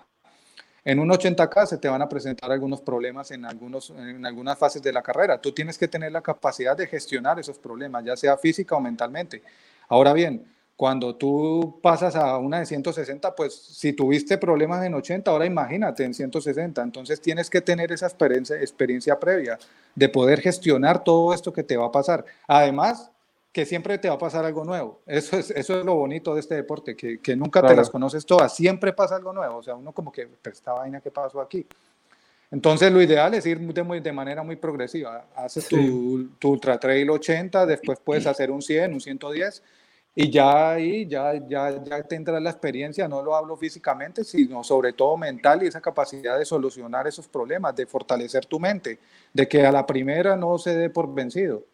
En 0.85 0.99
un 0.99 1.09
80K 1.09 1.67
se 1.67 1.79
te 1.79 1.89
van 1.89 2.03
a 2.03 2.09
presentar 2.09 2.53
algunos 2.53 2.83
problemas 2.83 3.31
en, 3.31 3.47
algunos, 3.47 3.91
en 3.91 4.27
algunas 4.27 4.59
fases 4.59 4.83
de 4.83 4.93
la 4.93 5.03
carrera. 5.03 5.41
Tú 5.41 5.53
tienes 5.53 5.79
que 5.79 5.89
tener 5.89 6.13
la 6.13 6.21
capacidad 6.21 6.77
de 6.77 6.87
gestionar 6.87 7.41
esos 7.41 7.59
problemas, 7.59 8.05
ya 8.05 8.17
sea 8.17 8.37
física 8.37 8.77
o 8.77 8.81
mentalmente. 8.81 9.43
Ahora 9.89 10.13
bien, 10.13 10.45
cuando 10.77 11.15
tú 11.15 11.79
pasas 11.83 12.17
a 12.17 12.37
una 12.39 12.59
de 12.59 12.67
160, 12.67 13.35
pues 13.37 13.55
si 13.55 13.93
tuviste 13.93 14.39
problemas 14.39 14.85
en 14.85 14.95
80, 14.95 15.31
ahora 15.31 15.47
imagínate 15.47 16.05
en 16.05 16.15
160. 16.15 16.83
Entonces 16.83 17.21
tienes 17.21 17.49
que 17.49 17.61
tener 17.61 17.93
esa 17.93 18.07
experiencia, 18.07 18.57
experiencia 18.57 19.19
previa 19.21 19.59
de 19.95 20.09
poder 20.09 20.41
gestionar 20.41 21.05
todo 21.05 21.33
esto 21.33 21.53
que 21.53 21.63
te 21.63 21.77
va 21.77 21.87
a 21.87 21.93
pasar. 21.93 22.25
Además, 22.49 23.13
que 23.53 23.65
siempre 23.65 23.99
te 23.99 24.09
va 24.09 24.15
a 24.15 24.19
pasar 24.19 24.45
algo 24.45 24.65
nuevo. 24.65 25.01
Eso 25.07 25.37
es, 25.37 25.53
eso 25.53 25.79
es 25.79 25.85
lo 25.85 25.95
bonito 25.95 26.35
de 26.35 26.41
este 26.41 26.57
deporte, 26.57 26.97
que, 26.97 27.21
que 27.21 27.37
nunca 27.37 27.65
te 27.65 27.77
las 27.77 27.89
conoces 27.89 28.27
todas. 28.27 28.53
Siempre 28.53 28.93
pasa 28.93 29.15
algo 29.15 29.33
nuevo. 29.33 29.59
O 29.59 29.63
sea, 29.63 29.77
uno 29.77 29.93
como 29.93 30.11
que, 30.11 30.29
esta 30.43 30.73
vaina 30.73 31.01
que 31.01 31.13
pasó 31.13 31.41
aquí. 31.41 31.65
Entonces, 32.51 32.91
lo 32.91 33.01
ideal 33.01 33.33
es 33.35 33.47
ir 33.47 33.61
de, 33.61 34.01
de 34.01 34.13
manera 34.13 34.43
muy 34.43 34.57
progresiva. 34.57 35.27
Haces 35.37 35.69
tu, 35.69 36.31
tu 36.41 36.51
Ultra 36.51 36.81
Trail 36.81 37.09
80, 37.09 37.65
después 37.65 38.01
puedes 38.03 38.27
hacer 38.27 38.51
un 38.51 38.61
100, 38.61 38.93
un 38.93 39.01
110 39.01 39.63
y 40.17 40.31
ya 40.31 40.71
ahí 40.73 41.07
ya, 41.07 41.35
ya, 41.49 41.83
ya 41.83 42.03
tendrás 42.05 42.41
la 42.41 42.51
experiencia, 42.51 43.09
no 43.09 43.23
lo 43.23 43.35
hablo 43.35 43.57
físicamente, 43.57 44.23
sino 44.23 44.63
sobre 44.63 44.93
todo 44.93 45.17
mental 45.17 45.63
y 45.63 45.67
esa 45.67 45.81
capacidad 45.81 46.39
de 46.39 46.45
solucionar 46.45 47.07
esos 47.09 47.27
problemas, 47.27 47.75
de 47.75 47.87
fortalecer 47.87 48.47
tu 48.47 48.61
mente, 48.61 48.99
de 49.33 49.49
que 49.49 49.67
a 49.67 49.73
la 49.73 49.85
primera 49.85 50.37
no 50.37 50.57
se 50.59 50.77
dé 50.77 50.89
por 50.89 51.13
vencido. 51.13 51.65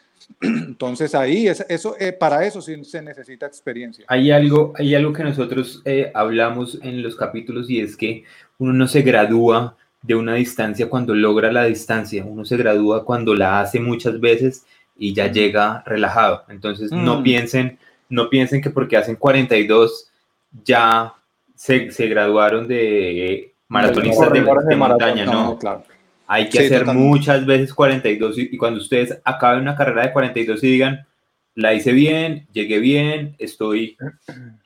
Entonces 0.40 1.14
ahí, 1.14 1.48
eso, 1.48 1.96
eh, 1.98 2.12
para 2.12 2.44
eso 2.44 2.62
sí 2.62 2.84
se 2.84 3.02
necesita 3.02 3.46
experiencia. 3.46 4.04
Hay 4.06 4.30
algo, 4.30 4.72
hay 4.76 4.94
algo 4.94 5.12
que 5.12 5.24
nosotros 5.24 5.82
eh, 5.84 6.12
hablamos 6.14 6.78
en 6.82 7.02
los 7.02 7.16
capítulos 7.16 7.68
y 7.68 7.80
es 7.80 7.96
que 7.96 8.22
uno 8.58 8.72
no 8.72 8.86
se 8.86 9.02
gradúa 9.02 9.76
de 10.02 10.14
una 10.14 10.34
distancia 10.34 10.88
cuando 10.88 11.16
logra 11.16 11.50
la 11.50 11.64
distancia, 11.64 12.24
uno 12.24 12.44
se 12.44 12.56
gradúa 12.56 13.04
cuando 13.04 13.34
la 13.34 13.60
hace 13.60 13.80
muchas 13.80 14.20
veces 14.20 14.64
y 14.96 15.14
ya 15.14 15.30
llega 15.30 15.82
relajado. 15.84 16.44
Entonces 16.48 16.92
no 16.92 17.20
mm. 17.20 17.22
piensen 17.24 17.78
no 18.08 18.30
piensen 18.30 18.60
que 18.60 18.70
porque 18.70 18.96
hacen 18.96 19.16
42 19.16 20.10
ya 20.64 21.14
se, 21.54 21.90
se 21.90 22.06
graduaron 22.06 22.68
de 22.68 23.54
maratonistas 23.68 24.32
de, 24.32 24.40
de, 24.40 24.76
montaña, 24.76 25.26
¿no? 25.26 25.58
claro. 25.58 25.84
Hay 26.26 26.48
que 26.50 26.58
hacer 26.58 26.84
muchas 26.86 27.46
veces 27.46 27.72
42 27.72 28.38
y, 28.38 28.56
cuando 28.58 28.80
ustedes 28.80 29.18
acaben 29.24 29.62
una 29.62 29.74
carrera 29.74 30.02
de 30.02 30.12
42 30.12 30.62
y 30.62 30.66
digan, 30.66 31.06
la 31.54 31.72
hice 31.72 31.92
bien, 31.92 32.46
llegué 32.52 32.78
bien, 32.80 33.34
estoy 33.38 33.96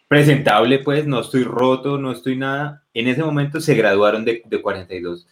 presentable, 0.09 0.81
pues 0.81 1.07
no 1.07 1.21
estoy 1.21 1.45
roto, 1.45 1.99
no 1.99 2.11
estoy 2.11 2.37
nada, 2.37 2.83
en 2.95 3.07
ese 3.07 3.23
momento 3.23 3.61
se 3.61 3.75
graduaron 3.75 4.25
de, 4.25 4.43
de 4.45 4.61
42 4.61 5.27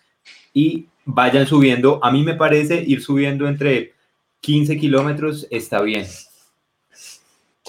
y 0.55 0.87
vayan 1.05 1.47
subiendo, 1.47 1.99
a 2.03 2.13
mí 2.13 2.23
me 2.23 2.35
parece 2.35 2.83
ir 2.87 3.03
subiendo 3.03 3.49
entre 3.49 3.93
15 4.41 4.79
kilómetros 4.79 5.49
está 5.51 5.83
bien, 5.83 6.07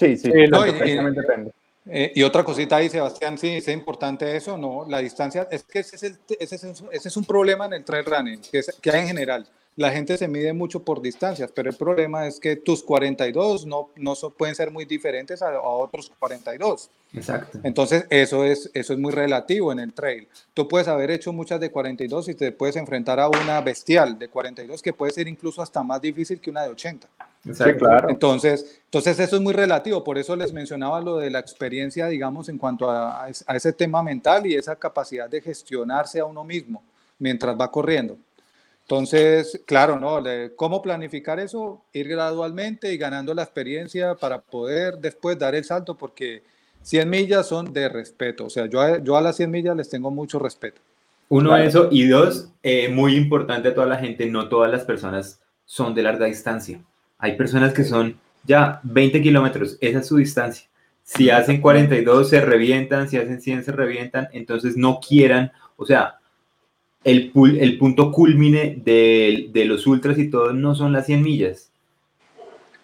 Sí, 0.02 0.16
sí, 0.16 0.30
eh, 1.90 2.12
y, 2.14 2.22
otra 2.22 2.44
cosita 2.44 2.76
ahí, 2.76 2.88
Sebastián, 2.88 3.36
sí, 3.36 3.48
es 3.48 3.66
importante 3.68 4.36
eso, 4.36 4.56
¿no? 4.56 4.86
La 4.88 4.98
distancia, 4.98 5.48
es 5.50 5.64
que 5.64 5.80
ese 5.80 5.96
es, 5.96 6.18
ese 6.38 6.54
es, 6.54 6.64
ese 6.92 7.08
es 7.08 7.16
un 7.16 7.24
problema 7.24 7.66
en 7.66 7.72
el 7.72 7.84
trail 7.84 8.04
running, 8.04 8.40
que, 8.40 8.62
que 8.80 8.90
hay 8.90 9.00
en 9.00 9.08
general 9.08 9.46
la 9.76 9.90
gente 9.90 10.18
se 10.18 10.28
mide 10.28 10.52
mucho 10.52 10.82
por 10.84 11.00
distancias, 11.00 11.50
pero 11.54 11.70
el 11.70 11.76
problema 11.76 12.26
es 12.26 12.38
que 12.38 12.56
tus 12.56 12.82
42 12.82 13.64
no, 13.64 13.88
no 13.96 14.14
pueden 14.36 14.54
ser 14.54 14.70
muy 14.70 14.84
diferentes 14.84 15.40
a, 15.40 15.60
otros 15.60 16.12
42. 16.18 16.90
Exacto. 17.14 17.58
Entonces, 17.62 18.06
eso 18.10 18.44
es, 18.44 18.70
eso 18.74 18.92
es 18.92 18.98
muy 18.98 19.12
relativo 19.12 19.72
en 19.72 19.80
el 19.80 19.92
trail. 19.92 20.28
Tú 20.52 20.68
puedes 20.68 20.88
haber 20.88 21.10
hecho 21.10 21.32
muchas 21.32 21.58
de 21.60 21.70
42 21.70 22.28
y 22.28 22.34
te 22.34 22.52
puedes 22.52 22.76
enfrentar 22.76 23.18
a 23.18 23.28
una 23.28 23.60
bestial 23.60 24.18
de 24.18 24.28
42 24.28 24.82
que 24.82 24.92
puede 24.92 25.12
ser 25.12 25.26
incluso 25.26 25.62
hasta 25.62 25.82
más 25.82 26.02
difícil 26.02 26.40
que 26.40 26.50
una 26.50 26.62
de 26.62 26.70
80. 26.70 27.08
Exacto. 27.44 27.86
claro. 27.86 28.10
Entonces, 28.10 28.80
entonces, 28.84 29.18
eso 29.18 29.36
es 29.36 29.42
muy 29.42 29.52
relativo. 29.52 30.04
Por 30.04 30.18
eso 30.18 30.36
les 30.36 30.52
mencionaba 30.52 31.00
lo 31.00 31.16
de 31.16 31.30
la 31.30 31.38
experiencia, 31.38 32.06
digamos, 32.06 32.48
en 32.48 32.58
cuanto 32.58 32.90
a, 32.90 33.24
a 33.24 33.56
ese 33.56 33.72
tema 33.72 34.02
mental 34.02 34.46
y 34.46 34.54
esa 34.54 34.76
capacidad 34.76 35.28
de 35.28 35.40
gestionarse 35.40 36.20
a 36.20 36.24
uno 36.24 36.44
mismo 36.44 36.82
mientras 37.18 37.58
va 37.58 37.70
corriendo. 37.70 38.18
Entonces, 38.82 39.62
claro, 39.64 39.98
¿no? 39.98 40.22
¿Cómo 40.56 40.82
planificar 40.82 41.38
eso? 41.40 41.82
Ir 41.92 42.08
gradualmente 42.08 42.92
y 42.92 42.98
ganando 42.98 43.32
la 43.32 43.42
experiencia 43.42 44.14
para 44.16 44.40
poder 44.40 44.98
después 44.98 45.38
dar 45.38 45.54
el 45.54 45.64
salto, 45.64 45.96
porque 45.96 46.42
100 46.82 47.08
millas 47.08 47.46
son 47.46 47.72
de 47.72 47.88
respeto. 47.88 48.46
O 48.46 48.50
sea, 48.50 48.66
yo 48.66 48.80
a, 48.80 48.98
yo 48.98 49.16
a 49.16 49.22
las 49.22 49.36
100 49.36 49.50
millas 49.50 49.76
les 49.76 49.88
tengo 49.88 50.10
mucho 50.10 50.38
respeto. 50.38 50.80
Uno, 51.28 51.56
eso. 51.56 51.88
Y 51.90 52.06
dos, 52.08 52.50
eh, 52.62 52.88
muy 52.88 53.14
importante 53.16 53.68
a 53.68 53.74
toda 53.74 53.86
la 53.86 53.96
gente, 53.96 54.26
no 54.26 54.48
todas 54.48 54.70
las 54.70 54.84
personas 54.84 55.40
son 55.64 55.94
de 55.94 56.02
larga 56.02 56.26
distancia. 56.26 56.80
Hay 57.22 57.36
personas 57.36 57.72
que 57.72 57.84
son 57.84 58.18
ya 58.42 58.80
20 58.82 59.22
kilómetros, 59.22 59.78
esa 59.80 60.00
es 60.00 60.06
su 60.08 60.16
distancia. 60.16 60.68
Si 61.04 61.30
hacen 61.30 61.60
42 61.60 62.28
se 62.28 62.40
revientan, 62.40 63.08
si 63.08 63.16
hacen 63.16 63.40
100 63.40 63.64
se 63.64 63.70
revientan, 63.70 64.28
entonces 64.32 64.76
no 64.76 64.98
quieran, 64.98 65.52
o 65.76 65.86
sea, 65.86 66.16
el, 67.04 67.30
punto 67.78 68.10
culmine 68.10 68.82
de, 68.84 69.64
los 69.66 69.86
ultras 69.86 70.18
y 70.18 70.30
todo 70.30 70.52
no 70.52 70.74
son 70.74 70.92
las 70.92 71.06
100 71.06 71.22
millas. 71.22 71.70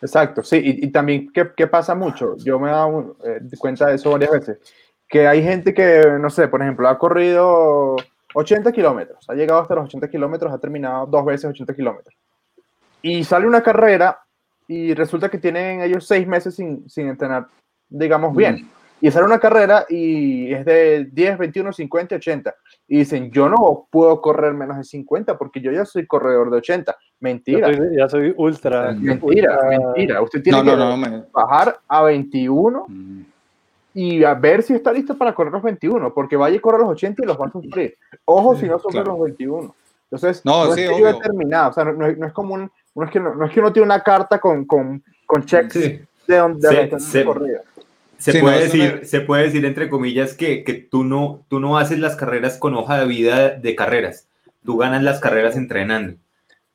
Exacto, 0.00 0.44
sí, 0.44 0.60
y, 0.62 0.86
también, 0.92 1.32
¿qué, 1.32 1.50
¿qué, 1.56 1.66
pasa 1.66 1.96
mucho? 1.96 2.36
Yo 2.36 2.60
me 2.60 2.68
he 2.68 2.72
dado 2.72 3.16
eh, 3.24 3.40
cuenta 3.58 3.86
de 3.86 3.96
eso 3.96 4.12
varias 4.12 4.30
veces, 4.30 4.58
que 5.08 5.26
hay 5.26 5.42
gente 5.42 5.74
que, 5.74 6.16
no 6.20 6.30
sé, 6.30 6.46
por 6.46 6.62
ejemplo, 6.62 6.88
ha 6.88 6.96
corrido 6.96 7.96
80 8.34 8.70
kilómetros, 8.70 9.28
ha 9.28 9.34
llegado 9.34 9.62
hasta 9.62 9.74
los 9.74 9.86
80 9.86 10.08
kilómetros, 10.08 10.52
ha 10.52 10.58
terminado 10.58 11.06
dos 11.06 11.24
veces 11.24 11.46
80 11.46 11.74
kilómetros, 11.74 12.14
y 13.02 13.24
sale 13.24 13.44
una 13.44 13.64
carrera 13.64 14.20
y 14.68 14.92
resulta 14.94 15.30
que 15.30 15.38
tienen 15.38 15.80
ellos 15.80 16.06
seis 16.06 16.26
meses 16.26 16.54
sin, 16.54 16.88
sin 16.88 17.08
entrenar, 17.08 17.48
digamos, 17.88 18.36
bien. 18.36 18.70
Y 19.00 19.10
sale 19.10 19.24
una 19.24 19.38
carrera 19.38 19.86
y 19.88 20.52
es 20.52 20.64
de 20.64 21.08
10, 21.12 21.38
21, 21.38 21.72
50, 21.72 22.16
80 22.16 22.54
y 22.88 22.98
dicen, 22.98 23.30
yo 23.30 23.48
no 23.48 23.86
puedo 23.90 24.20
correr 24.20 24.52
menos 24.54 24.76
de 24.76 24.84
50 24.84 25.38
porque 25.38 25.60
yo 25.60 25.70
ya 25.70 25.84
soy 25.84 26.06
corredor 26.06 26.50
de 26.50 26.58
80. 26.58 26.96
Mentira. 27.20 27.70
Ya 27.96 28.08
soy, 28.08 28.34
ultra. 28.36 28.92
Mentira, 28.92 29.58
mentira. 29.68 30.20
Usted 30.20 30.42
tiene 30.42 30.62
que 30.64 31.22
bajar 31.32 31.78
a 31.86 32.02
21 32.02 32.86
mm. 32.88 33.20
y 33.94 34.24
a 34.24 34.34
ver 34.34 34.62
si 34.62 34.74
está 34.74 34.92
listo 34.92 35.16
para 35.16 35.34
correr 35.34 35.52
los 35.52 35.62
21, 35.62 36.12
porque 36.12 36.36
vaya 36.36 36.56
y 36.56 36.60
corre 36.60 36.78
los 36.78 36.90
80 36.90 37.22
y 37.22 37.26
los 37.26 37.40
va 37.40 37.46
a 37.46 37.52
sufrir. 37.52 37.96
Ojo 38.24 38.56
si 38.56 38.66
no 38.66 38.78
son 38.90 39.04
los 39.04 39.20
21. 39.20 39.74
Entonces, 40.10 40.44
no, 40.44 40.72
sí, 40.72 40.82
es 40.82 41.02
determinado. 41.02 41.70
O 41.70 41.72
sea, 41.72 41.84
no, 41.84 42.06
es 42.06 42.32
como 42.32 42.54
un, 42.54 42.70
no 42.98 43.04
es 43.06 43.10
que 43.10 43.20
no, 43.20 43.44
es 43.44 43.52
que 43.52 43.60
uno 43.60 43.72
tiene 43.72 43.86
una 43.86 44.02
carta 44.02 44.38
con, 44.38 44.64
con, 44.64 45.02
con 45.26 45.44
checks 45.44 45.74
de 45.74 46.06
donde 46.26 46.98
se, 46.98 47.24
corrida. 47.24 47.62
Se, 48.18 48.40
puede 48.40 48.64
decir, 48.64 49.00
se 49.04 49.20
puede 49.20 49.44
decir, 49.44 49.64
entre 49.64 49.88
comillas, 49.88 50.34
que, 50.34 50.64
que, 50.64 50.74
tú, 50.74 51.04
no, 51.04 51.44
tú 51.48 51.60
no 51.60 51.78
haces 51.78 51.98
las 51.98 52.16
carreras 52.16 52.58
con 52.58 52.74
hoja 52.74 52.98
de 52.98 53.06
vida 53.06 53.50
de 53.50 53.74
carreras. 53.74 54.26
Tú 54.64 54.76
ganas 54.76 55.02
las 55.02 55.20
carreras 55.20 55.56
entrenando. 55.56 56.18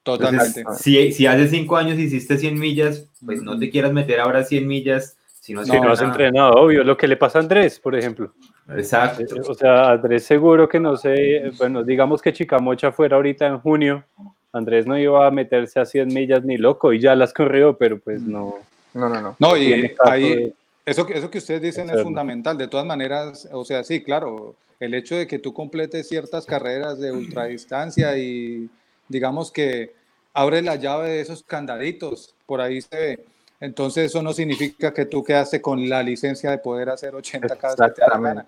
Totalmente. 0.03 0.63
si, 0.77 1.13
si 1.13 1.27
hace 1.27 1.47
cinco 1.47 1.77
años 1.77 1.97
hiciste 1.97 2.37
100 2.37 2.59
millas, 2.59 3.09
pues 3.25 3.41
no 3.41 3.57
te 3.57 3.69
quieras 3.69 3.93
meter 3.93 4.19
ahora 4.19 4.43
100 4.43 4.67
millas 4.67 5.17
si 5.43 5.53
no, 5.53 5.59
has 5.59 6.01
entrenado, 6.01 6.53
obvio. 6.53 6.85
Lo 6.85 6.95
que 6.95 7.05
le 7.05 7.17
pasa 7.17 7.37
a 7.37 7.41
Andrés, 7.41 7.77
por 7.77 7.95
ejemplo. 7.95 8.31
Exacto. 8.69 9.23
Eh, 9.23 9.41
o 9.45 9.53
sea, 9.53 9.91
Andrés 9.91 10.23
seguro 10.23 10.69
que 10.69 10.79
no 10.79 10.95
sé, 10.95 11.51
bueno, 11.57 11.83
digamos 11.83 12.21
que 12.21 12.31
Chicamocha 12.31 12.93
fuera 12.93 13.17
ahorita 13.17 13.47
en 13.47 13.59
junio, 13.59 14.05
Andrés 14.53 14.85
no 14.85 14.97
iba 14.97 15.25
a 15.25 15.31
meterse 15.31 15.79
a 15.79 15.85
100 15.85 16.13
millas 16.13 16.45
ni 16.45 16.57
loco 16.57 16.93
y 16.93 16.99
ya 16.99 17.15
las 17.15 17.33
corrió, 17.33 17.75
pero 17.75 17.99
pues 17.99 18.21
no. 18.21 18.59
No, 18.93 19.09
no, 19.09 19.19
no. 19.19 19.35
No, 19.39 19.57
y 19.57 19.91
ahí, 20.05 20.53
eso, 20.85 21.07
eso 21.09 21.31
que 21.31 21.39
ustedes 21.39 21.61
dicen 21.61 21.89
es 21.89 22.03
fundamental. 22.03 22.55
De 22.55 22.67
todas 22.67 22.85
maneras, 22.85 23.49
o 23.51 23.65
sea, 23.65 23.83
sí, 23.83 24.03
claro, 24.03 24.55
el 24.79 24.93
hecho 24.93 25.15
de 25.15 25.25
que 25.25 25.39
tú 25.39 25.53
completes 25.53 26.07
ciertas 26.07 26.45
carreras 26.45 26.99
de 26.99 27.11
ultradistancia 27.11 28.15
y 28.15 28.69
digamos 29.09 29.51
que 29.51 29.95
abre 30.33 30.61
la 30.61 30.75
llave 30.75 31.09
de 31.09 31.21
esos 31.21 31.41
candaditos, 31.41 32.35
por 32.45 32.61
ahí 32.61 32.79
se 32.79 32.95
ve. 32.95 33.25
Entonces 33.59 34.05
eso 34.07 34.21
no 34.21 34.33
significa 34.33 34.93
que 34.93 35.05
tú 35.05 35.23
quedaste 35.23 35.61
con 35.61 35.89
la 35.89 36.03
licencia 36.03 36.51
de 36.51 36.59
poder 36.59 36.89
hacer 36.89 37.15
80 37.15 37.55
cada 37.55 38.45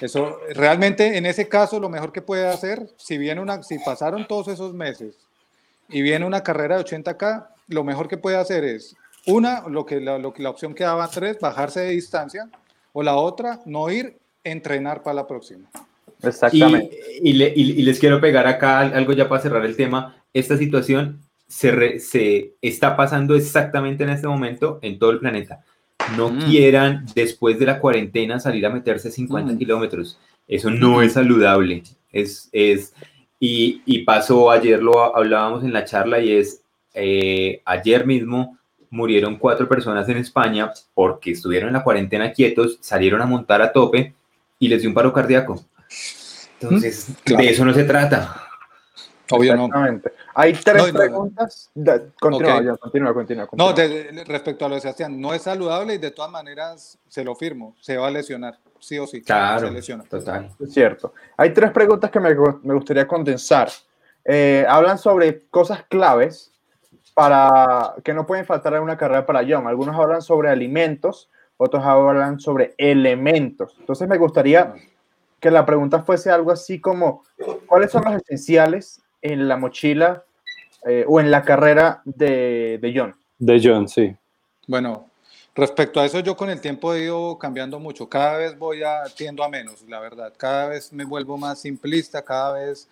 Eso 0.00 0.38
realmente 0.52 1.16
en 1.16 1.26
ese 1.26 1.48
caso 1.48 1.78
lo 1.78 1.88
mejor 1.88 2.10
que 2.10 2.22
puede 2.22 2.48
hacer, 2.48 2.88
si 2.96 3.18
viene 3.18 3.40
una, 3.40 3.62
si 3.62 3.78
pasaron 3.78 4.26
todos 4.26 4.48
esos 4.48 4.74
meses 4.74 5.23
y 5.88 6.02
viene 6.02 6.26
una 6.26 6.42
carrera 6.42 6.76
de 6.76 6.84
80k, 6.84 7.46
lo 7.68 7.84
mejor 7.84 8.08
que 8.08 8.18
puede 8.18 8.36
hacer 8.36 8.64
es 8.64 8.96
una, 9.26 9.66
lo 9.68 9.86
que 9.86 10.00
la, 10.00 10.18
lo 10.18 10.32
que 10.32 10.42
la 10.42 10.50
opción 10.50 10.74
que 10.74 10.84
daba 10.84 11.08
tres, 11.08 11.38
bajarse 11.40 11.80
de 11.80 11.90
distancia, 11.90 12.48
o 12.92 13.02
la 13.02 13.16
otra, 13.16 13.60
no 13.66 13.90
ir, 13.90 14.18
entrenar 14.44 15.02
para 15.02 15.14
la 15.14 15.26
próxima. 15.26 15.68
Exactamente. 16.22 16.98
Y, 17.22 17.30
y, 17.42 17.82
les 17.82 17.98
quiero 17.98 18.20
pegar 18.20 18.46
acá 18.46 18.80
algo 18.80 19.12
ya 19.12 19.28
para 19.28 19.42
cerrar 19.42 19.64
el 19.64 19.76
tema. 19.76 20.16
Esta 20.32 20.56
situación 20.56 21.20
se, 21.46 21.98
se 21.98 22.54
está 22.62 22.96
pasando 22.96 23.34
exactamente 23.34 24.04
en 24.04 24.10
este 24.10 24.26
momento 24.26 24.78
en 24.82 24.98
todo 24.98 25.10
el 25.10 25.18
planeta. 25.18 25.64
No 26.16 26.30
mm. 26.30 26.38
quieran 26.44 27.06
después 27.14 27.58
de 27.58 27.66
la 27.66 27.80
cuarentena 27.80 28.40
salir 28.40 28.64
a 28.66 28.70
meterse 28.70 29.10
50 29.10 29.52
mm. 29.52 29.58
kilómetros. 29.58 30.18
Eso 30.46 30.70
no 30.70 31.02
es 31.02 31.14
saludable. 31.14 31.82
Es, 32.12 32.48
es, 32.52 32.94
y, 33.46 33.82
y, 33.84 34.04
pasó 34.04 34.50
ayer, 34.50 34.82
lo 34.82 35.14
hablábamos 35.14 35.64
en 35.64 35.72
la 35.72 35.84
charla, 35.84 36.18
y 36.18 36.32
es 36.32 36.62
eh, 36.94 37.60
ayer 37.66 38.06
mismo 38.06 38.56
murieron 38.88 39.36
cuatro 39.36 39.68
personas 39.68 40.08
en 40.08 40.16
España 40.16 40.72
porque 40.94 41.32
estuvieron 41.32 41.68
en 41.68 41.74
la 41.74 41.84
cuarentena 41.84 42.32
quietos, 42.32 42.78
salieron 42.80 43.20
a 43.20 43.26
montar 43.26 43.60
a 43.60 43.70
tope 43.70 44.14
y 44.58 44.68
les 44.68 44.80
dio 44.80 44.88
un 44.88 44.94
paro 44.94 45.12
cardíaco. 45.12 45.62
Entonces, 46.58 47.08
de 47.26 47.50
eso 47.50 47.66
no 47.66 47.74
se 47.74 47.84
trata. 47.84 48.48
Obvio 49.30 49.56
no. 49.56 49.68
Hay 50.34 50.54
tres 50.54 50.92
preguntas. 50.92 51.70
Continúa, 52.18 52.76
continúa, 52.78 53.12
continúa, 53.12 53.48
No, 53.52 53.74
respecto 54.26 54.64
a 54.64 54.68
lo 54.70 54.76
de 54.76 54.80
Sebastián, 54.80 55.20
no 55.20 55.34
es 55.34 55.42
saludable 55.42 55.94
y 55.94 55.98
de 55.98 56.12
todas 56.12 56.30
maneras 56.30 56.98
se 57.08 57.24
lo 57.24 57.34
firmo, 57.34 57.76
se 57.80 57.98
va 57.98 58.08
a 58.08 58.10
lesionar, 58.10 58.58
sí 58.84 58.98
o 58.98 59.06
sí. 59.06 59.22
Claro, 59.22 59.68
se 59.68 59.72
lesiona. 59.72 60.04
total. 60.04 60.50
Es 60.60 60.72
cierto. 60.72 61.14
Hay 61.36 61.52
tres 61.52 61.70
preguntas 61.70 62.10
que 62.10 62.20
me, 62.20 62.34
me 62.62 62.74
gustaría 62.74 63.06
condensar. 63.06 63.68
Eh, 64.24 64.64
hablan 64.68 64.98
sobre 64.98 65.46
cosas 65.48 65.84
claves 65.84 66.52
para 67.14 67.94
que 68.02 68.14
no 68.14 68.26
pueden 68.26 68.44
faltar 68.44 68.74
en 68.74 68.82
una 68.82 68.96
carrera 68.96 69.26
para 69.26 69.44
John. 69.48 69.66
Algunos 69.66 69.96
hablan 69.96 70.22
sobre 70.22 70.48
alimentos, 70.50 71.30
otros 71.56 71.84
hablan 71.84 72.40
sobre 72.40 72.74
elementos. 72.78 73.76
Entonces 73.78 74.08
me 74.08 74.18
gustaría 74.18 74.74
que 75.40 75.50
la 75.50 75.66
pregunta 75.66 76.02
fuese 76.02 76.30
algo 76.30 76.50
así 76.50 76.80
como, 76.80 77.22
¿cuáles 77.66 77.90
son 77.90 78.04
los 78.04 78.14
esenciales 78.16 79.02
en 79.20 79.46
la 79.46 79.56
mochila 79.56 80.24
eh, 80.86 81.04
o 81.06 81.20
en 81.20 81.30
la 81.30 81.42
carrera 81.42 82.02
de, 82.04 82.78
de 82.80 82.92
John? 82.96 83.14
De 83.38 83.60
John, 83.62 83.88
sí. 83.88 84.16
Bueno, 84.66 85.10
respecto 85.54 86.00
a 86.00 86.04
eso 86.04 86.20
yo 86.20 86.36
con 86.36 86.50
el 86.50 86.60
tiempo 86.60 86.94
he 86.94 87.04
ido 87.04 87.38
cambiando 87.38 87.78
mucho. 87.78 88.08
Cada 88.08 88.38
vez 88.38 88.58
voy 88.58 88.82
a, 88.82 89.04
tiendo 89.16 89.42
a 89.44 89.48
menos, 89.48 89.82
la 89.88 90.00
verdad. 90.00 90.32
Cada 90.36 90.68
vez 90.68 90.92
me 90.92 91.04
vuelvo 91.04 91.36
más 91.36 91.60
simplista, 91.60 92.22
cada 92.22 92.52
vez... 92.52 92.88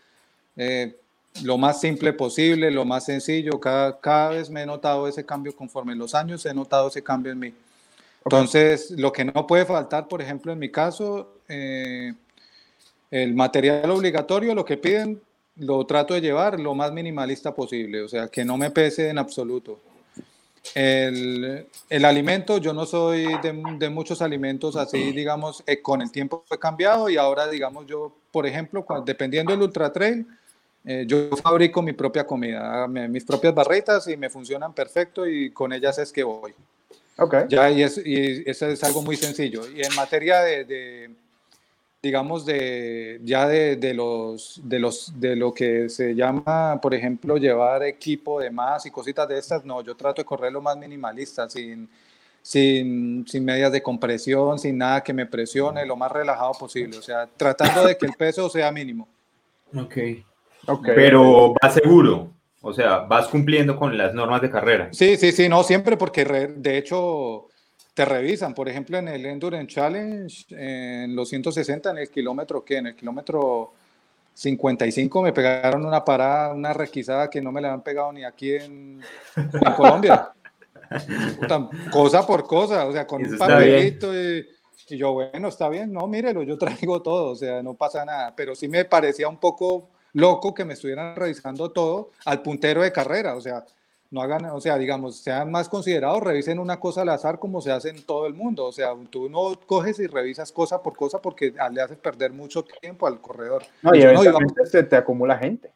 Eh, 0.57 0.97
lo 1.43 1.57
más 1.57 1.81
simple 1.81 2.13
posible, 2.13 2.71
lo 2.71 2.85
más 2.85 3.07
sencillo. 3.07 3.59
Cada, 3.59 3.99
cada 3.99 4.31
vez 4.31 4.51
me 4.51 4.63
he 4.63 4.67
notado 4.67 5.09
ese 5.09 5.25
cambio 5.25 5.55
conforme 5.57 5.97
los 5.97 6.15
años, 6.15 6.45
he 6.47 6.55
notado 6.55 6.89
ese 6.89 7.03
cambio 7.03 7.33
en 7.33 7.39
mí. 7.39 7.55
Entonces, 8.25 8.91
lo 8.93 9.13
que 9.13 9.25
no 9.25 9.47
puede 9.47 9.65
faltar, 9.65 10.07
por 10.07 10.23
ejemplo, 10.23 10.53
en 10.53 10.59
mi 10.59 10.71
caso, 10.71 11.35
eh, 11.49 12.13
el 13.11 13.35
material 13.35 13.91
obligatorio, 13.91 14.55
lo 14.55 14.65
que 14.65 14.77
piden, 14.77 15.21
lo 15.57 15.85
trato 15.87 16.15
de 16.15 16.21
llevar 16.21 16.61
lo 16.61 16.75
más 16.75 16.93
minimalista 16.93 17.55
posible, 17.55 18.03
o 18.03 18.09
sea, 18.09 18.29
que 18.29 18.45
no 18.45 18.57
me 18.57 18.71
pese 18.71 19.09
en 19.09 19.19
absoluto. 19.19 19.81
El, 20.75 21.67
el 21.91 22.05
alimento, 22.05 22.59
yo 22.59 22.73
no 22.73 22.87
soy 22.87 23.27
de, 23.43 23.63
de, 23.79 23.91
muchos 23.91 24.23
alimentos 24.23 24.77
así, 24.77 25.13
digamos, 25.13 25.63
eh, 25.67 25.83
con 25.83 26.01
el 26.01 26.11
tiempo 26.11 26.45
he 26.51 26.59
cambiado 26.59 27.11
y 27.11 27.17
ahora, 27.17 27.49
digamos, 27.49 27.87
yo, 27.87 28.15
por 28.31 28.47
ejemplo, 28.47 28.85
dependiendo 29.05 29.53
del 29.53 29.63
ultra 29.63 29.93
trail, 29.93 30.27
eh, 30.85 31.05
yo 31.07 31.29
fabrico 31.37 31.83
mi 31.83 31.93
propia 31.93 32.27
comida, 32.27 32.89
mis 32.89 33.25
propias 33.25 33.55
barritas 33.55 34.09
y 34.09 34.17
me 34.17 34.31
funcionan 34.31 34.73
perfecto 34.73 35.27
y 35.27 35.51
con 35.51 35.73
ellas 35.73 35.99
es 35.99 36.11
que 36.11 36.25
voy. 36.25 36.55
Okay. 37.17 37.45
Ya, 37.49 37.71
y, 37.71 37.83
es, 37.83 38.01
y 38.05 38.43
eso 38.49 38.67
es 38.67 38.83
algo 38.83 39.03
muy 39.03 39.17
sencillo. 39.17 39.63
Y 39.71 39.83
en 39.85 39.95
materia 39.95 40.41
de, 40.41 40.65
de 40.65 41.11
digamos, 42.03 42.45
de, 42.45 43.21
ya 43.23 43.47
de, 43.47 43.77
de, 43.77 43.95
los, 43.95 44.61
de, 44.65 44.81
los, 44.81 45.21
de 45.21 45.37
lo 45.37 45.55
que 45.55 45.89
se 45.89 46.17
llama, 46.17 46.81
por 46.83 46.95
ejemplo, 46.95 47.37
llevar 47.37 47.85
equipo 47.85 48.41
de 48.41 48.51
más 48.51 48.85
y 48.87 48.91
cositas 48.91 49.29
de 49.29 49.39
estas, 49.39 49.65
no, 49.65 49.83
yo 49.83 49.95
trato 49.95 50.21
de 50.21 50.27
correr 50.27 50.53
lo 50.53 50.61
más 50.61 50.77
minimalista, 50.77 51.49
sin, 51.49 51.89
sin, 52.43 53.25
sin 53.29 53.45
medias 53.45 53.71
de 53.71 53.81
compresión, 53.81 54.59
sin 54.59 54.79
nada 54.79 55.01
que 55.01 55.13
me 55.13 55.27
presione, 55.27 55.87
lo 55.87 55.95
más 55.95 56.11
relajado 56.11 56.53
posible, 56.59 56.99
o 56.99 57.03
sea, 57.03 57.29
tratando 57.37 57.87
de 57.87 57.97
que 57.97 58.07
el 58.07 58.15
peso 58.15 58.51
sea 58.51 58.73
mínimo. 58.73 59.07
Ok. 59.73 59.95
Pero 60.85 61.55
va 61.55 61.71
seguro, 61.71 62.33
o 62.63 62.73
sea, 62.73 62.99
vas 62.99 63.29
cumpliendo 63.29 63.77
con 63.77 63.97
las 63.97 64.13
normas 64.13 64.43
de 64.43 64.51
carrera. 64.51 64.89
Sí, 64.91 65.17
sí, 65.17 65.31
sí, 65.31 65.49
no 65.49 65.63
siempre 65.63 65.97
porque 65.97 66.25
de 66.25 66.79
hecho 66.79 67.47
te 67.95 68.05
revisan, 68.05 68.55
por 68.55 68.69
ejemplo, 68.69 68.99
en 68.99 69.09
el 69.09 69.27
Endurance 69.27 69.67
Challenge, 69.67 70.47
en 70.51 71.15
los 71.15 71.29
160, 71.29 71.91
en 71.91 71.99
el 71.99 72.11
kilómetro 72.11 72.65
que, 72.65 72.79
en 72.79 72.87
el 72.89 72.97
kilómetro 72.97 73.73
55 74.35 75.23
me 75.23 75.33
pegaron 75.33 75.85
una 75.85 76.05
parada, 76.05 76.55
una 76.55 76.73
requisada 76.73 77.29
que 77.29 77.43
no 77.43 77.53
me 77.53 77.61
la 77.61 77.73
han 77.73 77.83
pegado 77.83 78.13
ni 78.13 78.25
aquí 78.25 78.55
en, 78.55 79.03
Colombia. 79.77 80.33
cosa 81.91 82.27
por 82.27 82.47
cosa, 82.47 82.87
o 82.87 82.93
sea, 82.93 83.07
con 83.07 83.27
un 83.27 83.39
papelito 83.39 84.15
y, 84.15 84.47
y, 84.89 84.97
yo, 84.97 85.13
bueno, 85.13 85.49
está 85.49 85.69
bien, 85.69 85.93
no, 85.93 86.07
mírelo, 86.07 86.43
yo 86.43 86.57
traigo 86.59 87.03
todo, 87.03 87.33
o 87.33 87.37
sea, 87.37 87.63
no 87.63 87.75
pasa 87.75 88.05
nada, 88.05 88.35
pero 88.35 88.55
sí 88.55 88.69
me 88.69 88.85
parecía 88.87 89.29
un 89.29 89.39
poco 89.39 89.91
loco 90.15 90.55
que 90.55 90.65
me 90.65 90.75
estuvieran 90.75 91.15
revisando 91.17 91.71
todo 91.71 92.11
al 92.25 92.43
puntero 92.43 92.83
de 92.83 92.93
carrera, 92.93 93.35
o 93.35 93.41
sea, 93.41 93.65
no 94.13 94.21
hagan, 94.21 94.45
o 94.45 94.61
sea, 94.61 94.77
digamos, 94.77 95.17
sean 95.17 95.51
más 95.51 95.71
considerados, 95.71 96.23
revisen 96.23 96.59
una 96.59 96.79
cosa 96.79 97.01
al 97.01 97.09
azar 97.09 97.39
como 97.39 97.63
se 97.63 97.73
hace 97.73 97.89
en 97.89 98.03
todo 98.03 98.27
el 98.27 98.35
mundo, 98.35 98.67
o 98.67 98.73
sea, 98.73 98.95
tú 99.09 99.31
no 99.31 99.59
coges 99.67 99.99
y 100.01 100.07
revisas 100.07 100.53
cosa 100.53 100.83
por 100.83 100.95
cosa 100.95 101.21
porque 101.23 101.55
le 101.73 101.81
haces 101.81 101.97
perder 101.97 102.31
mucho 102.31 102.63
tiempo 102.63 103.07
al 103.07 103.23
corredor. 103.23 103.65
No, 103.81 103.95
y, 103.95 104.03
eventualmente 104.03 104.67
se 104.67 104.83
te 104.83 104.97
acumula 104.97 105.39
gente. 105.39 105.73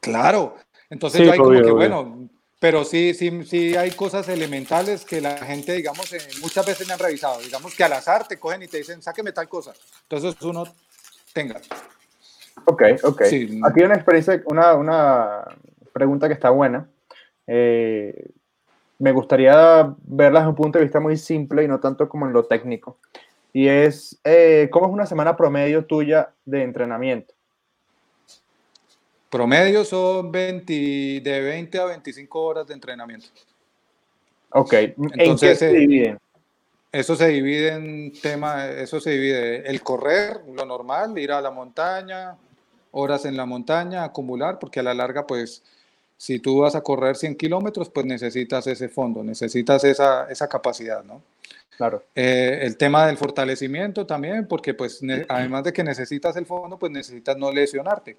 Claro, 0.00 0.56
entonces 0.90 1.24
yo 1.24 1.30
hay 1.30 1.38
como 1.38 1.52
que, 1.52 1.70
bueno, 1.70 2.28
pero 2.58 2.82
sí, 2.82 3.14
sí, 3.14 3.44
sí 3.44 3.76
hay 3.76 3.92
cosas 3.92 4.28
elementales 4.28 5.04
que 5.04 5.20
la 5.20 5.36
gente, 5.36 5.72
digamos, 5.74 6.12
eh, 6.12 6.18
muchas 6.42 6.66
veces 6.66 6.84
me 6.88 6.94
han 6.94 6.98
revisado, 6.98 7.38
digamos 7.38 7.76
que 7.76 7.84
al 7.84 7.92
azar 7.92 8.26
te 8.26 8.40
cogen 8.40 8.60
y 8.64 8.66
te 8.66 8.78
dicen, 8.78 9.00
sáqueme 9.00 9.30
tal 9.30 9.48
cosa, 9.48 9.72
entonces 10.02 10.34
uno 10.42 10.64
tenga. 11.32 11.60
Ok, 12.64 12.82
ok. 13.04 13.22
Aquí 13.22 13.80
hay 13.80 13.84
una 13.84 13.94
experiencia, 13.94 14.42
una, 14.46 14.74
una 14.74 15.44
pregunta 15.92 16.26
que 16.26 16.34
está 16.34 16.50
buena. 16.50 16.88
Eh, 17.48 18.30
me 18.98 19.12
gustaría 19.12 19.94
verla 20.02 20.40
desde 20.40 20.50
un 20.50 20.54
punto 20.54 20.78
de 20.78 20.84
vista 20.84 21.00
muy 21.00 21.16
simple 21.16 21.64
y 21.64 21.68
no 21.68 21.80
tanto 21.80 22.08
como 22.08 22.26
en 22.26 22.32
lo 22.32 22.44
técnico. 22.44 22.98
Y 23.52 23.66
es, 23.66 24.20
eh, 24.22 24.68
¿cómo 24.70 24.86
es 24.86 24.92
una 24.92 25.06
semana 25.06 25.36
promedio 25.36 25.86
tuya 25.86 26.30
de 26.44 26.62
entrenamiento? 26.62 27.34
Promedio 29.30 29.84
son 29.84 30.30
20, 30.30 31.20
de 31.22 31.40
20 31.40 31.78
a 31.78 31.84
25 31.86 32.40
horas 32.40 32.66
de 32.66 32.74
entrenamiento. 32.74 33.28
Ok, 34.50 34.72
¿en 34.74 35.36
qué 35.36 35.54
se 35.54 35.70
eh, 35.70 35.78
dividen? 35.78 36.18
Eso 36.90 37.16
se 37.16 37.28
divide 37.28 37.74
en 37.74 38.12
tema, 38.20 38.66
eso 38.66 38.98
se 39.00 39.10
divide 39.10 39.68
el 39.68 39.82
correr, 39.82 40.40
lo 40.54 40.64
normal, 40.64 41.18
ir 41.18 41.32
a 41.32 41.40
la 41.42 41.50
montaña, 41.50 42.36
horas 42.92 43.26
en 43.26 43.36
la 43.36 43.44
montaña, 43.44 44.04
acumular, 44.04 44.58
porque 44.58 44.80
a 44.80 44.82
la 44.82 44.94
larga, 44.94 45.26
pues, 45.26 45.62
si 46.18 46.40
tú 46.40 46.58
vas 46.58 46.74
a 46.74 46.82
correr 46.82 47.16
100 47.16 47.36
kilómetros, 47.36 47.88
pues 47.88 48.04
necesitas 48.04 48.66
ese 48.66 48.88
fondo, 48.88 49.22
necesitas 49.22 49.84
esa, 49.84 50.28
esa 50.28 50.48
capacidad, 50.48 51.04
¿no? 51.04 51.22
Claro. 51.76 52.02
Eh, 52.12 52.58
el 52.62 52.76
tema 52.76 53.06
del 53.06 53.16
fortalecimiento 53.16 54.04
también, 54.04 54.48
porque 54.48 54.74
pues 54.74 55.00
además 55.28 55.62
de 55.62 55.72
que 55.72 55.84
necesitas 55.84 56.36
el 56.36 56.44
fondo, 56.44 56.76
pues 56.76 56.90
necesitas 56.90 57.36
no 57.36 57.52
lesionarte. 57.52 58.16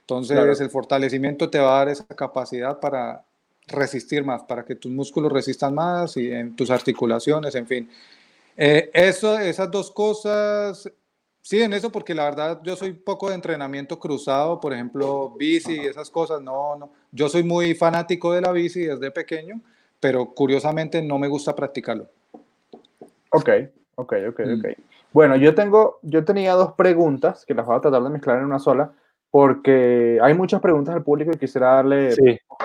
Entonces 0.00 0.60
el 0.60 0.70
fortalecimiento 0.70 1.50
te 1.50 1.58
va 1.58 1.76
a 1.76 1.78
dar 1.80 1.88
esa 1.90 2.06
capacidad 2.06 2.80
para 2.80 3.22
resistir 3.66 4.24
más, 4.24 4.42
para 4.44 4.64
que 4.64 4.74
tus 4.74 4.90
músculos 4.90 5.30
resistan 5.30 5.74
más 5.74 6.16
y 6.16 6.32
en 6.32 6.56
tus 6.56 6.70
articulaciones, 6.70 7.54
en 7.54 7.66
fin. 7.66 7.90
Eh, 8.56 8.90
eso, 8.94 9.38
esas 9.38 9.70
dos 9.70 9.90
cosas, 9.90 10.90
sí, 11.44 11.62
en 11.62 11.74
eso, 11.74 11.92
porque 11.92 12.14
la 12.14 12.24
verdad 12.24 12.60
yo 12.64 12.74
soy 12.74 12.92
poco 12.92 13.28
de 13.28 13.34
entrenamiento 13.34 14.00
cruzado, 14.00 14.58
por 14.58 14.72
ejemplo, 14.72 15.34
bici 15.38 15.74
y 15.82 15.86
esas 15.86 16.10
cosas, 16.10 16.40
no, 16.40 16.76
no. 16.76 16.90
Yo 17.12 17.28
soy 17.28 17.42
muy 17.42 17.74
fanático 17.74 18.32
de 18.32 18.40
la 18.40 18.50
bici 18.50 18.80
desde 18.80 19.10
pequeño, 19.10 19.60
pero 20.00 20.34
curiosamente 20.34 21.02
no 21.02 21.18
me 21.18 21.28
gusta 21.28 21.54
practicarlo. 21.54 22.08
Ok, 23.30 23.50
ok, 23.96 24.12
ok, 24.30 24.40
mm. 24.40 24.58
ok. 24.58 24.66
Bueno, 25.12 25.36
yo 25.36 25.54
tengo, 25.54 26.00
yo 26.02 26.24
tenía 26.24 26.54
dos 26.54 26.72
preguntas 26.72 27.44
que 27.46 27.54
las 27.54 27.66
voy 27.66 27.76
a 27.76 27.80
tratar 27.80 28.02
de 28.02 28.10
mezclar 28.10 28.38
en 28.38 28.46
una 28.46 28.58
sola, 28.58 28.92
porque 29.30 30.18
hay 30.22 30.32
muchas 30.32 30.60
preguntas 30.60 30.94
al 30.94 31.02
público 31.02 31.32
y 31.32 31.38
quisiera 31.38 31.74
darle 31.74 32.14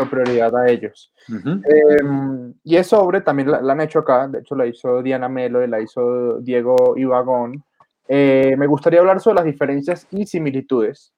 prioridad 0.09 0.55
a 0.55 0.69
ellos. 0.69 1.11
Em, 1.27 2.53
y 2.63 2.75
es 2.75 2.87
sobre, 2.87 3.21
también 3.21 3.49
la, 3.51 3.57
han 3.59 3.81
hecho 3.81 3.99
acá, 3.99 4.27
de 4.27 4.39
hecho 4.39 4.55
la 4.55 4.67
hizo 4.67 5.01
Diana 5.01 5.27
Melo 5.27 5.63
y 5.63 5.67
la 5.67 5.81
hizo 5.81 6.39
Diego 6.41 6.95
Ibagón. 6.95 7.63
Eh, 8.11 8.55
me 8.57 8.65
gustaría 8.65 8.99
hablar 8.99 9.19
sobre 9.19 9.35
las 9.35 9.45
diferencias 9.45 10.07
y 10.09 10.25
similitudes 10.25 11.13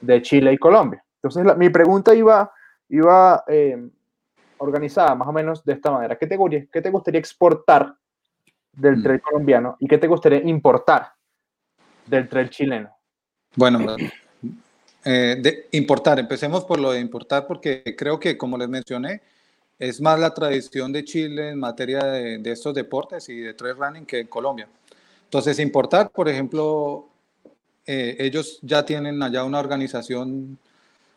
de 0.00 0.22
Chile 0.22 0.54
y 0.54 0.56
Colombia. 0.56 1.04
Entonces, 1.22 1.56
mi 1.58 1.68
pregunta 1.68 2.14
iba, 2.14 2.50
iba 2.88 3.44
em, 3.46 3.90
organizada 4.56 5.14
más 5.14 5.28
o 5.28 5.32
menos 5.32 5.62
de 5.64 5.74
esta 5.74 5.90
manera. 5.90 6.16
¿Qué 6.16 6.26
te, 6.26 6.38
qué 6.72 6.80
te 6.80 6.90
gustaría 6.90 7.20
exportar 7.20 7.94
del 8.72 8.96
mm. 8.96 9.02
trail 9.02 9.20
colombiano 9.20 9.76
y 9.78 9.86
qué 9.86 9.98
te 9.98 10.06
gustaría 10.06 10.40
importar 10.40 11.12
del 12.06 12.26
trail 12.26 12.48
chileno? 12.48 12.90
Bueno, 13.54 13.96
eh, 15.04 15.36
de 15.38 15.68
importar, 15.72 16.18
empecemos 16.18 16.64
por 16.64 16.80
lo 16.80 16.92
de 16.92 17.00
importar 17.00 17.46
porque 17.46 17.94
creo 17.96 18.18
que, 18.18 18.38
como 18.38 18.56
les 18.56 18.68
mencioné, 18.68 19.20
es 19.78 20.00
más 20.00 20.18
la 20.18 20.32
tradición 20.32 20.92
de 20.92 21.04
Chile 21.04 21.50
en 21.50 21.60
materia 21.60 22.02
de, 22.04 22.40
estos 22.50 22.74
deportes 22.74 23.28
y 23.28 23.40
de 23.40 23.54
trail 23.54 23.76
running 23.76 24.06
que 24.06 24.20
en 24.20 24.26
Colombia. 24.26 24.68
Entonces, 25.34 25.58
importar, 25.58 26.10
por 26.10 26.28
ejemplo, 26.28 27.08
eh, 27.86 28.14
ellos 28.20 28.60
ya 28.62 28.84
tienen 28.84 29.20
allá 29.20 29.42
una 29.42 29.58
organización 29.58 30.60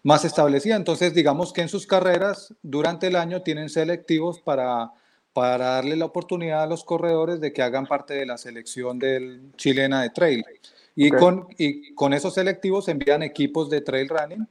más 0.01 0.25
establecida, 0.25 0.75
entonces 0.75 1.13
digamos 1.13 1.53
que 1.53 1.61
en 1.61 1.69
sus 1.69 1.85
carreras 1.85 2.51
durante 2.63 3.05
el 3.05 3.15
año 3.15 3.43
tienen 3.43 3.69
selectivos 3.69 4.39
para, 4.39 4.89
para 5.33 5.65
darle 5.65 5.95
la 5.97 6.05
oportunidad 6.05 6.63
a 6.63 6.65
los 6.65 6.83
corredores 6.83 7.39
de 7.39 7.53
que 7.53 7.61
hagan 7.61 7.85
parte 7.85 8.15
de 8.15 8.25
la 8.25 8.39
selección 8.39 8.97
del 8.97 9.51
chilena 9.55 10.01
de 10.01 10.09
trail. 10.09 10.43
Y, 10.95 11.11
con, 11.11 11.49
y 11.59 11.93
con 11.93 12.11
esos 12.11 12.33
selectivos 12.33 12.87
envían 12.87 13.21
equipos 13.21 13.69
de 13.69 13.81
trail 13.81 14.09
running 14.09 14.47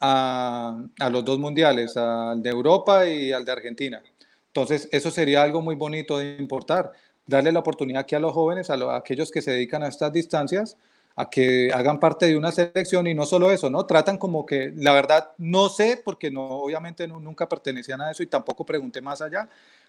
a, 0.00 0.82
a, 0.98 1.10
los 1.10 1.24
dos 1.24 1.38
mundiales, 1.38 1.96
al 1.96 2.42
de 2.42 2.50
Europa 2.50 3.06
y 3.06 3.30
al 3.30 3.44
de 3.44 3.52
Argentina. 3.52 4.02
Entonces, 4.48 4.88
eso 4.90 5.12
sería 5.12 5.44
algo 5.44 5.62
muy 5.62 5.76
bonito 5.76 6.18
de 6.18 6.38
importar, 6.40 6.90
darle 7.26 7.52
la 7.52 7.60
oportunidad 7.60 8.02
aquí 8.02 8.14
a 8.14 8.20
los 8.20 8.32
jóvenes, 8.32 8.70
a, 8.70 8.96
aquellos 8.96 9.30
que 9.30 9.42
se 9.42 9.50
dedican 9.50 9.82
a 9.82 9.88
estas 9.88 10.12
distancias, 10.12 10.76
a 11.16 11.28
que 11.30 11.70
hagan 11.72 11.98
parte 11.98 12.26
de 12.26 12.36
una 12.36 12.52
selección 12.52 13.06
y 13.06 13.14
no 13.14 13.24
solo 13.24 13.50
eso, 13.50 13.70
¿no? 13.70 13.86
Tratan 13.86 14.18
como 14.18 14.44
que, 14.44 14.72
la 14.76 14.92
verdad, 14.92 15.30
no 15.38 15.68
sé, 15.68 16.00
porque 16.04 16.30
no, 16.30 16.46
obviamente 16.46 17.08
nunca 17.08 17.48
pertenecían 17.48 18.00
a 18.02 18.10
eso 18.10 18.22
y 18.22 18.26
tampoco 18.26 18.66
pregunté 18.66 19.00
más 19.00 19.22
allá, 19.22 19.48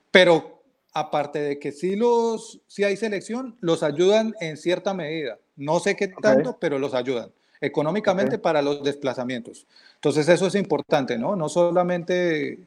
pero 0.09 0.63
aparte 0.93 1.39
de 1.39 1.59
que 1.59 1.71
sí, 1.71 1.95
los, 1.95 2.61
sí 2.67 2.83
hay 2.83 2.95
selección, 2.95 3.57
los 3.59 3.83
ayudan 3.83 4.33
en 4.39 4.57
cierta 4.57 4.93
medida. 4.93 5.37
No 5.55 5.79
sé 5.79 5.95
qué 5.95 6.07
tanto, 6.07 6.57
pero 6.59 6.79
los 6.79 6.93
ayudan 6.93 7.31
económicamente 7.61 8.37
para 8.37 8.61
los 8.61 8.83
desplazamientos. 8.83 9.67
Entonces 9.95 10.29
eso 10.29 10.47
es 10.47 10.55
importante, 10.55 11.17
¿no? 11.17 11.35
No 11.35 11.49
solamente 11.49 12.59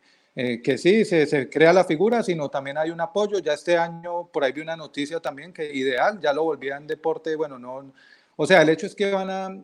eh, 0.42 0.62
que 0.62 0.78
sí, 0.78 1.04
se, 1.04 1.26
se, 1.26 1.50
crea 1.50 1.70
la 1.70 1.84
figura, 1.84 2.22
sino 2.22 2.48
también 2.48 2.78
hay 2.78 2.90
un 2.90 3.00
apoyo. 3.02 3.40
Ya 3.40 3.52
este 3.52 3.76
año 3.76 4.26
por 4.28 4.42
ahí 4.42 4.52
vi 4.52 4.62
una 4.62 4.74
noticia 4.74 5.20
también 5.20 5.52
que 5.52 5.70
ideal, 5.70 6.18
ya 6.18 6.32
lo 6.32 6.44
volvían 6.44 6.86
deporte, 6.86 7.36
bueno, 7.36 7.58
no, 7.58 7.92
o 8.36 8.46
sea, 8.46 8.62
el 8.62 8.70
hecho 8.70 8.86
es 8.86 8.94
que 8.94 9.10
van 9.10 9.28
a, 9.28 9.62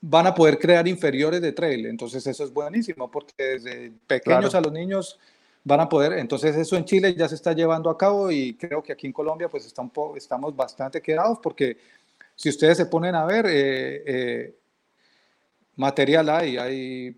van 0.00 0.26
a 0.26 0.34
poder 0.34 0.58
crear 0.58 0.88
inferiores 0.88 1.40
de 1.40 1.52
trail, 1.52 1.86
entonces 1.86 2.26
eso 2.26 2.42
es 2.42 2.52
buenísimo 2.52 3.08
porque 3.08 3.34
desde 3.36 3.92
pequeños 4.04 4.52
a 4.56 4.60
los 4.60 4.72
niños 4.72 5.16
van 5.62 5.78
a 5.78 5.88
poder, 5.88 6.14
entonces 6.14 6.56
eso 6.56 6.76
en 6.76 6.86
Chile 6.86 7.14
ya 7.14 7.28
se 7.28 7.36
está 7.36 7.52
llevando 7.52 7.88
a 7.88 7.96
cabo 7.96 8.28
y 8.32 8.54
creo 8.54 8.82
que 8.82 8.92
aquí 8.92 9.06
en 9.06 9.12
Colombia 9.12 9.48
pues 9.48 9.64
está 9.64 9.88
estamos 10.16 10.56
bastante 10.56 11.00
quedados 11.00 11.38
porque 11.40 11.76
si 12.34 12.48
ustedes 12.48 12.76
se 12.78 12.86
ponen 12.86 13.14
a 13.14 13.24
ver, 13.24 13.46
eh, 13.46 14.02
eh, 14.04 14.54
material 15.76 16.28
hay, 16.30 16.56
hay 16.56 17.16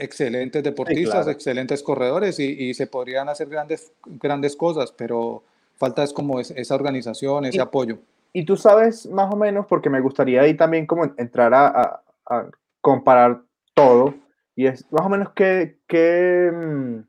excelentes 0.00 0.62
deportistas, 0.62 1.28
excelentes 1.28 1.82
corredores 1.82 2.38
y, 2.40 2.74
se 2.74 2.86
podrían 2.86 3.28
hacer 3.28 3.48
grandes, 3.48 3.92
grandes 4.04 4.56
cosas, 4.56 4.92
pero 4.92 5.42
falta 5.76 6.02
es 6.02 6.12
como 6.12 6.40
esa 6.40 6.74
organización, 6.74 7.44
ese 7.44 7.60
apoyo. 7.60 7.98
Y 8.32 8.44
tú 8.44 8.56
sabes 8.56 9.06
más 9.06 9.32
o 9.32 9.36
menos, 9.36 9.66
porque 9.66 9.90
me 9.90 10.00
gustaría 10.00 10.42
ahí 10.42 10.54
también 10.54 10.86
como 10.86 11.04
entrar 11.16 11.52
a, 11.54 12.02
a, 12.26 12.50
comparar 12.80 13.42
todo, 13.74 14.14
y 14.56 14.66
es 14.66 14.84
más 14.90 15.06
o 15.06 15.08
menos 15.08 15.30
qué, 15.34 15.78
qué, 15.86 16.50
mm, 16.52 17.00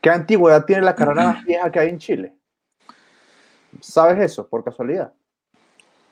¿Qué 0.00 0.10
antigüedad 0.10 0.64
tiene 0.64 0.82
la 0.82 0.94
carrera 0.94 1.24
más 1.24 1.44
vieja 1.44 1.70
que 1.72 1.80
hay 1.80 1.88
en 1.88 1.98
Chile? 1.98 2.32
¿Sabes 3.80 4.18
eso, 4.18 4.48
por 4.48 4.64
casualidad? 4.64 5.12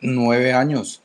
Nueve 0.01 0.53
años. 0.53 1.03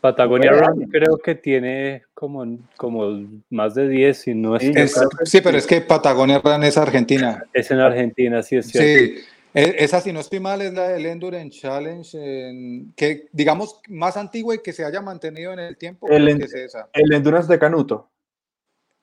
Patagonia 0.00 0.52
Run 0.52 0.88
creo 0.90 1.18
que 1.18 1.34
tiene 1.34 2.04
como, 2.14 2.58
como 2.76 3.28
más 3.50 3.74
de 3.74 3.88
diez, 3.88 4.26
y 4.26 4.34
no 4.34 4.56
es, 4.56 4.92
sí, 5.24 5.40
pero 5.40 5.58
es 5.58 5.66
que 5.66 5.80
Patagonia 5.80 6.40
Run 6.42 6.64
es 6.64 6.78
Argentina. 6.78 7.44
Es 7.52 7.70
en 7.70 7.80
Argentina, 7.80 8.42
sí 8.42 8.56
es 8.56 8.68
cierto. 8.68 9.14
Sí, 9.14 9.24
e, 9.52 9.76
esa 9.78 10.00
si 10.00 10.12
no 10.12 10.20
estoy 10.20 10.40
mal 10.40 10.62
es 10.62 10.72
la 10.72 10.88
del 10.88 11.06
Endurance 11.06 11.58
Challenge, 11.60 12.92
que 12.96 13.28
digamos 13.32 13.80
más 13.88 14.16
antigua 14.16 14.54
y 14.54 14.58
que 14.58 14.72
se 14.72 14.84
haya 14.84 15.02
mantenido 15.02 15.52
en 15.52 15.58
el 15.58 15.76
tiempo. 15.76 16.08
El, 16.08 16.28
el 16.28 17.12
Endurance 17.12 17.52
de 17.52 17.58
Canuto. 17.58 18.08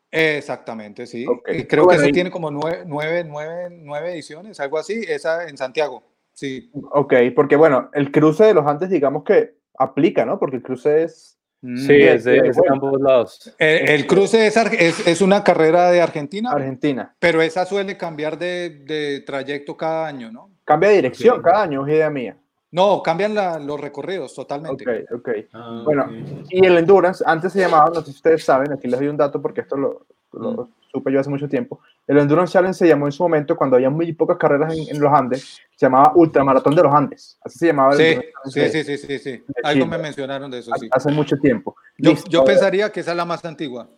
Exactamente, 0.09 1.05
sí. 1.05 1.25
Creo 1.67 1.87
que 1.87 1.95
ese 1.97 2.11
tiene 2.11 2.31
como 2.31 2.49
nueve, 2.49 2.83
nueve, 2.87 3.25
nueve, 3.27 3.67
nueve, 3.69 4.13
ediciones, 4.13 4.59
algo 4.59 4.79
así, 4.79 5.03
esa 5.07 5.47
en 5.47 5.57
Santiago, 5.57 6.01
sí. 6.33 6.71
Ok, 6.91 7.13
porque 7.35 7.57
bueno, 7.57 7.91
el 7.93 8.09
cruce 8.09 8.45
de 8.45 8.53
los 8.53 8.65
Andes 8.65 8.89
digamos 8.89 9.25
que 9.25 9.56
aplica, 9.77 10.25
¿no? 10.25 10.39
Porque 10.39 10.57
el 10.57 10.63
cruce 10.63 11.03
es... 11.03 11.37
Mm, 11.61 11.77
sí, 11.77 11.95
es 11.95 12.23
de, 12.23 12.51
ambos 12.69 13.01
lados. 13.01 13.55
El, 13.57 14.05
cruce 14.05 14.45
es, 14.45 14.57
es, 14.57 15.07
es, 15.07 15.21
una 15.21 15.43
carrera 15.43 15.89
de 15.89 16.01
Argentina. 16.01 16.51
Argentina. 16.51 17.15
Pero 17.17 17.41
esa 17.41 17.65
suele 17.65 17.97
cambiar 17.97 18.37
de, 18.37 18.83
de 18.85 19.21
trayecto 19.21 19.75
cada 19.75 20.05
año, 20.05 20.31
¿no? 20.31 20.51
Cambia 20.63 20.89
de 20.89 20.95
dirección 20.97 21.41
cada 21.41 21.63
año, 21.63 21.87
es 21.87 21.93
idea 21.93 22.09
mía. 22.11 22.37
No, 22.71 23.01
cambian 23.01 23.33
los 23.65 23.79
recorridos 23.79 24.33
totalmente. 24.35 25.05
Ok, 25.13 25.19
ok. 25.19 25.29
Ah, 25.53 25.81
bueno, 25.85 26.07
y 26.49 26.65
el 26.65 26.77
endurance, 26.77 27.23
antes 27.25 27.53
se 27.53 27.61
llamaba, 27.61 27.89
no 27.93 28.01
sé 28.01 28.07
si 28.07 28.17
ustedes 28.17 28.43
saben, 28.43 28.71
aquí 28.73 28.87
les 28.87 28.99
doy 28.99 29.07
un 29.07 29.17
dato 29.17 29.41
porque 29.41 29.61
esto 29.61 29.77
lo, 29.77 30.05
lo 30.33 30.51
mm. 30.51 30.73
supe 30.91 31.11
yo 31.11 31.19
hace 31.19 31.29
mucho 31.29 31.47
tiempo. 31.47 31.79
El 32.07 32.17
Endurance 32.19 32.53
Challenge 32.53 32.77
se 32.77 32.87
llamó 32.87 33.05
en 33.05 33.11
su 33.11 33.23
momento, 33.23 33.55
cuando 33.55 33.75
había 33.75 33.89
muy 33.89 34.11
pocas 34.13 34.37
carreras 34.37 34.73
en, 34.75 34.99
los 34.99 35.11
Andes, 35.11 35.59
se 35.75 35.85
llamaba 35.85 36.13
Ultramaratón 36.15 36.75
de 36.75 36.83
los 36.83 36.93
Andes. 36.93 37.37
Así 37.43 37.59
se 37.59 37.67
llamaba. 37.67 37.95
Sí, 37.95 38.17
sí, 38.45 38.69
sí, 38.69 38.83
sí, 38.83 38.97
sí, 38.97 39.19
sí. 39.19 39.43
Algo 39.63 39.85
me 39.85 39.97
mencionaron 39.97 40.49
de 40.49 40.59
eso, 40.59 40.71
sí. 40.79 40.87
Hace 40.91 41.11
mucho 41.11 41.37
tiempo. 41.37 41.75
Yo, 41.97 42.13
yo 42.29 42.45
pensaría 42.45 42.91
que 42.91 43.01
esa 43.01 43.11
es 43.11 43.17
la 43.17 43.25
más 43.25 43.43
antigua. 43.43 43.89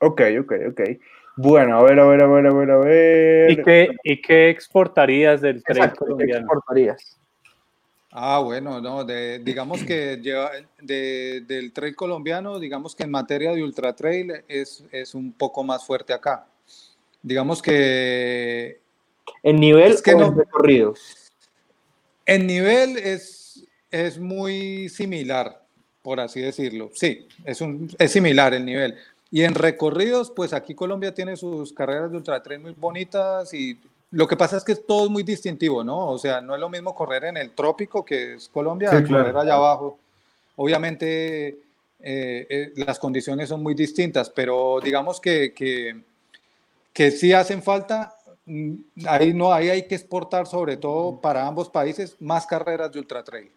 Ok, 0.00 0.22
ok, 0.40 0.52
ok. 0.70 0.80
Bueno, 1.36 1.78
a 1.78 1.82
ver, 1.82 2.00
a 2.00 2.06
ver, 2.06 2.22
a 2.22 2.26
ver, 2.26 2.46
a 2.46 2.52
ver, 2.52 2.70
a 2.70 2.76
ver. 2.78 3.50
¿Y 3.50 3.62
qué, 3.62 3.88
y 4.02 4.20
qué 4.20 4.50
exportarías 4.50 5.40
del 5.40 5.62
tren 5.62 5.90
colombiano? 5.90 6.32
¿Qué 6.32 6.38
exportarías? 6.38 7.17
Ah, 8.10 8.40
bueno, 8.42 8.80
no, 8.80 9.04
digamos 9.04 9.84
que 9.84 10.16
lleva, 10.22 10.50
del 10.80 11.72
trail 11.72 11.94
colombiano, 11.94 12.58
digamos 12.58 12.94
que 12.94 13.04
en 13.04 13.10
materia 13.10 13.52
de 13.52 13.62
ultra 13.62 13.94
trail 13.94 14.44
es, 14.48 14.84
es 14.92 15.14
un 15.14 15.32
poco 15.32 15.62
más 15.62 15.84
fuerte 15.84 16.12
acá. 16.12 16.46
Digamos 17.22 17.60
que... 17.60 18.80
¿En 19.42 19.56
nivel 19.56 19.92
es 19.92 20.02
que 20.02 20.14
no, 20.14 20.30
recorridos? 20.30 21.30
En 22.24 22.46
nivel 22.46 22.96
es, 22.96 23.64
es 23.90 24.18
muy 24.18 24.88
similar, 24.88 25.62
por 26.02 26.20
así 26.20 26.40
decirlo. 26.40 26.90
Sí, 26.94 27.28
es, 27.44 27.60
un, 27.60 27.90
es 27.98 28.10
similar 28.10 28.54
el 28.54 28.64
nivel. 28.64 28.96
Y 29.30 29.42
en 29.42 29.54
recorridos, 29.54 30.32
pues 30.34 30.54
aquí 30.54 30.74
Colombia 30.74 31.12
tiene 31.12 31.36
sus 31.36 31.74
carreras 31.74 32.10
de 32.10 32.16
ultra 32.16 32.42
trail 32.42 32.62
muy 32.62 32.72
bonitas 32.72 33.52
y 33.52 33.78
lo 34.10 34.26
que 34.26 34.36
pasa 34.36 34.56
es 34.56 34.64
que 34.64 34.74
todo 34.74 35.04
es 35.04 35.10
muy 35.10 35.22
distintivo, 35.22 35.84
¿no? 35.84 36.08
O 36.08 36.18
sea, 36.18 36.40
no 36.40 36.54
es 36.54 36.60
lo 36.60 36.68
mismo 36.68 36.94
correr 36.94 37.24
en 37.24 37.36
el 37.36 37.50
trópico, 37.50 38.04
que 38.04 38.34
es 38.34 38.48
Colombia, 38.48 38.90
correr 38.90 39.36
allá 39.36 39.54
abajo. 39.54 39.98
Obviamente 40.56 41.48
eh, 42.00 42.46
eh, 42.48 42.72
las 42.76 42.98
condiciones 42.98 43.48
son 43.48 43.62
muy 43.62 43.74
distintas, 43.74 44.30
pero 44.30 44.80
digamos 44.82 45.20
que, 45.20 45.52
que, 45.52 46.00
que 46.92 47.10
sí 47.10 47.32
hacen 47.32 47.62
falta, 47.62 48.14
mm, 48.46 48.74
ahí, 49.06 49.34
no, 49.34 49.52
ahí 49.52 49.68
hay 49.68 49.86
que 49.86 49.96
exportar 49.96 50.46
sobre 50.46 50.76
todo 50.76 51.20
para 51.20 51.46
ambos 51.46 51.68
países 51.68 52.16
más 52.20 52.46
carreras 52.46 52.90
de 52.90 53.00
ultra 53.00 53.22
trail. 53.22 53.50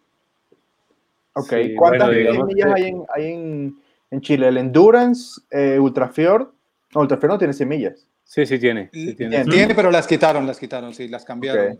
Ok, 1.34 1.54
¿cuántas 1.78 2.10
millas 2.10 2.72
hay, 2.74 2.84
en, 2.84 3.04
hay 3.14 3.74
en 4.12 4.20
Chile, 4.20 4.48
el 4.48 4.58
Endurance, 4.58 5.40
eh, 5.50 5.78
Ultrafjord. 5.78 6.48
No, 6.94 7.00
Ultrafjord 7.00 7.30
no 7.30 7.38
tiene 7.38 7.54
100 7.54 7.68
millas. 7.68 8.06
Sí, 8.32 8.46
sí 8.46 8.58
tiene. 8.58 8.86
tiene. 8.86 9.44
tiene. 9.44 9.74
pero 9.74 9.90
las 9.90 10.06
quitaron, 10.06 10.46
las 10.46 10.58
quitaron, 10.58 10.94
sí, 10.94 11.06
las 11.06 11.22
cambiaron. 11.22 11.78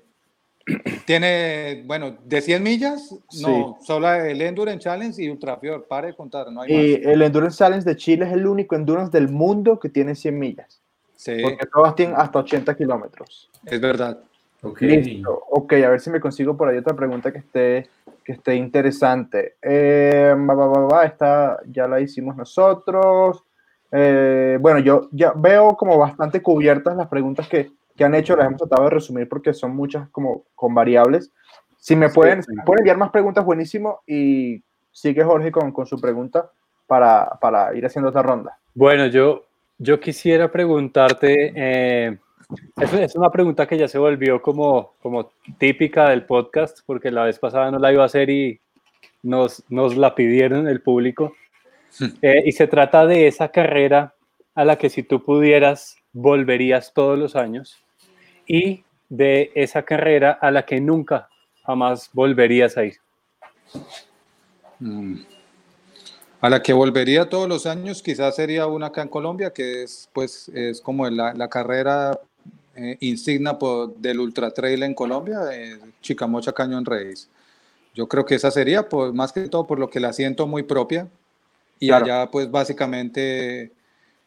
Tiene, 1.07 1.83
bueno, 1.87 2.19
de 2.27 2.43
100 2.43 2.63
millas, 2.63 3.15
no, 3.41 3.79
solo 3.81 4.13
el 4.13 4.39
Endurance 4.43 4.81
Challenge 4.81 5.23
y 5.23 5.31
Ultrafjord, 5.31 5.85
pare 5.89 6.09
de 6.09 6.15
contar, 6.15 6.53
no 6.53 6.61
hay 6.61 6.71
y 6.71 6.95
el 7.09 7.23
Endurance 7.23 7.57
Challenge 7.57 7.85
de 7.87 7.97
Chile 7.97 8.27
es 8.27 8.33
el 8.33 8.47
único 8.47 8.77
Endurance 8.77 9.11
del 9.11 9.31
mundo 9.31 9.81
que 9.81 9.89
tiene 9.89 10.15
100 10.15 10.39
millas. 10.39 10.83
Sí. 11.17 11.39
Porque 11.43 11.65
todas 11.73 11.97
tienen 11.97 12.17
hasta 12.19 12.41
80 12.41 12.77
kilómetros. 12.77 13.51
Es 13.65 13.81
verdad. 13.81 14.23
Okay. 14.61 15.03
Listo. 15.03 15.45
Ok, 15.49 15.73
a 15.73 15.89
ver 15.89 16.01
si 16.01 16.11
me 16.11 16.21
consigo 16.21 16.55
por 16.55 16.69
ahí 16.69 16.77
otra 16.77 16.95
pregunta 16.95 17.33
que 17.33 17.39
esté, 17.39 17.89
que 18.23 18.33
esté 18.33 18.57
interesante. 18.57 19.57
Eh, 19.63 20.37
esta 21.05 21.61
ya 21.67 21.89
la 21.89 21.99
hicimos 21.99 22.37
nosotros. 22.37 23.43
Eh, 23.93 24.59
bueno, 24.61 24.79
yo 24.79 25.09
ya 25.13 25.33
veo 25.37 25.77
como 25.77 25.99
bastante 25.99 26.41
cubiertas 26.41 26.97
las 26.97 27.09
preguntas 27.09 27.47
que, 27.47 27.71
que, 27.95 28.05
han 28.05 28.15
hecho, 28.15 28.35
las 28.35 28.47
hemos 28.47 28.59
tratado 28.59 28.85
de 28.85 28.91
resumir 28.91 29.29
porque 29.29 29.53
son 29.53 29.77
muchas 29.77 30.09
como 30.09 30.45
con 30.55 30.75
variables. 30.75 31.31
Si 31.79 31.95
me 31.95 32.09
pueden, 32.09 32.43
pueden 32.65 32.81
enviar 32.81 32.97
más 32.97 33.11
preguntas, 33.11 33.45
buenísimo. 33.45 34.01
Y 34.07 34.63
sigue 34.91 35.25
Jorge 35.25 35.53
con, 35.53 35.73
con 35.73 35.87
su 35.87 36.01
pregunta 36.01 36.51
para, 36.87 37.39
para, 37.41 37.75
ir 37.75 37.85
haciendo 37.85 38.09
otra 38.09 38.23
ronda. 38.23 38.57
Bueno, 38.75 39.07
yo, 39.07 39.45
yo 39.79 40.01
quisiera 40.01 40.51
preguntarte... 40.51 41.53
Eh, 41.55 42.19
es, 42.77 43.17
una 43.17 43.31
pregunta 43.31 43.67
que 43.67 43.79
ya 43.79 43.89
se 43.89 43.99
volvió 43.99 44.43
como, 44.43 44.93
como 45.03 45.31
típica 45.59 46.11
del 46.11 46.25
podcast, 46.25 46.81
porque 46.87 47.11
la 47.11 47.25
vez 47.25 47.39
pasada 47.39 47.71
no 47.71 47.79
la 47.79 47.93
iba 47.93 48.03
a 48.03 48.07
hacer 48.07 48.29
y 48.31 48.61
nos, 49.23 49.65
nos 49.71 49.97
la 49.97 50.15
pidieron 50.15 50.69
el 50.69 50.83
público. 50.83 51.35
Eh, 52.23 52.43
y 52.47 52.53
se 52.53 52.67
trata 52.67 53.07
de 53.07 53.27
esa 53.27 53.49
carrera 53.49 54.15
a 54.55 54.65
la 54.65 54.77
que 54.77 54.91
si 54.91 55.03
tú 55.03 55.23
pudieras, 55.23 55.97
volverías 56.13 56.93
todos 56.95 57.19
los 57.19 57.37
años. 57.37 57.77
Y 58.47 58.85
de 59.09 59.53
esa 59.55 59.83
carrera 59.83 60.33
a 60.33 60.51
la 60.51 60.65
que 60.65 60.81
nunca, 60.81 61.29
jamás 61.65 62.11
volverías 62.13 62.77
a 62.77 62.85
ir. 62.85 62.97
Mm. 64.79 65.17
A 66.41 66.51
la 66.51 66.63
que 66.63 66.73
volvería 66.73 67.29
todos 67.29 67.49
los 67.49 67.67
años, 67.67 68.03
quizás 68.03 68.35
sería 68.35 68.67
una 68.67 68.87
acá 68.87 69.03
en 69.03 69.09
Colombia, 69.09 69.53
que 69.53 69.85
es, 69.85 70.09
pues, 70.13 70.49
es 70.49 70.81
como 70.81 71.09
la, 71.09 71.49
carrera 71.49 72.19
eh, 72.75 72.97
insignia 73.01 73.59
por, 73.59 73.95
del 73.97 74.19
Ultra 74.19 74.51
Trail 74.51 74.83
en 74.83 74.95
Colombia, 74.95 75.39
eh, 75.53 75.79
Chicamocha 76.01 76.53
Cañón 76.53 76.85
Reyes. 76.85 77.29
Yo 77.95 78.09
creo 78.09 78.25
que 78.25 78.35
esa 78.35 78.51
sería, 78.51 78.89
pues, 78.89 79.13
más 79.13 79.33
que 79.33 79.49
todo 79.49 79.67
por 79.67 79.79
lo 79.79 79.89
que 79.89 80.01
la 80.01 80.13
siento 80.13 80.49
muy 80.49 80.65
propia. 80.65 81.07
Y 81.83 81.91
allá, 81.91 82.31
pues 82.31 82.49
básicamente 82.49 83.73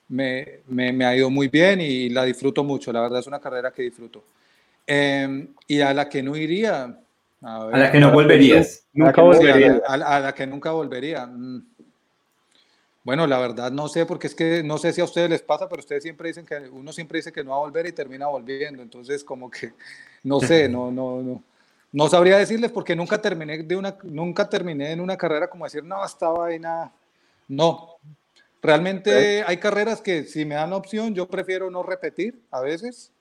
me, 0.09 0.59
me, 0.67 1.05
ha 1.05 1.15
ido 1.15 1.29
muy 1.29 1.47
bien 1.47 1.79
y 1.79 2.09
la 2.09 2.25
disfruto 2.25 2.65
mucho. 2.65 2.91
La 2.91 2.99
verdad 2.99 3.21
es 3.21 3.27
una 3.27 3.39
carrera 3.39 3.71
que 3.71 3.81
disfruto. 3.81 4.25
Em, 4.85 5.47
y 5.65 5.79
a 5.79 5.93
la 5.93 6.09
que 6.09 6.21
no 6.21 6.35
iría. 6.35 6.99
A, 7.41 7.69
la 7.71 7.93
que 7.93 7.99
no 8.01 8.11
volverías. 8.11 8.83
Nunca 8.91 9.21
volvería. 9.21 9.81
A, 9.87 10.19
la 10.19 10.35
que 10.35 10.45
nunca 10.45 10.71
volvería. 10.71 11.25
Mm. 11.27 11.65
Bueno, 13.05 13.25
la 13.25 13.39
verdad 13.39 13.71
no 13.71 13.87
sé, 13.87 14.05
porque 14.05 14.27
es 14.27 14.35
que 14.35 14.61
no 14.61 14.77
sé 14.77 14.91
si 14.91 14.99
a 14.99 15.05
ustedes 15.05 15.29
les 15.29 15.41
pasa, 15.41 15.69
pero 15.69 15.79
ustedes 15.79 16.03
siempre 16.03 16.27
dicen 16.27 16.45
que 16.45 16.57
uno 16.57 16.91
siempre 16.91 17.19
dice 17.19 17.31
que 17.31 17.41
no 17.41 17.51
va 17.51 17.57
a 17.57 17.59
volver 17.59 17.85
y 17.85 17.93
termina 17.93 18.27
volviendo. 18.27 18.83
Entonces, 18.83 19.23
como 19.23 19.49
que 19.49 19.71
no 20.23 20.41
sé, 20.41 20.67
no, 20.69 20.91
no, 20.91 21.21
no. 21.21 21.41
No 21.93 22.09
sabría 22.09 22.37
decirles 22.37 22.71
porque 22.73 22.97
nunca 22.97 23.21
terminé 23.21 23.59
de 23.59 23.77
una, 23.77 23.97
nunca 24.03 24.49
terminé 24.49 24.91
en 24.91 24.99
una 24.99 25.15
carrera 25.15 25.49
como 25.49 25.63
decir, 25.63 25.85
no, 25.85 26.03
estaba 26.03 26.47
ahí 26.47 26.59
nada. 26.59 26.91
No. 27.47 27.97
Realmente 28.61 29.43
hay 29.45 29.57
carreras 29.57 30.01
que 30.01 30.23
si 30.23 30.43
me 30.45 30.55
dan 30.55 30.71
la 30.71 30.77
opción, 30.77 31.13
yo 31.13 31.27
prefiero 31.27 31.69
no 31.69 31.83
repetir 31.83 32.41
a 32.51 32.61
veces. 32.61 33.11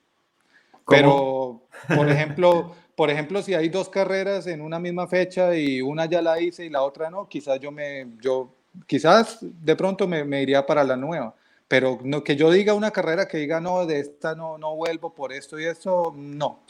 Pero, 0.87 1.61
por 1.95 2.09
ejemplo, 2.09 2.75
por 2.95 3.09
ejemplo, 3.09 3.41
si 3.41 3.53
hay 3.53 3.69
dos 3.69 3.89
carreras 3.89 4.47
en 4.47 4.61
una 4.61 4.79
misma 4.79 5.07
fecha 5.07 5.55
y 5.55 5.81
una 5.81 6.05
ya 6.05 6.21
la 6.21 6.39
hice 6.39 6.65
y 6.65 6.69
la 6.69 6.83
otra 6.83 7.09
no, 7.09 7.27
quizás 7.27 7.59
yo 7.59 7.71
me, 7.71 8.07
yo 8.21 8.55
quizás 8.87 9.39
de 9.41 9.75
pronto 9.75 10.07
me, 10.07 10.23
me, 10.23 10.41
iría 10.41 10.65
para 10.65 10.83
la 10.83 10.95
nueva, 10.95 11.35
pero 11.67 11.99
no, 12.03 12.23
que 12.23 12.35
yo 12.35 12.51
diga 12.51 12.73
una 12.73 12.91
carrera 12.91 13.27
que 13.27 13.37
diga, 13.37 13.59
no, 13.59 13.85
de 13.85 13.99
esta 13.99 14.35
no, 14.35 14.57
no 14.57 14.75
vuelvo 14.75 15.13
por 15.13 15.33
esto 15.33 15.59
y 15.59 15.65
eso, 15.65 16.13
no. 16.15 16.61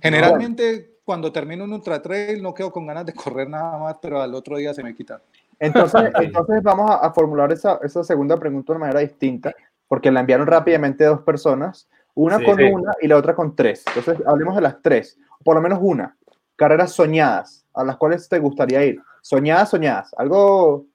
Generalmente 0.00 0.96
cuando 1.04 1.32
termino 1.32 1.64
un 1.64 1.72
ultra 1.72 2.02
trail 2.02 2.42
no 2.42 2.52
quedo 2.52 2.72
con 2.72 2.86
ganas 2.86 3.06
de 3.06 3.12
correr 3.14 3.48
nada 3.48 3.78
más, 3.78 3.96
pero 4.00 4.20
al 4.20 4.34
otro 4.34 4.56
día 4.56 4.72
se 4.74 4.82
me 4.82 4.94
quita. 4.94 5.20
Entonces, 5.58 6.10
entonces 6.20 6.62
vamos 6.62 6.90
a, 6.90 7.12
formular 7.12 7.52
esa, 7.52 7.78
esa, 7.82 8.04
segunda 8.04 8.38
pregunta 8.38 8.72
de 8.72 8.78
manera 8.78 9.00
distinta, 9.00 9.54
porque 9.88 10.10
la 10.10 10.20
enviaron 10.20 10.46
rápidamente 10.46 11.04
dos 11.04 11.22
personas, 11.22 11.88
una 12.14 12.42
con 12.42 12.62
una 12.62 12.92
y 13.00 13.08
la 13.08 13.16
otra 13.16 13.34
con 13.34 13.54
tres. 13.54 13.84
Entonces, 13.94 14.26
hablemos 14.26 14.56
de 14.56 14.62
las 14.62 14.80
tres, 14.82 15.18
por 15.44 15.54
lo 15.54 15.62
menos 15.62 15.78
una. 15.82 16.16
Carreras 16.56 16.92
soñadas, 16.92 17.66
a 17.74 17.84
las 17.84 17.96
cuales 17.96 18.28
te 18.28 18.38
gustaría 18.38 18.84
ir. 18.84 19.00
Soñadas, 19.20 19.70
soñadas, 19.70 20.14
algo 20.16 20.86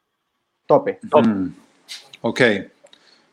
Tope. 0.66 1.00
Mm. 1.04 1.50
Ok. 2.22 2.42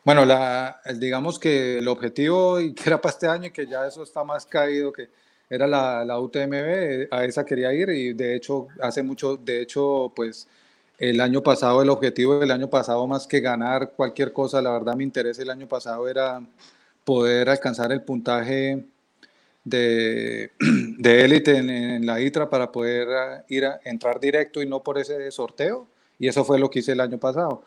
Bueno, 0.03 0.25
la, 0.25 0.79
digamos 0.95 1.39
que 1.39 1.77
el 1.77 1.87
objetivo 1.87 2.59
y 2.59 2.73
que 2.73 2.83
era 2.89 2.99
para 2.99 3.13
este 3.13 3.27
año 3.27 3.47
y 3.47 3.51
que 3.51 3.67
ya 3.67 3.85
eso 3.85 4.03
está 4.03 4.23
más 4.23 4.45
caído 4.45 4.91
que 4.91 5.09
era 5.49 5.65
la, 5.65 6.05
la 6.05 6.19
UTMB, 6.19 7.07
a 7.11 7.25
esa 7.25 7.45
quería 7.45 7.73
ir 7.73 7.89
y 7.89 8.13
de 8.13 8.35
hecho 8.35 8.67
hace 8.81 9.01
mucho, 9.01 9.35
de 9.37 9.61
hecho 9.61 10.11
pues 10.15 10.47
el 10.99 11.21
año 11.21 11.41
pasado, 11.41 11.81
el 11.81 11.89
objetivo 11.89 12.39
del 12.39 12.51
año 12.51 12.69
pasado 12.69 13.07
más 13.07 13.25
que 13.25 13.39
ganar 13.39 13.91
cualquier 13.95 14.33
cosa, 14.33 14.61
la 14.61 14.71
verdad 14.71 14.95
mi 14.95 15.05
interés 15.05 15.39
el 15.39 15.49
año 15.49 15.67
pasado 15.67 16.07
era 16.07 16.41
poder 17.05 17.49
alcanzar 17.49 17.91
el 17.91 18.01
puntaje 18.01 18.85
de, 19.63 20.51
de 20.97 21.25
élite 21.25 21.57
en, 21.57 22.05
la 22.05 22.19
ITRA 22.19 22.49
para 22.49 22.71
poder 22.71 23.07
ah, 23.09 23.45
ir 23.47 23.65
a 23.65 23.79
entrar 23.85 24.19
directo 24.19 24.61
y 24.61 24.67
no 24.67 24.83
por 24.83 24.97
ese 24.97 25.31
sorteo. 25.31 25.87
Y 26.17 26.27
eso 26.27 26.43
fue 26.43 26.59
lo 26.59 26.69
que 26.69 26.79
hice 26.79 26.91
el 26.91 26.99
año 26.99 27.17
pasado. 27.17 27.63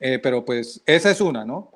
Eh, 0.00 0.18
pero 0.18 0.44
pues 0.44 0.82
esa 0.84 1.10
es 1.10 1.20
una, 1.20 1.44
¿no? 1.44 1.70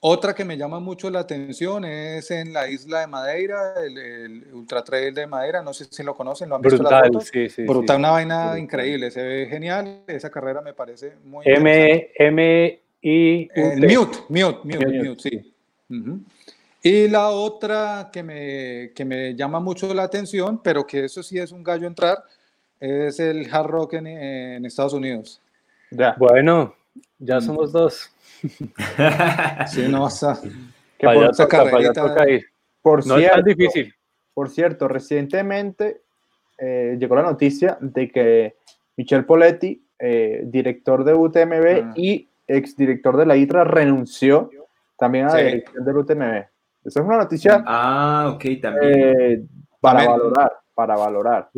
Otra 0.00 0.32
que 0.32 0.44
me 0.44 0.56
llama 0.56 0.78
mucho 0.78 1.10
la 1.10 1.20
atención 1.20 1.84
es 1.84 2.30
en 2.30 2.52
la 2.52 2.68
isla 2.68 3.00
de 3.00 3.08
Madeira, 3.08 3.74
el, 3.84 4.46
Ultra 4.52 4.84
Trail 4.84 5.12
de 5.12 5.26
Madeira, 5.26 5.60
no 5.60 5.74
sé 5.74 5.86
si 5.90 6.04
lo 6.04 6.14
conocen, 6.14 6.48
lo 6.48 6.54
han 6.54 6.62
visto 6.62 6.78
Brutal, 6.78 7.10
las 7.12 7.26
Sí, 7.26 7.48
sí, 7.48 7.64
Brutal, 7.64 7.98
una 7.98 8.10
vaina 8.12 8.56
increíble, 8.56 9.10
se 9.10 9.22
ve 9.22 9.46
genial, 9.50 10.02
esa 10.06 10.30
carrera 10.30 10.60
me 10.60 10.72
parece 10.72 11.14
muy 11.24 11.44
M, 11.44 12.10
M, 12.14 12.80
I, 13.02 13.48
Mute, 13.56 14.18
Mute, 14.28 14.58
Mute, 14.62 14.86
Mute, 14.86 15.16
sí. 15.20 15.52
Y 16.80 17.08
la 17.08 17.30
otra 17.30 18.08
que 18.12 18.22
me, 18.22 18.92
que 18.94 19.04
me 19.04 19.34
llama 19.34 19.58
mucho 19.58 19.92
la 19.92 20.04
atención, 20.04 20.60
pero 20.62 20.86
que 20.86 21.06
eso 21.06 21.24
sí 21.24 21.38
es 21.40 21.50
un 21.50 21.64
gallo 21.64 21.88
entrar, 21.88 22.22
es 22.78 23.18
el 23.18 23.52
hard 23.52 23.66
rock 23.66 23.94
en, 23.94 24.64
Estados 24.64 24.92
Unidos. 24.92 25.40
Ya. 25.90 26.14
Bueno, 26.16 26.72
ya 27.18 27.40
somos 27.40 27.72
dos. 27.72 28.12
sí, 29.68 29.88
no, 29.88 30.08
que 30.98 31.06
por, 31.06 31.34
Por 32.82 33.06
no 33.06 33.16
cierto, 33.16 33.26
es 33.26 33.30
tan 33.30 33.44
difícil. 33.44 33.94
Por 34.34 34.50
cierto, 34.50 34.88
recientemente 34.88 36.02
eh, 36.58 36.96
llegó 36.98 37.16
la 37.16 37.22
noticia 37.22 37.78
de 37.80 38.10
que 38.10 38.56
Michel 38.96 39.24
Poletti, 39.24 39.84
eh, 39.98 40.42
director 40.44 41.04
de 41.04 41.14
UTMB 41.14 41.66
ah. 41.84 41.92
y 41.96 42.28
exdirector 42.46 43.16
de 43.16 43.26
la 43.26 43.36
ITRA, 43.36 43.64
renunció 43.64 44.50
también 44.96 45.26
a 45.26 45.34
la 45.34 45.42
dirección 45.42 45.84
del 45.84 45.96
UTMB. 45.96 46.44
Esa 46.84 47.00
es 47.00 47.06
una 47.06 47.18
noticia 47.18 47.62
ah, 47.66 48.32
okay, 48.34 48.60
también. 48.60 48.92
Eh, 48.94 49.44
para 49.80 50.06
valorar, 50.06 50.52
para 50.74 50.96
valorar. 50.96 51.50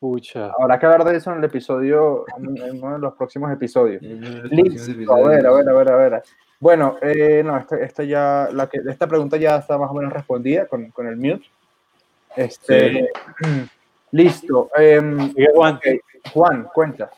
Pucha. 0.00 0.50
Habrá 0.58 0.78
que 0.78 0.86
hablar 0.86 1.04
de 1.04 1.18
eso 1.18 1.30
en 1.30 1.38
el 1.38 1.44
episodio, 1.44 2.24
en, 2.36 2.82
uno 2.82 2.94
de 2.94 2.98
los 2.98 3.14
próximos 3.14 3.52
episodios. 3.52 4.02
Listo, 4.50 5.14
a 5.14 5.28
ver, 5.28 5.46
a 5.46 5.52
ver, 5.52 5.68
a 5.68 5.72
ver, 5.74 5.92
a 5.92 5.96
ver. 5.96 6.22
Bueno, 6.58 6.96
eh, 7.02 7.42
no, 7.44 7.58
esta, 7.58 7.76
esta, 7.76 8.04
ya, 8.04 8.48
la 8.50 8.66
que, 8.66 8.80
esta 8.88 9.06
pregunta 9.06 9.36
ya 9.36 9.56
está 9.56 9.76
más 9.76 9.90
o 9.90 9.94
menos 9.94 10.12
respondida 10.12 10.66
con, 10.66 10.90
con 10.90 11.06
el 11.06 11.16
mute. 11.16 11.44
Este, 12.34 13.10
Listo. 14.12 14.70
Em, 14.76 15.34
Juan. 15.54 15.78
Juan, 16.32 16.68
cuenta. 16.72 17.10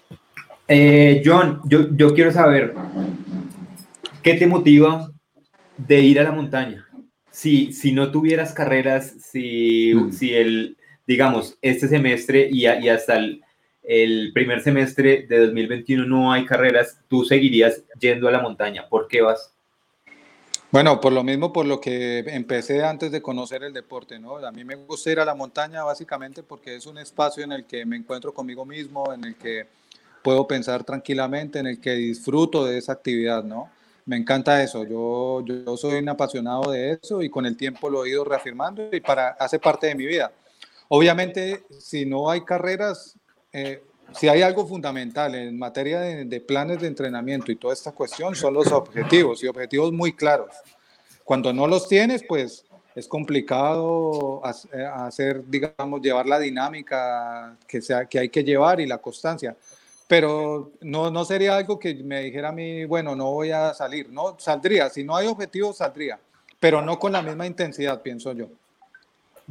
Eh, 0.66 1.22
John, 1.24 1.60
yo, 1.64 1.88
yo 1.96 2.14
quiero 2.14 2.32
saber, 2.32 2.74
¿qué 4.22 4.34
te 4.34 4.46
motiva 4.46 5.08
de 5.76 6.00
ir 6.00 6.20
a 6.20 6.24
la 6.24 6.32
montaña? 6.32 6.86
Si, 7.30 7.72
si 7.72 7.92
no 7.92 8.10
tuvieras 8.10 8.52
carreras, 8.52 9.14
si, 9.20 9.94
mm. 9.94 10.12
si 10.12 10.34
el, 10.34 10.76
digamos, 11.12 11.58
este 11.60 11.88
semestre 11.88 12.48
y, 12.50 12.66
y 12.66 12.88
hasta 12.88 13.16
el, 13.16 13.42
el, 13.82 14.32
primer 14.32 14.62
semestre 14.62 15.26
de 15.28 15.40
2021 15.46 16.06
no 16.06 16.32
hay 16.32 16.46
carreras, 16.46 16.98
tú 17.06 17.24
seguirías 17.24 17.82
yendo 18.00 18.28
a 18.28 18.30
la 18.30 18.40
montaña. 18.40 18.88
¿Por 18.88 19.08
qué 19.08 19.20
vas? 19.20 19.52
Bueno, 20.70 21.02
por 21.02 21.12
lo 21.12 21.22
mismo, 21.22 21.52
por 21.52 21.66
lo 21.66 21.82
que 21.82 22.20
empecé 22.20 22.82
antes 22.82 23.12
de 23.12 23.20
conocer 23.20 23.62
el 23.62 23.74
deporte, 23.74 24.18
¿no? 24.18 24.38
A 24.38 24.50
mí 24.52 24.64
me 24.64 24.74
gusta 24.74 25.12
ir 25.12 25.20
a 25.20 25.26
la 25.26 25.34
montaña 25.34 25.84
básicamente 25.84 26.42
porque 26.42 26.76
es 26.76 26.86
un 26.86 26.96
espacio 26.96 27.44
en 27.44 27.52
el 27.52 27.66
que 27.66 27.84
me 27.84 27.96
encuentro 27.96 28.32
conmigo 28.32 28.64
mismo, 28.64 29.12
en 29.12 29.24
el 29.24 29.34
que 29.34 29.66
puedo 30.22 30.46
pensar 30.46 30.82
tranquilamente, 30.82 31.58
en 31.58 31.66
el 31.66 31.78
que 31.78 31.92
disfruto 31.92 32.64
de 32.64 32.78
esa 32.78 32.92
actividad, 32.92 33.44
¿no? 33.44 33.68
Me 34.06 34.16
encanta 34.16 34.62
eso, 34.62 34.84
yo, 34.84 35.44
yo 35.44 35.76
soy 35.76 35.98
un 35.98 36.08
apasionado 36.08 36.72
de 36.72 36.92
eso 36.92 37.22
y 37.22 37.28
con 37.28 37.44
el 37.44 37.54
tiempo 37.54 37.90
lo 37.90 38.06
he 38.06 38.08
ido 38.08 38.24
reafirmando 38.24 38.88
y 38.90 39.00
para, 39.00 39.28
hace 39.32 39.58
parte 39.58 39.88
de 39.88 39.94
mi 39.94 40.06
vida. 40.06 40.32
Obviamente, 40.94 41.64
si 41.78 42.04
no 42.04 42.28
hay 42.28 42.42
carreras, 42.42 43.16
eh, 43.50 43.82
si 44.14 44.28
hay 44.28 44.42
algo 44.42 44.66
fundamental 44.66 45.34
en 45.34 45.58
materia 45.58 46.00
de, 46.00 46.40
planes 46.42 46.82
de 46.82 46.86
entrenamiento 46.86 47.50
y 47.50 47.56
toda 47.56 47.72
esta 47.72 47.92
cuestión, 47.92 48.36
son 48.36 48.52
los 48.52 48.66
objetivos 48.70 49.42
y 49.42 49.46
objetivos 49.46 49.90
muy 49.90 50.12
claros. 50.12 50.54
Cuando 51.24 51.50
no 51.50 51.66
los 51.66 51.88
tienes, 51.88 52.22
pues 52.28 52.66
es 52.94 53.08
complicado 53.08 54.42
eh, 54.74 54.84
hacer, 54.84 55.42
digamos, 55.48 56.02
llevar 56.02 56.26
la 56.26 56.38
dinámica 56.38 57.56
que, 57.66 57.80
sea, 57.80 58.04
que 58.04 58.18
hay 58.18 58.28
que 58.28 58.44
llevar 58.44 58.78
y 58.78 58.86
la 58.86 58.98
constancia. 58.98 59.56
Pero 60.06 60.72
no, 60.82 61.10
no 61.10 61.24
sería 61.24 61.56
algo 61.56 61.78
que 61.78 61.94
me 61.94 62.20
dijera 62.20 62.50
a 62.50 62.52
mí, 62.52 62.84
bueno, 62.84 63.16
no 63.16 63.32
voy 63.32 63.50
a 63.50 63.72
salir. 63.72 64.10
No, 64.10 64.36
saldría. 64.38 64.90
Si 64.90 65.04
no 65.04 65.16
hay 65.16 65.26
objetivos, 65.26 65.78
saldría. 65.78 66.20
Pero 66.60 66.82
no 66.82 66.98
con 66.98 67.12
la 67.12 67.22
misma 67.22 67.46
intensidad, 67.46 68.02
pienso 68.02 68.34
yo. 68.34 68.48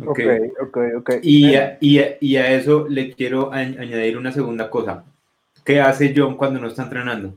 Ok, 0.06 0.20
ok, 0.62 0.78
ok. 0.98 1.10
Y 1.22 1.56
a, 1.56 1.78
y, 1.80 2.00
y 2.20 2.36
a 2.38 2.52
eso 2.52 2.88
le 2.88 3.14
quiero 3.14 3.52
añadir 3.52 4.18
una 4.18 4.32
segunda 4.32 4.70
cosa. 4.70 5.04
¿Qué 5.64 5.80
hace 5.80 6.14
John 6.16 6.36
cuando 6.36 6.60
no 6.60 6.68
está 6.68 6.84
entrenando? 6.84 7.34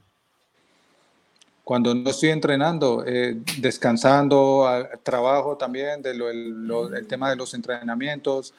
Cuando 1.62 1.94
no 1.94 2.10
estoy 2.10 2.30
entrenando, 2.30 3.04
eh, 3.06 3.38
descansando, 3.58 4.66
trabajo 5.02 5.56
también 5.56 6.02
de 6.02 6.14
lo, 6.14 6.28
el, 6.28 7.06
tema 7.06 7.30
de 7.30 7.36
los 7.36 7.54
entrenamientos. 7.54 8.52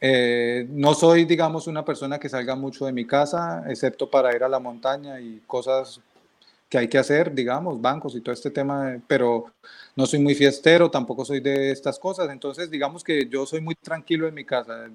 Eh, 0.00 0.66
no 0.70 0.94
soy, 0.94 1.24
digamos, 1.24 1.66
una 1.66 1.84
persona 1.84 2.18
que 2.18 2.28
salga 2.28 2.54
mucho 2.54 2.86
de 2.86 2.92
mi 2.92 3.04
casa, 3.04 3.64
excepto 3.68 4.08
para 4.08 4.34
ir 4.34 4.44
a 4.44 4.48
la 4.48 4.60
montaña 4.60 5.20
y 5.20 5.42
cosas 5.46 6.00
que 6.72 6.78
hay 6.78 6.88
que 6.88 6.96
hacer, 6.96 7.34
digamos, 7.34 7.82
bancos 7.82 8.16
y 8.16 8.22
todo 8.22 8.32
este 8.32 8.50
tema, 8.50 8.96
pero 9.06 9.44
no 9.94 10.06
soy 10.06 10.20
muy 10.20 10.34
fiestero, 10.34 10.90
tampoco 10.90 11.22
soy 11.22 11.40
de 11.40 11.70
estas 11.70 11.98
cosas, 11.98 12.30
entonces 12.30 12.70
digamos 12.70 13.04
que 13.04 13.28
yo 13.28 13.44
soy 13.44 13.60
muy 13.60 13.74
tranquilo 13.74 14.26
en 14.26 14.32
mi 14.32 14.46
casa. 14.46 14.88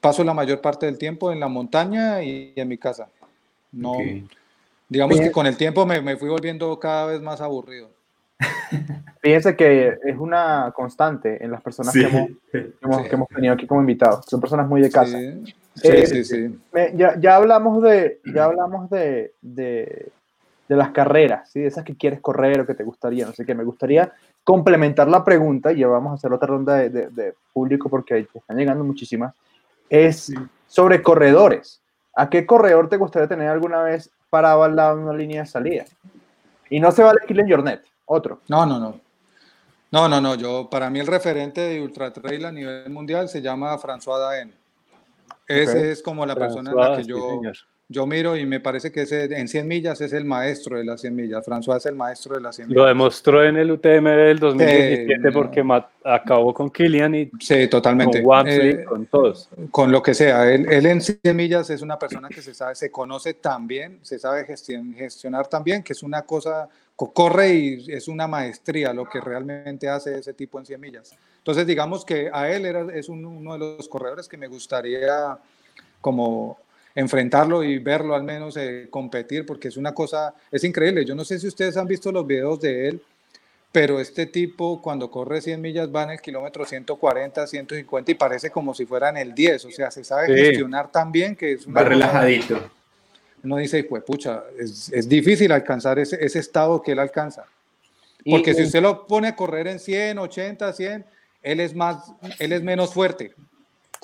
paso 0.00 0.24
la 0.24 0.34
mayor 0.34 0.60
parte 0.60 0.86
del 0.86 0.98
tiempo 0.98 1.30
en 1.30 1.38
la 1.38 1.46
montaña 1.46 2.20
y 2.20 2.52
en 2.56 2.66
mi 2.66 2.76
casa. 2.76 3.08
No, 3.70 3.98
digamos 4.88 5.20
que 5.20 5.30
con 5.30 5.46
el 5.46 5.56
tiempo 5.56 5.86
me, 5.86 6.00
me, 6.00 6.16
fui 6.16 6.28
volviendo 6.28 6.80
cada 6.80 7.06
vez 7.06 7.22
más 7.22 7.40
aburrido. 7.40 7.90
Fíjense 9.22 9.54
que 9.54 9.98
es 10.02 10.18
una 10.18 10.72
constante 10.74 11.44
en 11.44 11.52
las 11.52 11.62
personas 11.62 11.94
que, 11.94 12.00
hemos, 12.00 12.28
que, 12.50 13.14
hemos, 13.14 13.28
tenido 13.28 13.54
aquí 13.54 13.68
como 13.68 13.82
invitados. 13.82 14.24
Son 14.26 14.40
personas 14.40 14.66
muy 14.66 14.80
de 14.80 14.90
casa. 14.90 15.16
Sí, 15.16 15.88
eh, 15.88 16.06
sí, 16.08 16.24
sí. 16.24 16.58
ya, 16.96 17.18
ya, 17.20 17.36
hablamos 17.36 17.84
de, 17.84 18.20
ya 18.34 18.44
hablamos 18.46 18.90
de, 18.90 19.32
de, 19.40 20.10
de 20.68 20.76
las 20.76 20.90
carreras, 20.90 21.50
¿sí? 21.50 21.62
esas 21.62 21.84
que 21.84 21.96
quieres 21.96 22.20
correr 22.20 22.60
o 22.60 22.66
que 22.66 22.74
te 22.74 22.84
gustaría, 22.84 23.26
no 23.26 23.32
sé 23.32 23.44
qué. 23.44 23.54
Me 23.54 23.64
gustaría 23.64 24.12
complementar 24.42 25.08
la 25.08 25.24
pregunta 25.24 25.72
y 25.72 25.78
ya 25.78 25.88
vamos 25.88 26.12
a 26.12 26.14
hacer 26.14 26.32
otra 26.32 26.48
ronda 26.48 26.76
de, 26.76 27.08
de, 27.10 27.34
público 27.52 27.88
porque 27.88 28.26
están 28.32 28.56
llegando 28.56 28.84
muchísimas. 28.84 29.34
Es 29.88 30.32
sobre 30.66 31.02
corredores. 31.02 31.80
¿A 32.16 32.30
qué 32.30 32.46
corredor 32.46 32.88
te 32.88 32.96
gustaría 32.96 33.28
tener 33.28 33.48
alguna 33.48 33.82
vez 33.82 34.10
parado 34.30 34.64
al 34.64 34.76
lado 34.76 34.96
de 34.96 35.02
una 35.04 35.14
línea 35.14 35.42
de 35.42 35.46
salida? 35.46 35.84
Y 36.70 36.80
no 36.80 36.92
se 36.92 37.02
vale 37.02 37.20
Killian 37.26 37.48
Jornet, 37.48 37.84
otro. 38.06 38.40
No, 38.48 38.64
no, 38.64 38.78
no. 38.78 39.00
No, 39.90 40.08
no, 40.08 40.20
no. 40.20 40.34
Yo, 40.34 40.68
para 40.70 40.90
mí 40.90 40.98
el 40.98 41.06
referente 41.06 41.60
de 41.60 41.80
Ultra 41.82 42.12
Trail 42.12 42.44
a 42.46 42.52
nivel 42.52 42.90
mundial 42.90 43.28
se 43.28 43.40
llama 43.40 43.78
François 43.78 44.18
Daen. 44.18 44.52
Ese 45.46 45.92
es 45.92 46.02
como 46.02 46.24
la 46.24 46.34
persona 46.34 46.70
en 46.70 46.76
la 46.76 46.96
que 46.96 47.04
yo, 47.04 47.40
yo 47.88 48.06
miro 48.06 48.36
y 48.36 48.46
me 48.46 48.60
parece 48.60 48.90
que 48.90 49.02
ese, 49.02 49.24
en 49.24 49.46
100 49.46 49.68
millas 49.68 50.00
es 50.00 50.14
el 50.14 50.24
maestro 50.24 50.78
de 50.78 50.84
las 50.84 51.02
100 51.02 51.14
millas. 51.14 51.46
François 51.46 51.76
es 51.76 51.86
el 51.86 51.94
maestro 51.94 52.34
de 52.34 52.40
las 52.40 52.56
100 52.56 52.68
millas. 52.68 52.82
Lo 52.82 52.86
demostró 52.86 53.44
en 53.44 53.56
el 53.56 53.70
UTM 53.70 54.04
del 54.04 54.38
2017 54.38 55.32
porque 55.32 55.62
acabó 56.02 56.54
con 56.54 56.70
Killian 56.70 57.14
y 57.14 57.30
sí, 57.40 57.68
totalmente. 57.68 58.22
con 58.22 58.48
eh, 58.48 58.84
con 58.84 59.06
todos. 59.06 59.50
Con 59.70 59.92
lo 59.92 60.02
que 60.02 60.14
sea. 60.14 60.50
Él, 60.50 60.66
él, 60.70 60.86
en 60.86 61.02
100 61.02 61.36
millas 61.36 61.68
es 61.68 61.82
una 61.82 61.98
persona 61.98 62.28
que 62.28 62.40
se 62.40 62.54
sabe, 62.54 62.74
se 62.74 62.90
conoce 62.90 63.34
tan 63.34 63.66
bien, 63.66 63.98
se 64.00 64.18
sabe 64.18 64.44
gestionar, 64.44 64.94
gestionar 64.96 65.46
tan 65.48 65.62
bien, 65.62 65.82
que 65.82 65.92
es 65.92 66.02
una 66.02 66.22
cosa, 66.22 66.68
corre 66.96 67.54
y 67.54 67.92
es 67.92 68.08
una 68.08 68.26
maestría 68.26 68.94
lo 68.94 69.04
que 69.06 69.20
realmente 69.20 69.90
hace 69.90 70.18
ese 70.18 70.32
tipo 70.32 70.58
en 70.58 70.64
100 70.64 70.80
millas. 70.80 71.16
Entonces, 71.38 71.66
digamos 71.66 72.06
que 72.06 72.30
a 72.32 72.50
él 72.50 72.64
era, 72.64 72.86
es 72.94 73.10
uno 73.10 73.52
de 73.52 73.58
los 73.58 73.88
corredores 73.90 74.26
que 74.26 74.38
me 74.38 74.46
gustaría 74.46 75.38
como 76.00 76.58
enfrentarlo 76.94 77.64
y 77.64 77.78
verlo 77.78 78.14
al 78.14 78.22
menos 78.22 78.56
eh, 78.56 78.86
competir, 78.90 79.44
porque 79.44 79.68
es 79.68 79.76
una 79.76 79.92
cosa, 79.92 80.34
es 80.50 80.62
increíble. 80.64 81.04
Yo 81.04 81.14
no 81.14 81.24
sé 81.24 81.38
si 81.38 81.48
ustedes 81.48 81.76
han 81.76 81.86
visto 81.86 82.12
los 82.12 82.26
videos 82.26 82.60
de 82.60 82.88
él, 82.88 83.02
pero 83.72 83.98
este 83.98 84.26
tipo 84.26 84.80
cuando 84.80 85.10
corre 85.10 85.40
100 85.40 85.60
millas 85.60 85.88
va 85.92 86.04
en 86.04 86.10
el 86.10 86.20
kilómetro 86.20 86.64
140, 86.64 87.46
150 87.46 88.12
y 88.12 88.14
parece 88.14 88.50
como 88.50 88.72
si 88.72 88.86
fuera 88.86 89.08
en 89.08 89.16
el 89.16 89.34
10, 89.34 89.64
o 89.64 89.70
sea, 89.70 89.90
se 89.90 90.04
sabe 90.04 90.28
gestionar 90.28 90.92
tan 90.92 91.10
bien 91.10 91.34
que 91.34 91.52
es... 91.52 91.66
Va 91.66 91.82
relajadito. 91.82 92.70
Uno 93.42 93.56
dice, 93.56 93.82
pues 93.84 94.02
pucha, 94.04 94.44
es, 94.58 94.90
es 94.92 95.08
difícil 95.08 95.50
alcanzar 95.50 95.98
ese, 95.98 96.24
ese, 96.24 96.38
estado 96.38 96.80
que 96.80 96.92
él 96.92 96.98
alcanza. 96.98 97.44
Porque 98.24 98.54
si 98.54 98.62
usted 98.62 98.80
lo 98.80 99.06
pone 99.06 99.28
a 99.28 99.36
correr 99.36 99.66
en 99.66 99.78
100, 99.78 100.18
80, 100.18 100.72
100, 100.72 101.04
él 101.42 101.60
es, 101.60 101.74
más, 101.74 102.12
él 102.38 102.52
es 102.52 102.62
menos 102.62 102.94
fuerte. 102.94 103.34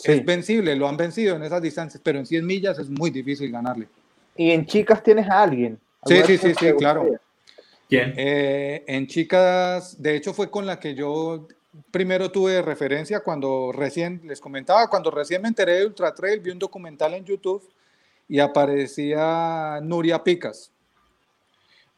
Es 0.05 0.24
vencible, 0.24 0.74
lo 0.76 0.88
han 0.88 0.96
vencido 0.96 1.36
en 1.36 1.42
esas 1.42 1.61
distancias, 1.61 2.01
pero 2.03 2.18
en 2.18 2.26
100 2.26 2.46
millas 2.46 2.78
es 2.78 2.88
muy 2.88 3.11
difícil 3.11 3.51
ganarle. 3.51 3.88
¿Y 4.36 4.51
en 4.51 4.66
chicas 4.66 5.03
tienes 5.03 5.28
a 5.28 5.42
alguien? 5.42 5.78
Sí, 6.07 6.16
sí, 6.26 6.38
sí, 6.38 6.55
sí, 6.59 6.72
claro. 6.78 7.07
¿Quién? 7.88 8.14
Eh, 8.16 8.84
en 8.86 9.07
chicas, 9.07 10.01
de 10.01 10.16
hecho 10.16 10.32
fue 10.32 10.51
con 10.51 10.64
la 10.64 10.78
que 10.78 10.94
yo 10.94 11.46
primero 11.90 12.30
tuve 12.30 12.62
referencia 12.62 13.20
cuando 13.20 13.72
recién, 13.72 14.20
les 14.24 14.40
comentaba, 14.40 14.88
cuando 14.88 15.11
recién 15.11 15.42
me 15.42 15.48
enteré 15.48 15.74
de 15.74 15.86
Ultra 15.86 16.14
Trail, 16.14 16.40
vi 16.40 16.51
un 16.51 16.59
documental 16.59 17.14
en 17.14 17.24
YouTube 17.24 17.68
y 18.28 18.38
aparecía 18.38 19.80
Nuria 19.82 20.22
Picas. 20.22 20.70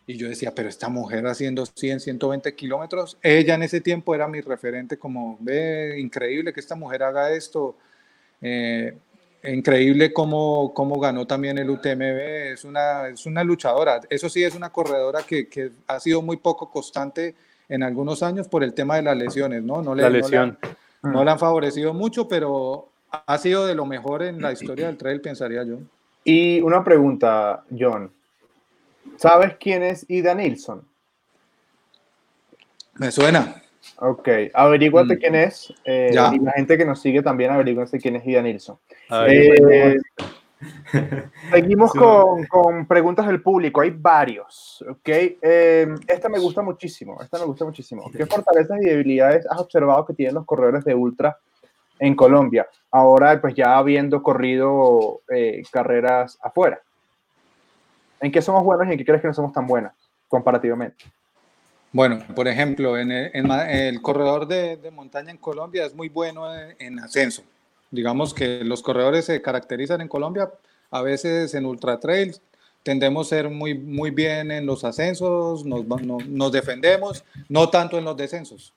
Y 0.07 0.17
yo 0.17 0.29
decía, 0.29 0.53
pero 0.55 0.69
esta 0.69 0.89
mujer 0.89 1.27
haciendo 1.27 1.65
100, 1.65 2.01
120 2.01 2.55
kilómetros, 2.55 3.17
ella 3.23 3.55
en 3.55 3.63
ese 3.63 3.81
tiempo 3.81 4.15
era 4.15 4.27
mi 4.27 4.41
referente 4.41 4.99
como, 4.99 5.37
ve, 5.41 5.99
increíble 5.99 6.53
que 6.53 6.61
esta 6.61 6.75
mujer 6.75 7.05
haga 7.05 7.31
esto. 7.31 7.77
Eh, 8.41 8.97
increíble 9.45 10.13
cómo, 10.13 10.73
cómo, 10.75 10.99
ganó 10.99 11.27
también 11.27 11.59
el 11.59 11.71
UTMB, 11.71 12.53
es 12.53 12.65
una, 12.65 13.09
es 13.09 13.27
una 13.27 13.45
luchadora. 13.45 14.01
Eso 14.11 14.29
sí, 14.29 14.43
es 14.43 14.55
una 14.55 14.71
corredora 14.71 15.23
que, 15.23 15.49
que, 15.49 15.71
ha 15.87 16.01
sido 16.01 16.23
muy 16.23 16.37
poco 16.37 16.71
constante 16.71 17.35
en 17.69 17.83
algunos 17.83 18.23
años 18.23 18.49
por 18.49 18.63
el 18.65 18.75
tema 18.75 18.97
de 18.97 19.03
las 19.03 19.17
lesiones, 19.17 19.63
¿no? 19.63 19.83
no 19.83 19.95
le, 19.95 20.03
la 20.03 20.11
lesión. 20.11 20.59
No, 21.03 21.25
la 21.25 21.33
han 21.33 21.39
favorecido 21.39 21.95
mucho, 21.95 22.29
pero 22.29 22.89
ha 23.11 23.39
sido 23.39 23.67
de 23.67 23.75
lo 23.75 23.87
mejor 23.87 24.23
en 24.23 24.41
la 24.41 24.53
historia 24.53 24.87
del 24.87 24.97
trail, 24.97 25.21
pensaría 25.21 25.65
yo. 25.65 25.79
Y 26.25 26.61
una 26.61 26.85
pregunta, 26.85 27.65
John. 27.77 28.11
¿Sabes 29.17 29.57
quién 29.59 29.83
es 29.83 30.05
Ida 30.09 30.35
Nilsson? 30.35 30.87
Me 32.95 33.11
suena. 33.11 33.63
Ok, 33.97 34.29
averíguate 34.55 35.17
mm. 35.17 35.19
quién 35.19 35.35
es. 35.35 35.73
Eh, 35.85 36.11
y 36.13 36.39
la 36.39 36.53
gente 36.53 36.77
que 36.77 36.85
nos 36.85 37.01
sigue 37.01 37.23
también 37.23 37.51
averíguate 37.51 37.99
quién 37.99 38.17
es 38.17 38.27
Ida 38.27 38.43
Nilsson. 38.43 38.79
Eh, 39.29 39.97
seguimos 41.51 41.93
con, 41.95 42.45
con, 42.47 42.87
preguntas 42.87 43.27
del 43.27 43.43
público. 43.43 43.81
Hay 43.81 43.91
varios. 43.91 44.85
Ok, 44.89 45.09
eh, 45.09 45.95
esta 46.07 46.29
me 46.29 46.39
gusta 46.39 46.63
muchísimo. 46.63 47.21
Esta 47.23 47.39
me 47.39 47.45
gusta 47.45 47.65
muchísimo. 47.65 48.11
¿Qué 48.11 48.27
fortalezas 48.27 48.81
y 48.83 48.87
debilidades 48.87 49.47
has 49.51 49.59
observado 49.59 50.05
que 50.05 50.15
tienen 50.15 50.35
los 50.35 50.47
corredores 50.47 50.85
de 50.85 50.95
ultra 50.95 51.39
en 51.99 52.15
Colombia? 52.15 52.69
Ahora, 52.91 53.41
pues 53.41 53.55
ya 53.55 53.77
habiendo 53.77 54.23
corrido 54.23 55.23
carreras 55.71 56.39
afuera. 56.43 56.81
¿En 58.23 58.31
qué 58.31 58.41
somos 58.41 58.63
buenos 58.63 58.87
y 58.87 58.93
en 58.93 58.99
qué 58.99 59.05
crees 59.05 59.21
que 59.21 59.27
no 59.27 59.35
somos 59.35 59.53
tan 59.53 59.67
buenos 59.67 59.93
comparativamente? 60.29 61.05
Bueno, 61.91 62.21
por 62.35 62.47
ejemplo, 62.47 62.97
en 62.97 63.11
el, 63.11 64.01
corredor 64.01 64.47
de, 64.47 64.79
montaña 64.93 65.33
en 65.33 65.37
Colombia 65.37 65.85
es 65.85 65.95
muy 65.95 66.09
bueno 66.09 66.45
en, 66.79 67.01
ascenso. 67.01 67.43
Digamos 67.91 68.33
que 68.33 68.65
los 68.65 68.81
corredores 68.81 69.27
se 69.27 69.43
caracterizan 69.43 70.01
en 70.01 70.09
Colombia, 70.09 70.51
a 70.91 71.03
veces 71.03 71.53
en 71.55 71.67
ultra 71.67 71.99
trails, 71.99 72.41
tendemos 72.85 73.27
a 73.27 73.37
ser 73.37 73.51
muy, 73.51 73.75
muy 73.75 74.11
bien 74.11 74.53
en 74.53 74.67
los 74.67 74.85
ascensos, 74.85 75.67
nos, 75.67 75.85
nos 75.85 76.53
defendemos, 76.53 77.25
no 77.49 77.69
tanto 77.69 77.99
en 77.99 78.05
los 78.05 78.17
descensos. 78.17 78.73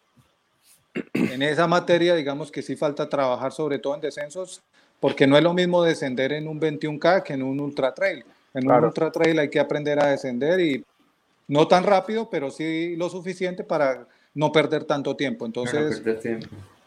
En 1.14 1.44
esa 1.44 1.68
materia, 1.68 2.16
digamos 2.16 2.52
que 2.52 2.64
sí 2.64 2.76
falta 2.76 3.08
trabajar 3.08 3.52
sobre 3.52 3.78
todo 3.78 3.94
en 3.94 4.02
descensos, 4.02 4.62
porque 5.00 5.28
no 5.28 5.38
es 5.38 5.44
lo 5.44 5.54
mismo 5.54 5.84
descender 5.84 6.34
en 6.34 6.48
un 6.48 6.60
21K 6.60 7.22
que 7.24 7.34
en 7.34 7.44
un 7.44 7.60
ultra 7.60 7.94
trail. 7.94 8.26
En 8.56 8.72
un 8.72 8.84
ultra 8.84 9.12
trail 9.12 9.38
hay 9.38 9.50
que 9.50 9.60
aprender 9.60 10.02
a 10.02 10.08
descender 10.08 10.60
y 10.60 10.84
no 11.48 11.68
tan 11.68 11.84
rápido, 11.84 12.30
pero 12.30 12.50
sí 12.50 12.96
lo 12.96 13.10
suficiente 13.10 13.64
para 13.64 14.08
no 14.34 14.52
perder 14.52 14.86
tanto 14.86 15.16
tiempo. 15.16 15.46
Entonces, 15.46 16.02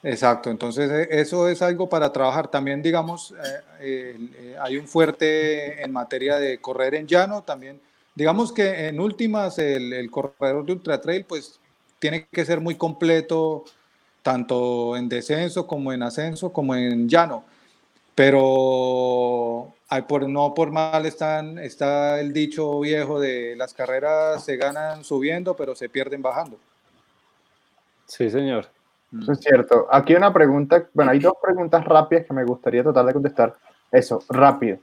Exacto, 0.02 0.48
entonces 0.50 0.90
eh, 0.90 1.08
eso 1.10 1.48
es 1.48 1.60
algo 1.60 1.88
para 1.88 2.12
trabajar. 2.12 2.48
También, 2.48 2.82
digamos, 2.82 3.34
eh, 3.80 4.56
hay 4.60 4.76
un 4.76 4.86
fuerte 4.86 5.82
en 5.82 5.92
materia 5.92 6.38
de 6.38 6.58
correr 6.58 6.94
en 6.94 7.06
llano, 7.06 7.42
también, 7.42 7.80
digamos 8.14 8.52
que 8.52 8.88
en 8.88 9.00
últimas 9.00 9.58
el, 9.58 9.92
el 9.92 10.10
corredor 10.10 10.64
de 10.64 10.72
ultra 10.72 11.00
trail, 11.00 11.24
pues 11.24 11.58
tiene 11.98 12.26
que 12.30 12.44
ser 12.44 12.60
muy 12.60 12.76
completo, 12.76 13.64
tanto 14.22 14.96
en 14.96 15.08
descenso 15.08 15.66
como 15.66 15.92
en 15.92 16.02
ascenso, 16.02 16.52
como 16.52 16.74
en 16.74 17.08
llano. 17.08 17.44
Pero 18.14 19.72
por, 20.06 20.28
no 20.28 20.54
por 20.54 20.70
mal 20.70 21.06
están, 21.06 21.58
está 21.58 22.20
el 22.20 22.32
dicho 22.32 22.80
viejo 22.80 23.18
de 23.18 23.56
las 23.56 23.72
carreras 23.72 24.44
se 24.44 24.56
ganan 24.56 25.02
subiendo, 25.02 25.56
pero 25.56 25.74
se 25.74 25.88
pierden 25.88 26.22
bajando. 26.22 26.58
Sí, 28.06 28.30
señor. 28.30 28.66
Eso 29.22 29.32
es 29.32 29.40
cierto. 29.40 29.86
Aquí 29.90 30.12
hay 30.12 30.18
una 30.18 30.32
pregunta, 30.32 30.86
bueno, 30.92 31.12
hay 31.12 31.18
dos 31.18 31.34
preguntas 31.42 31.84
rápidas 31.84 32.26
que 32.26 32.34
me 32.34 32.44
gustaría 32.44 32.82
tratar 32.82 33.06
de 33.06 33.12
contestar. 33.14 33.54
Eso, 33.90 34.22
rápido. 34.28 34.78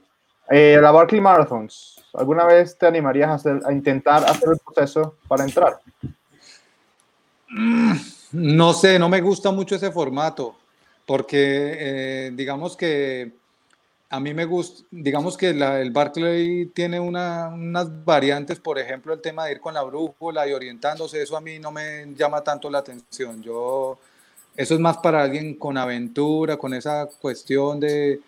Eh, 0.48 0.78
la 0.80 0.90
Barclay 0.90 1.20
Marathons, 1.20 2.04
¿alguna 2.14 2.44
vez 2.44 2.76
te 2.76 2.86
animarías 2.86 3.28
a, 3.28 3.34
hacer, 3.34 3.60
a 3.64 3.72
intentar 3.72 4.24
hacer 4.24 4.48
el 4.50 4.58
proceso 4.58 5.16
para 5.28 5.44
entrar? 5.44 5.78
No 8.32 8.72
sé, 8.72 8.98
no 8.98 9.08
me 9.08 9.20
gusta 9.20 9.50
mucho 9.50 9.76
ese 9.76 9.92
formato, 9.92 10.56
porque 11.04 11.76
eh, 11.78 12.30
digamos 12.34 12.76
que 12.76 13.32
a 14.08 14.20
mí 14.20 14.34
me 14.34 14.44
gusta, 14.44 14.86
digamos 14.90 15.36
que 15.36 15.50
el 15.50 15.90
Barclay 15.90 16.66
tiene 16.66 17.00
unas 17.00 18.04
variantes, 18.04 18.60
por 18.60 18.78
ejemplo, 18.78 19.12
el 19.12 19.20
tema 19.20 19.44
de 19.44 19.52
ir 19.52 19.60
con 19.60 19.74
la 19.74 19.82
brújula 19.82 20.46
y 20.46 20.52
orientándose, 20.52 21.22
eso 21.22 21.36
a 21.36 21.40
mí 21.40 21.58
no 21.58 21.72
me 21.72 22.06
llama 22.14 22.42
tanto 22.42 22.70
la 22.70 22.78
atención. 22.78 23.42
Yo, 23.42 23.98
eso 24.56 24.74
es 24.74 24.80
más 24.80 24.98
para 24.98 25.22
alguien 25.22 25.54
con 25.54 25.76
aventura, 25.76 26.56
con 26.56 26.72
esa 26.72 27.08
cuestión 27.20 27.80
de, 27.80 28.20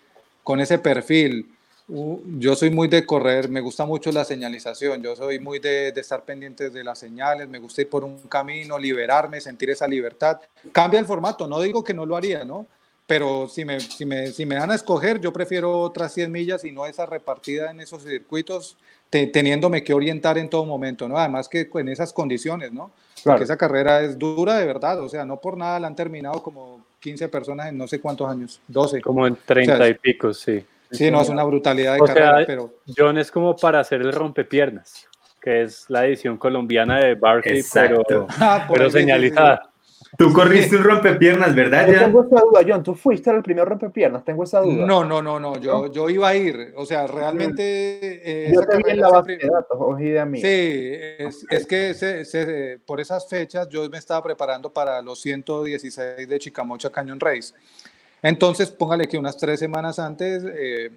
con 0.43 0.59
ese 0.59 0.79
perfil. 0.79 1.49
yo 1.87 2.55
soy 2.55 2.71
muy 2.71 2.89
de 2.89 3.05
correr, 3.05 3.47
me 3.47 3.61
gusta 3.61 3.85
mucho 3.85 4.11
la 4.11 4.25
señalización, 4.25 5.01
yo 5.01 5.15
soy 5.15 5.39
muy 5.39 5.59
de, 5.59 5.93
de 5.93 6.01
estar 6.01 6.23
pendiente 6.23 6.69
de 6.69 6.83
las 6.83 6.99
señales, 6.99 7.47
me 7.47 7.59
gusta 7.59 7.81
ir 7.81 7.89
por 7.89 8.03
un 8.03 8.19
camino, 8.23 8.77
liberarme, 8.77 9.39
sentir 9.39 9.69
esa 9.69 9.87
libertad. 9.87 10.41
Cambia 10.73 10.99
el 10.99 11.05
formato, 11.05 11.47
no 11.47 11.61
digo 11.61 11.85
que 11.85 11.93
no 11.93 12.05
lo 12.05 12.17
haría, 12.17 12.43
¿no? 12.43 12.67
Pero 13.09 13.47
si 13.47 13.65
me, 13.65 13.79
si, 13.79 14.05
me, 14.05 14.27
si 14.27 14.45
me 14.45 14.53
dan 14.53 14.69
a 14.69 14.75
escoger, 14.75 15.19
yo 15.19 15.33
prefiero 15.33 15.79
otras 15.79 16.13
100 16.13 16.31
millas 16.31 16.63
y 16.63 16.71
no 16.71 16.85
esa 16.85 17.07
repartida 17.07 17.71
en 17.71 17.79
esos 17.79 18.03
circuitos, 18.03 18.77
teniéndome 19.09 19.83
que 19.83 19.95
orientar 19.95 20.37
en 20.37 20.47
todo 20.47 20.63
momento, 20.63 21.09
¿no? 21.09 21.17
Además 21.17 21.49
que 21.49 21.67
en 21.73 21.87
esas 21.87 22.13
condiciones, 22.13 22.71
¿no? 22.71 22.91
Porque 23.23 23.45
esa 23.45 23.57
carrera 23.57 24.01
es 24.01 24.19
dura 24.19 24.59
de 24.59 24.67
verdad, 24.67 25.01
o 25.01 25.09
sea, 25.09 25.25
no 25.25 25.37
por 25.37 25.57
nada 25.57 25.79
la 25.79 25.87
han 25.87 25.95
terminado 25.95 26.43
como 26.43 26.85
15 26.99 27.29
personas 27.29 27.69
en 27.69 27.79
no 27.79 27.87
sé 27.87 27.99
cuántos 27.99 28.29
años, 28.29 28.61
12. 28.67 29.01
Como 29.01 29.25
en 29.25 29.35
30 29.43 29.87
y 29.87 29.93
pico, 29.95 30.31
sí. 30.31 30.63
Sí, 30.91 31.09
no, 31.09 31.19
es 31.19 31.29
una 31.29 31.43
brutalidad 31.43 31.95
de 31.95 32.01
carrera, 32.01 32.43
pero... 32.45 32.75
John 32.95 33.17
es 33.17 33.31
como 33.31 33.55
para 33.55 33.79
hacer 33.79 34.01
el 34.01 34.13
rompepiernas, 34.13 35.07
que 35.41 35.63
es 35.63 35.85
la 35.89 36.05
edición 36.05 36.37
colombiana 36.37 36.99
de 36.99 37.15
Barkley, 37.15 37.63
pero, 37.73 38.03
ah, 38.39 38.67
pero 38.71 38.87
señalizada. 38.91 39.71
Tú 40.17 40.33
corriste 40.33 40.75
un 40.75 40.83
rompepiernas, 40.83 41.53
¿verdad? 41.53 41.87
Yo 41.87 41.99
tengo 41.99 42.23
esa 42.23 42.41
duda, 42.41 42.61
John. 42.67 42.83
Tú 42.83 42.95
fuiste 42.95 43.29
el 43.29 43.43
primer 43.43 43.67
rompepiernas, 43.67 44.25
tengo 44.25 44.43
esa 44.43 44.61
duda. 44.61 44.85
No, 44.85 45.03
no, 45.03 45.21
no, 45.21 45.39
no. 45.39 45.57
Yo, 45.57 45.91
yo 45.91 46.09
iba 46.09 46.29
a 46.29 46.35
ir. 46.35 46.73
O 46.75 46.85
sea, 46.85 47.05
realmente. 47.05 47.59
Eh, 47.61 48.51
yo 48.53 48.61
te 48.61 48.91
en 48.91 48.99
la 48.99 49.09
base 49.09 49.37
de 49.37 49.47
datos, 49.47 49.77
oye, 49.79 50.25
mí. 50.25 50.41
Sí, 50.41 50.47
es, 50.47 51.45
es 51.49 51.67
que 51.67 52.79
por 52.85 52.99
esas 52.99 53.27
fechas 53.29 53.69
yo 53.69 53.87
me 53.89 53.97
estaba 53.99 54.23
preparando 54.23 54.73
para 54.73 55.01
los 55.01 55.21
116 55.21 56.27
de 56.27 56.39
Chicamocha 56.39 56.89
Canyon 56.89 57.19
Race. 57.19 57.53
Entonces, 58.21 58.71
póngale 58.71 59.07
que 59.07 59.17
unas 59.17 59.37
tres 59.37 59.59
semanas 59.59 59.99
antes. 59.99 60.43
Eh, 60.43 60.91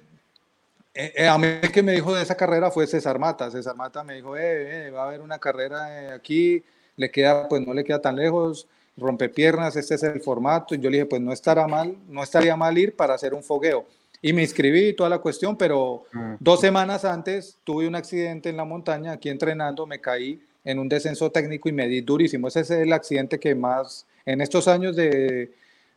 eh, 0.95 1.27
a 1.27 1.39
mí 1.39 1.47
el 1.47 1.73
que 1.73 1.83
me 1.83 1.93
dijo 1.93 2.15
de 2.15 2.23
esa 2.23 2.35
carrera 2.35 2.71
fue 2.71 2.87
César 2.87 3.19
Mata. 3.19 3.51
César 3.51 3.77
Mata 3.77 4.05
me 4.05 4.15
dijo, 4.15 4.37
eh, 4.37 4.91
va 4.91 5.05
a 5.05 5.07
haber 5.09 5.21
una 5.21 5.39
carrera 5.39 6.15
aquí, 6.15 6.63
le 6.97 7.11
queda, 7.11 7.49
pues 7.49 7.67
no 7.67 7.73
le 7.73 7.85
queda 7.85 8.01
tan 8.01 8.17
lejos 8.17 8.69
rompepiernas, 8.97 9.77
este 9.77 9.95
es 9.95 10.03
el 10.03 10.21
formato. 10.21 10.75
Y 10.75 10.79
yo 10.79 10.91
le 10.91 10.99
dije, 10.99 11.07
pues 11.07 11.23
no 11.23 11.33
estará 11.33 11.67
mal, 11.67 11.97
no 12.09 12.23
estaría 12.23 12.57
mal 12.57 12.77
ir 12.77 12.95
para 12.95 13.15
hacer 13.15 13.35
un 13.35 13.43
fogueo. 13.43 13.87
Y 14.21 14.33
me 14.33 14.43
inscribí 14.43 14.89
y 14.89 14.93
toda 14.93 15.11
la 15.11 15.19
cuestión, 15.19 15.57
pero 15.57 16.05
mm. 16.13 16.35
dos 16.39 16.61
semanas 16.61 17.05
antes 17.05 17.59
tuve 17.65 17.89
un 17.89 17.97
accidente 17.97 18.49
en 18.49 18.57
la 18.57 18.65
montaña, 18.65 19.13
aquí 19.13 19.29
entrenando, 19.29 19.87
me 19.87 20.01
caí 20.01 20.41
en 20.65 20.79
un 20.79 20.89
descenso 20.89 21.31
técnico 21.31 21.69
y 21.69 21.73
me 21.73 21.89
di 21.89 22.01
durísimo. 22.03 22.49
Ese 22.49 22.61
es 22.61 22.71
el 22.71 22.93
accidente 22.93 23.41
que 23.41 23.55
más, 23.55 24.07
en 24.25 24.41
estos 24.41 24.69
años 24.69 24.95
de, 24.95 25.51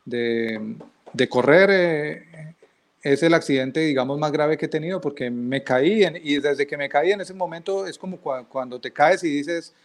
de, 0.05 0.75
de 1.13 1.29
correr, 1.29 1.69
eh, 1.71 2.55
es 3.05 3.21
el 3.21 3.35
accidente, 3.35 3.81
digamos, 3.81 4.17
más 4.17 4.31
grave 4.31 4.57
que 4.57 4.65
he 4.65 4.69
tenido 4.69 4.99
porque 4.99 5.29
me 5.29 5.63
caí 5.63 6.03
y 6.23 6.39
desde 6.39 6.65
que 6.65 6.75
me 6.75 6.89
caí 6.89 7.11
en 7.11 7.21
ese 7.21 7.35
momento 7.35 7.85
es 7.85 7.99
como 7.99 8.17
cuando 8.17 8.81
te 8.81 8.89
caes 8.89 9.23
y 9.23 9.29
dices, 9.29 9.75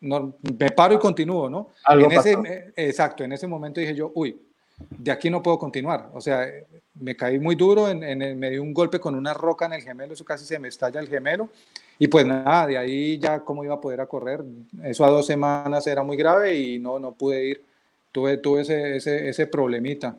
no, 0.00 0.34
me 0.58 0.70
paro 0.70 0.94
y 0.94 0.98
continúo, 0.98 1.48
¿no? 1.50 1.70
en 1.88 2.12
ese, 2.12 2.72
exacto, 2.76 3.24
en 3.24 3.32
ese 3.32 3.46
momento 3.46 3.80
dije 3.80 3.94
yo, 3.94 4.12
uy, 4.14 4.40
de 4.88 5.10
aquí 5.10 5.28
no 5.30 5.42
puedo 5.42 5.58
continuar. 5.58 6.10
O 6.14 6.20
sea, 6.20 6.46
me 6.94 7.16
caí 7.16 7.38
muy 7.38 7.54
duro, 7.54 7.88
en, 7.88 8.02
en 8.02 8.38
me 8.38 8.50
dio 8.50 8.62
un 8.62 8.72
golpe 8.72 8.98
con 8.98 9.14
una 9.14 9.34
roca 9.34 9.66
en 9.66 9.74
el 9.74 9.82
gemelo, 9.82 10.14
eso 10.14 10.24
casi 10.24 10.44
se 10.44 10.58
me 10.58 10.68
estalla 10.68 11.00
el 11.00 11.08
gemelo. 11.08 11.50
Y 11.98 12.08
pues 12.08 12.24
nada, 12.24 12.66
de 12.66 12.78
ahí 12.78 13.18
ya 13.18 13.40
cómo 13.40 13.62
iba 13.62 13.74
a 13.74 13.80
poder 13.80 14.00
a 14.00 14.06
correr. 14.06 14.42
Eso 14.82 15.04
a 15.04 15.10
dos 15.10 15.26
semanas 15.26 15.86
era 15.86 16.02
muy 16.02 16.16
grave 16.16 16.54
y 16.54 16.78
no, 16.78 16.98
no 16.98 17.12
pude 17.12 17.44
ir. 17.44 17.64
Tuve, 18.10 18.38
tuve 18.38 18.62
ese, 18.62 18.96
ese, 18.96 19.28
ese 19.28 19.46
problemita. 19.46 20.16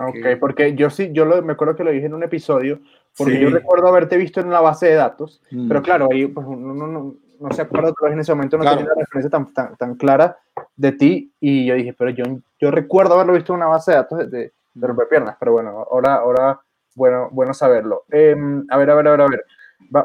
Ok, 0.00 0.38
porque 0.40 0.74
yo 0.74 0.90
sí, 0.90 1.10
yo 1.12 1.24
lo, 1.24 1.40
me 1.42 1.52
acuerdo 1.52 1.76
que 1.76 1.84
lo 1.84 1.92
dije 1.92 2.06
en 2.06 2.14
un 2.14 2.24
episodio, 2.24 2.80
porque 3.16 3.38
yo 3.38 3.50
recuerdo 3.50 3.86
haberte 3.86 4.16
visto 4.16 4.40
en 4.40 4.48
una 4.48 4.60
base 4.60 4.86
de 4.86 4.94
datos, 4.94 5.40
mm. 5.50 5.68
pero 5.68 5.82
claro, 5.82 6.08
ahí 6.10 6.26
pues, 6.26 6.44
uno, 6.46 6.74
no, 6.74 7.14
no 7.42 7.54
se 7.54 7.62
acuerda, 7.62 7.92
en 8.10 8.20
ese 8.20 8.32
momento 8.32 8.56
no 8.56 8.64
tenía 8.64 8.84
una 8.84 8.94
referencia 8.94 9.30
tan, 9.30 9.52
tan, 9.52 9.76
tan, 9.76 9.94
clara 9.96 10.38
de 10.76 10.92
ti 10.92 11.32
y 11.40 11.66
yo 11.66 11.74
dije, 11.74 11.92
pero 11.92 12.10
yo, 12.10 12.24
yo 12.60 12.70
recuerdo 12.70 13.14
haberlo 13.14 13.34
visto 13.34 13.52
en 13.52 13.58
una 13.58 13.66
base 13.66 13.90
de 13.90 13.96
datos 13.96 14.18
de, 14.18 14.26
de, 14.28 14.52
de 14.74 15.06
piernas, 15.10 15.36
pero 15.38 15.52
bueno, 15.52 15.86
ahora, 15.90 16.14
ahora 16.14 16.60
bueno, 16.94 17.28
bueno 17.32 17.54
saberlo. 17.54 18.04
Em, 18.10 18.64
a 18.70 18.76
ver, 18.76 18.90
a 18.90 18.94
ver, 18.94 19.08
a 19.08 19.10
ver, 19.10 19.20
a 19.20 19.26
ver. 19.26 19.44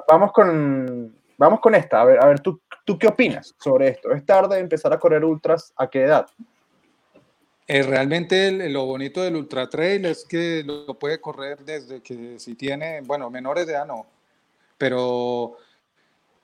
vamos 0.07 0.31
con, 0.31 1.15
vamos 1.38 1.59
con 1.59 1.75
esta. 1.75 2.01
A 2.01 2.05
ver, 2.05 2.23
a 2.23 2.27
ver, 2.27 2.39
¿tú, 2.39 2.61
¿tú 2.85 2.97
qué 2.97 3.07
opinas 3.07 3.55
sobre 3.59 3.89
esto? 3.89 4.11
¿Es 4.11 4.25
tarde 4.25 4.59
empezar 4.59 4.91
a 4.93 4.99
correr 4.99 5.23
ultras? 5.23 5.73
¿A 5.77 5.88
qué 5.88 6.03
edad? 6.03 6.27
Eh, 7.69 7.83
realmente 7.83 8.69
lo 8.69 8.85
bonito 8.85 9.21
del 9.21 9.35
ultra 9.35 9.67
trail 9.67 10.05
es 10.05 10.25
que 10.25 10.63
lo, 10.65 10.93
puede 10.93 11.19
correr 11.19 11.59
desde 11.65 12.01
que 12.01 12.39
si 12.39 12.55
tiene, 12.55 13.01
bueno, 13.01 13.29
menores 13.29 13.67
de 13.67 13.73
edad 13.73 13.85
no, 13.85 14.05
pero 14.77 15.57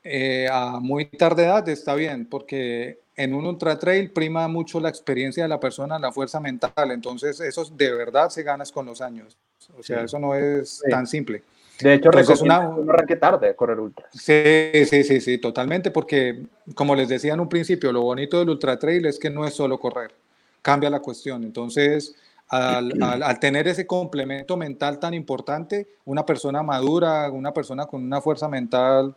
eh, 0.03 0.47
a 0.51 0.79
muy 0.79 1.05
tarde 1.05 1.43
edad 1.43 1.67
está 1.69 1.95
bien, 1.95 2.25
porque 2.25 2.99
en 3.15 3.33
un 3.33 3.45
ultra 3.45 3.79
trail 3.79 4.11
prima 4.11 4.47
mucho 4.47 4.79
la 4.79 4.89
experiencia 4.89 5.43
de 5.43 5.49
la 5.49 5.59
persona, 5.59 5.97
la 5.99 6.11
fuerza 6.11 6.39
mental, 6.39 6.91
entonces 6.91 7.39
eso 7.39 7.65
de 7.65 7.93
verdad 7.93 8.29
se 8.29 8.43
ganas 8.43 8.71
con 8.71 8.85
los 8.85 9.01
años. 9.01 9.37
O 9.77 9.83
sea, 9.83 10.01
eso 10.01 10.19
no 10.19 10.35
es 10.35 10.83
tan 10.89 11.07
simple. 11.07 11.43
De 11.79 11.95
hecho, 11.95 12.11
es 12.11 12.41
una, 12.41 12.59
un 12.69 12.89
arranque 12.89 13.15
tarde 13.15 13.55
correr 13.55 13.79
ultra. 13.79 14.07
Sí, 14.11 14.85
sí, 14.85 15.03
sí, 15.03 15.21
sí, 15.21 15.37
totalmente, 15.37 15.89
porque 15.89 16.45
como 16.75 16.95
les 16.95 17.07
decía 17.07 17.33
en 17.33 17.39
un 17.39 17.49
principio, 17.49 17.91
lo 17.91 18.01
bonito 18.01 18.39
del 18.39 18.49
ultra 18.49 18.77
trail 18.77 19.05
es 19.05 19.17
que 19.17 19.29
no 19.29 19.45
es 19.45 19.53
solo 19.53 19.79
correr, 19.79 20.13
cambia 20.61 20.89
la 20.89 20.99
cuestión. 20.99 21.43
Entonces, 21.43 22.15
al, 22.49 22.91
al, 23.01 23.39
tener 23.39 23.67
ese 23.67 23.87
complemento 23.87 24.57
mental 24.57 24.99
tan 24.99 25.13
importante, 25.13 25.87
una 26.05 26.25
persona 26.25 26.61
madura, 26.61 27.31
una 27.31 27.53
persona 27.53 27.85
con 27.85 28.03
una 28.03 28.21
fuerza 28.21 28.47
mental 28.47 29.15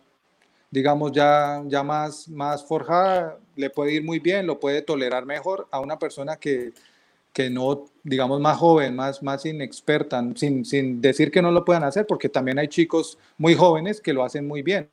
digamos, 0.70 1.12
ya, 1.12 1.62
ya 1.66 1.82
más, 1.82 2.28
más 2.28 2.64
forjada, 2.64 3.38
le 3.56 3.70
puede 3.70 3.92
ir 3.94 4.04
muy 4.04 4.18
bien, 4.18 4.46
lo 4.46 4.60
puede 4.60 4.82
tolerar 4.82 5.26
mejor 5.26 5.68
a 5.70 5.80
una 5.80 5.98
persona 5.98 6.36
que, 6.36 6.72
que 7.32 7.50
no, 7.50 7.84
digamos, 8.02 8.40
más 8.40 8.56
joven, 8.58 8.96
más, 8.96 9.22
más 9.22 9.44
inexperta, 9.46 10.24
sin, 10.36 10.64
sin 10.64 11.00
decir 11.00 11.30
que 11.30 11.42
no 11.42 11.50
lo 11.50 11.64
puedan 11.64 11.84
hacer, 11.84 12.06
porque 12.06 12.28
también 12.28 12.58
hay 12.58 12.68
chicos 12.68 13.18
muy 13.38 13.54
jóvenes 13.54 14.00
que 14.00 14.12
lo 14.12 14.24
hacen 14.24 14.46
muy 14.46 14.62
bien. 14.62 14.88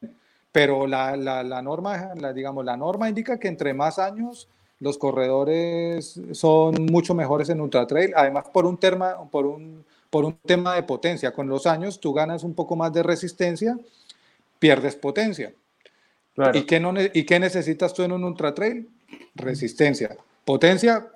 Pero 0.52 0.86
la, 0.86 1.16
la, 1.18 1.44
la 1.44 1.62
norma, 1.62 2.14
la, 2.16 2.32
digamos, 2.34 2.64
la 2.66 2.78
norma 2.78 3.10
indica 3.10 3.40
que 3.40 3.48
entre 3.48 3.74
más 3.74 3.98
años 3.98 4.48
los 4.80 4.98
corredores 4.98 6.20
son 6.34 6.86
mucho 6.92 7.16
mejores 7.16 7.50
en 7.50 7.62
ultra 7.62 7.88
trail, 7.88 8.12
además 8.16 8.46
por 8.54 8.66
un, 8.66 8.78
tema, 8.78 9.16
por, 9.32 9.46
un, 9.46 9.86
por 10.10 10.26
un 10.26 10.34
tema 10.46 10.76
de 10.76 10.84
potencia. 10.84 11.32
Con 11.34 11.48
los 11.48 11.66
años 11.66 12.00
tú 12.00 12.14
ganas 12.14 12.44
un 12.44 12.54
poco 12.54 12.76
más 12.76 12.92
de 12.92 13.02
resistencia, 13.02 13.78
pierdes 14.60 14.96
potencia. 14.96 15.54
¿Y, 16.54 16.64
qué 16.64 16.80
no, 16.80 16.94
¿Y 17.14 17.26
qué 17.26 17.40
necesitas 17.40 17.94
tú 17.94 18.04
en 18.04 18.12
un 18.12 18.24
ultra 18.24 18.54
trail? 18.54 18.90
Resistencia. 19.36 20.16
Potencia, 20.46 21.08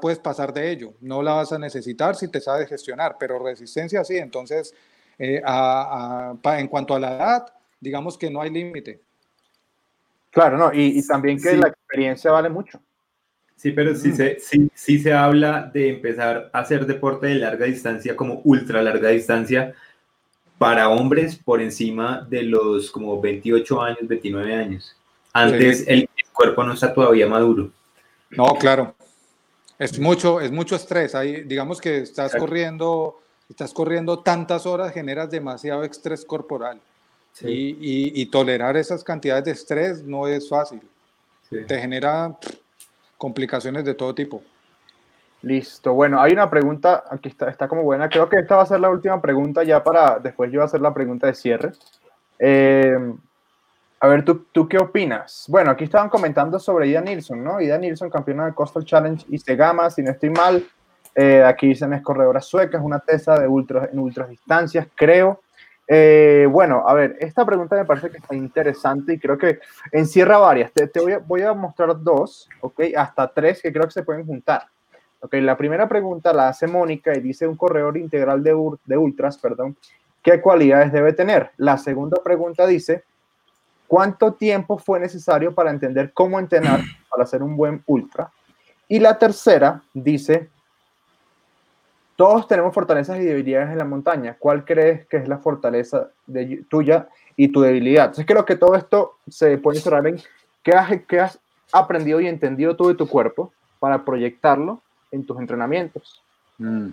puedes 0.00 0.18
pasar 0.18 0.52
de 0.52 0.70
ello. 0.70 0.94
No 1.00 1.22
la 1.22 1.34
vas 1.34 1.52
a 1.52 1.58
necesitar 1.58 2.16
si 2.16 2.28
te 2.28 2.40
sabes 2.40 2.68
gestionar, 2.68 3.16
pero 3.18 3.38
resistencia 3.38 4.04
sí. 4.04 4.16
Entonces, 4.16 4.74
eh, 5.18 5.40
en 5.44 6.68
cuanto 6.68 6.94
a 6.94 7.00
la 7.00 7.16
edad, 7.16 7.46
digamos 7.80 8.18
que 8.18 8.30
no 8.30 8.40
hay 8.40 8.50
límite. 8.50 9.00
Claro, 10.30 10.58
no, 10.58 10.70
y, 10.72 11.04
también 11.06 11.40
que 11.40 11.56
la 11.56 11.68
experiencia 11.68 12.30
vale 12.30 12.48
mucho. 12.48 12.80
Sí, 13.56 13.70
pero 13.70 13.94
sí, 13.94 14.12
se, 14.12 14.38
sí, 14.38 14.70
sí 14.74 14.98
se 14.98 15.14
habla 15.14 15.70
de 15.72 15.88
empezar 15.88 16.50
a 16.52 16.58
hacer 16.58 16.84
deporte 16.84 17.28
de 17.28 17.36
larga 17.36 17.64
distancia 17.64 18.14
como 18.14 18.42
ultra 18.44 18.82
larga 18.82 19.08
distancia 19.08 19.74
para 20.58 20.88
hombres 20.88 21.36
por 21.36 21.60
encima 21.60 22.26
de 22.28 22.42
los 22.42 22.90
como 22.90 23.20
28 23.20 23.82
años, 23.82 23.98
29 24.02 24.54
años. 24.54 24.96
Antes 25.32 25.84
el 25.86 26.08
cuerpo 26.32 26.64
no 26.64 26.72
está 26.72 26.92
todavía 26.94 27.26
maduro. 27.26 27.70
No, 28.30 28.54
claro. 28.56 28.94
Es 29.78 29.98
mucho, 29.98 30.40
es 30.40 30.50
mucho 30.50 30.76
estrés. 30.76 31.14
Ahí, 31.14 31.42
digamos 31.42 31.80
que 31.80 31.98
estás 31.98 32.34
corriendo, 32.34 33.20
estás 33.48 33.72
corriendo 33.74 34.20
tantas 34.20 34.64
horas, 34.64 34.92
generas 34.92 35.30
demasiado 35.30 35.84
estrés 35.84 36.24
corporal. 36.24 36.80
Y, 37.42 38.24
tolerar 38.26 38.78
esas 38.78 39.04
cantidades 39.04 39.44
de 39.44 39.50
estrés 39.50 40.02
no 40.02 40.26
es 40.26 40.48
fácil. 40.48 40.80
Te 41.50 41.78
genera 41.78 42.36
complicaciones 43.18 43.84
de 43.84 43.94
todo 43.94 44.14
tipo. 44.14 44.42
Listo. 45.42 45.94
Bueno, 45.94 46.20
hay 46.20 46.32
una 46.32 46.50
pregunta, 46.50 47.04
aquí 47.10 47.28
está, 47.28 47.48
está 47.48 47.68
como 47.68 47.82
buena. 47.82 48.08
Creo 48.08 48.28
que 48.28 48.38
esta 48.38 48.56
va 48.56 48.62
a 48.62 48.66
ser 48.66 48.80
la 48.80 48.90
última 48.90 49.20
pregunta 49.20 49.62
ya 49.62 49.82
para, 49.82 50.18
después 50.18 50.50
yo 50.50 50.62
hacer 50.62 50.80
la 50.80 50.94
pregunta 50.94 51.26
de 51.26 51.34
cierre. 51.34 51.72
Eh, 52.38 53.14
a 53.98 54.08
ver, 54.08 54.24
¿tú, 54.24 54.46
¿tú 54.52 54.68
qué 54.68 54.78
opinas? 54.78 55.46
Bueno, 55.48 55.70
aquí 55.70 55.84
estaban 55.84 56.08
comentando 56.08 56.58
sobre 56.58 56.88
Ida 56.88 57.00
Nilsson, 57.00 57.42
¿no? 57.42 57.60
Ida 57.60 57.78
Nilsson, 57.78 58.10
campeona 58.10 58.44
del 58.44 58.54
Coastal 58.54 58.84
Challenge 58.84 59.24
y 59.28 59.54
Gama, 59.54 59.90
si 59.90 60.02
no 60.02 60.10
estoy 60.10 60.30
mal. 60.30 60.66
Eh, 61.14 61.42
aquí 61.42 61.68
dicen 61.68 61.94
es 61.94 62.02
corredora 62.02 62.42
sueca, 62.42 62.76
es 62.76 62.84
una 62.84 62.98
tesa 62.98 63.38
de 63.38 63.48
ultras, 63.48 63.88
en 63.90 63.98
ultras 63.98 64.28
distancias, 64.28 64.86
creo. 64.94 65.40
Eh, 65.88 66.46
bueno, 66.50 66.84
a 66.86 66.92
ver, 66.92 67.16
esta 67.20 67.46
pregunta 67.46 67.74
me 67.76 67.86
parece 67.86 68.10
que 68.10 68.18
está 68.18 68.34
interesante 68.34 69.14
y 69.14 69.18
creo 69.18 69.38
que 69.38 69.60
encierra 69.92 70.36
varias. 70.36 70.72
Te, 70.72 70.88
te 70.88 71.00
voy, 71.00 71.12
a, 71.12 71.18
voy, 71.18 71.42
a, 71.42 71.54
mostrar 71.54 71.98
dos, 72.02 72.48
¿ok? 72.60 72.80
Hasta 72.96 73.32
tres 73.32 73.62
que 73.62 73.72
creo 73.72 73.84
que 73.84 73.92
se 73.92 74.02
pueden 74.02 74.26
juntar. 74.26 74.68
Ok, 75.20 75.34
la 75.34 75.56
primera 75.56 75.88
pregunta 75.88 76.32
la 76.32 76.48
hace 76.48 76.66
Mónica 76.66 77.16
y 77.16 77.20
dice 77.20 77.46
un 77.46 77.56
corredor 77.56 77.96
integral 77.96 78.42
de, 78.42 78.54
de 78.84 78.96
ultras, 78.98 79.38
perdón, 79.38 79.76
¿qué 80.22 80.40
cualidades 80.40 80.92
debe 80.92 81.12
tener? 81.12 81.50
La 81.56 81.78
segunda 81.78 82.22
pregunta 82.22 82.66
dice, 82.66 83.04
¿cuánto 83.86 84.34
tiempo 84.34 84.78
fue 84.78 85.00
necesario 85.00 85.54
para 85.54 85.70
entender 85.70 86.12
cómo 86.12 86.38
entrenar 86.38 86.80
para 87.10 87.26
ser 87.26 87.42
un 87.42 87.56
buen 87.56 87.82
ultra? 87.86 88.30
Y 88.88 89.00
la 89.00 89.18
tercera 89.18 89.82
dice, 89.94 90.48
todos 92.16 92.48
tenemos 92.48 92.72
fortalezas 92.72 93.18
y 93.18 93.24
debilidades 93.24 93.70
en 93.70 93.78
la 93.78 93.84
montaña. 93.84 94.36
¿Cuál 94.38 94.64
crees 94.64 95.06
que 95.06 95.18
es 95.18 95.28
la 95.28 95.38
fortaleza 95.38 96.10
tuya 96.68 97.08
y 97.36 97.48
tu 97.48 97.60
debilidad? 97.60 98.06
Entonces 98.06 98.26
creo 98.26 98.44
que 98.44 98.56
todo 98.56 98.74
esto 98.74 99.16
se 99.28 99.58
puede 99.58 99.80
cerrar 99.80 100.06
en 100.06 100.20
qué 100.62 100.72
has, 100.72 101.00
qué 101.06 101.20
has 101.20 101.38
aprendido 101.72 102.20
y 102.20 102.26
entendido 102.26 102.76
tú 102.76 102.88
de 102.88 102.94
tu 102.94 103.06
cuerpo 103.06 103.52
para 103.78 104.04
proyectarlo 104.04 104.82
tus 105.24 105.38
entrenamientos. 105.38 106.20
Mm. 106.58 106.88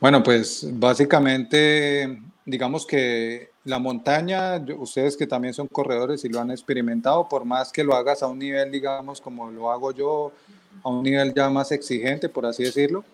Bueno, 0.00 0.22
pues 0.22 0.66
básicamente, 0.72 2.20
digamos 2.44 2.84
que 2.86 3.50
la 3.64 3.78
montaña, 3.78 4.56
ustedes 4.76 5.16
que 5.16 5.28
también 5.28 5.54
son 5.54 5.68
corredores 5.68 6.24
y 6.24 6.28
lo 6.28 6.40
han 6.40 6.50
experimentado, 6.50 7.28
por 7.28 7.44
más 7.44 7.70
que 7.70 7.84
lo 7.84 7.94
hagas 7.94 8.22
a 8.22 8.26
un 8.26 8.38
nivel, 8.40 8.72
digamos, 8.72 9.20
como 9.20 9.50
lo 9.50 9.70
hago 9.70 9.92
yo, 9.92 10.32
a 10.82 10.88
un 10.88 11.04
nivel 11.04 11.32
ya 11.32 11.48
más 11.50 11.70
exigente, 11.70 12.28
por 12.28 12.46
así 12.46 12.64
decirlo, 12.64 13.04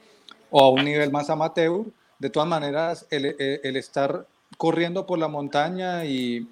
o 0.50 0.64
a 0.64 0.70
un 0.70 0.84
nivel 0.84 1.10
más 1.10 1.28
amateur, 1.28 1.84
de 2.18 2.30
todas 2.30 2.48
maneras, 2.48 3.06
el, 3.10 3.76
estar 3.76 4.26
corriendo 4.56 5.06
por 5.06 5.18
la 5.18 5.28
montaña 5.28 6.06
y 6.06 6.48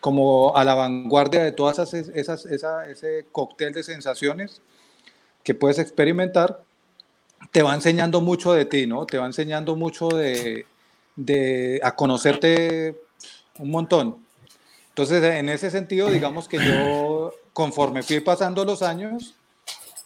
como 0.00 0.56
a 0.56 0.64
la 0.64 0.74
vanguardia 0.74 1.44
de 1.44 1.52
todas 1.52 1.78
esas, 1.78 2.08
esas 2.08 2.46
esa, 2.46 2.90
ese 2.90 3.26
cóctel 3.30 3.72
de 3.72 3.84
sensaciones 3.84 4.60
que 5.42 5.54
puedes 5.54 5.78
experimentar, 5.78 6.62
te 7.50 7.62
va 7.62 7.74
enseñando 7.74 8.20
mucho 8.20 8.52
de 8.52 8.64
ti, 8.64 8.86
¿no? 8.86 9.06
Te 9.06 9.18
va 9.18 9.26
enseñando 9.26 9.76
mucho 9.76 10.08
de, 10.08 10.66
de 11.16 11.80
a 11.82 11.94
conocerte 11.94 13.00
un 13.58 13.70
montón. 13.70 14.16
Entonces, 14.88 15.22
en 15.22 15.48
ese 15.48 15.70
sentido, 15.70 16.10
digamos 16.10 16.48
que 16.48 16.58
yo, 16.58 17.32
conforme 17.52 18.02
fui 18.02 18.20
pasando 18.20 18.64
los 18.64 18.82
años, 18.82 19.34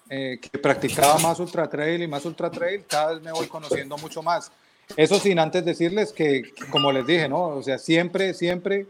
eh, 0.08 0.38
que 0.40 0.58
practicaba 0.58 1.18
más 1.18 1.40
ultra 1.40 1.68
trail 1.68 2.02
y 2.02 2.06
más 2.06 2.24
ultra 2.24 2.50
trail, 2.50 2.84
cada 2.86 3.14
vez 3.14 3.22
me 3.22 3.32
voy 3.32 3.48
conociendo 3.48 3.96
mucho 3.98 4.22
más. 4.22 4.52
Eso 4.96 5.18
sin 5.18 5.40
antes 5.40 5.64
decirles 5.64 6.12
que, 6.12 6.54
como 6.70 6.92
les 6.92 7.04
dije, 7.04 7.28
¿no? 7.28 7.48
O 7.48 7.62
sea, 7.62 7.78
siempre, 7.78 8.32
siempre 8.32 8.86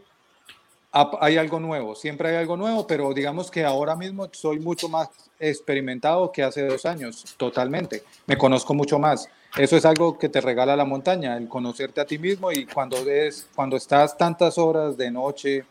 hay 0.91 1.37
algo 1.37 1.59
nuevo, 1.59 1.95
siempre 1.95 2.29
hay 2.29 2.35
algo 2.37 2.57
nuevo, 2.57 2.87
pero 2.87 3.13
digamos 3.13 3.51
que 3.51 3.63
ahora 3.63 3.95
mismo 3.95 4.29
soy 4.31 4.59
mucho 4.59 4.89
más 4.89 5.09
experimentado 5.39 6.31
que 6.31 6.43
hace 6.43 6.65
dos 6.65 6.85
años, 6.85 7.35
totalmente. 7.37 8.03
Me 8.25 8.37
conozco 8.37 8.73
mucho 8.73 8.97
más. 8.97 9.29
Eso 9.57 9.75
es 9.75 9.85
algo 9.85 10.17
que 10.17 10.29
te 10.29 10.41
regala 10.41 10.75
la 10.75 10.85
montaña, 10.85 11.37
el 11.37 11.47
conocerte 11.47 12.01
a 12.01 12.05
ti 12.05 12.17
mismo 12.17 12.51
y 12.51 12.65
cuando, 12.65 13.03
ves, 13.03 13.47
cuando 13.55 13.75
estás 13.77 14.17
tantas 14.17 14.57
horas 14.57 14.97
de 14.97 15.09
noche, 15.09 15.65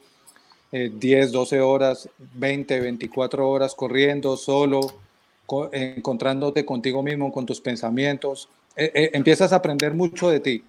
10, 0.72 1.28
eh, 1.28 1.30
12 1.30 1.60
horas, 1.60 2.08
20, 2.34 2.80
24 2.80 3.48
horas 3.48 3.74
corriendo 3.74 4.36
solo, 4.36 4.80
encontrándote 5.72 6.64
contigo 6.64 7.02
mismo, 7.02 7.32
con 7.32 7.46
tus 7.46 7.60
pensamientos, 7.60 8.48
eh, 8.74 8.90
eh, 8.94 9.10
empiezas 9.14 9.52
a 9.52 9.56
aprender 9.56 9.94
mucho 9.94 10.28
de 10.28 10.40
ti. 10.40 10.64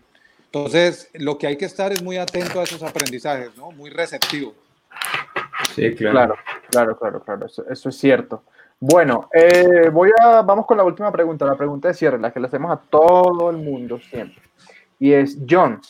Entonces, 0.52 1.10
lo 1.14 1.38
que 1.38 1.48
hay 1.48 1.58
que 1.58 1.66
estar 1.66 1.92
es 1.92 2.02
muy 2.02 2.18
atento 2.18 2.60
a 2.60 2.64
esos 2.64 2.82
aprendizajes, 2.82 3.56
¿no? 3.58 3.72
Muy 3.72 3.90
receptivo. 3.90 4.54
Sí, 5.76 5.94
claro. 5.94 6.36
Claro, 6.70 6.98
claro, 6.98 7.22
claro, 7.24 7.46
Eso, 7.46 7.90
es 7.90 7.98
cierto. 7.98 8.44
Bueno, 8.80 9.30
eh, 9.34 9.90
voy 9.92 10.12
a, 10.22 10.42
vamos 10.42 10.66
con 10.66 10.78
la 10.78 10.84
última 10.84 11.12
pregunta, 11.12 11.46
la 11.46 11.56
pregunta 11.56 11.88
de 11.88 11.94
cierre, 11.94 12.20
la 12.20 12.32
que 12.32 12.40
le 12.40 12.48
hacemos 12.48 12.72
a 12.72 12.78
todo 12.78 13.50
el 13.50 13.58
mundo 13.58 14.00
siempre. 14.00 14.42
Y 15.00 15.14
es, 15.14 15.38
John, 15.50 15.82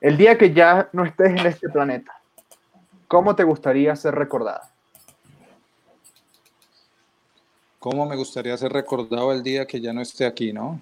el 0.00 0.16
día 0.16 0.36
que 0.38 0.52
ya 0.52 0.88
no 0.92 1.04
estés 1.04 1.30
en 1.30 1.46
este 1.46 1.68
planeta, 1.68 2.12
¿cómo 3.08 3.34
te 3.34 3.42
gustaría 3.42 3.96
ser 3.96 4.14
recordada? 4.14 4.70
¿Cómo 7.78 8.06
me 8.06 8.16
gustaría 8.16 8.56
ser 8.56 8.72
recordado 8.72 9.32
el 9.32 9.42
día 9.42 9.66
que 9.66 9.80
ya 9.80 9.92
no 9.92 10.00
esté 10.00 10.26
aquí, 10.26 10.52
no? 10.52 10.80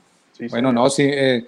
bueno, 0.51 0.73
no, 0.73 0.89
sí. 0.89 1.03
Eh, 1.05 1.47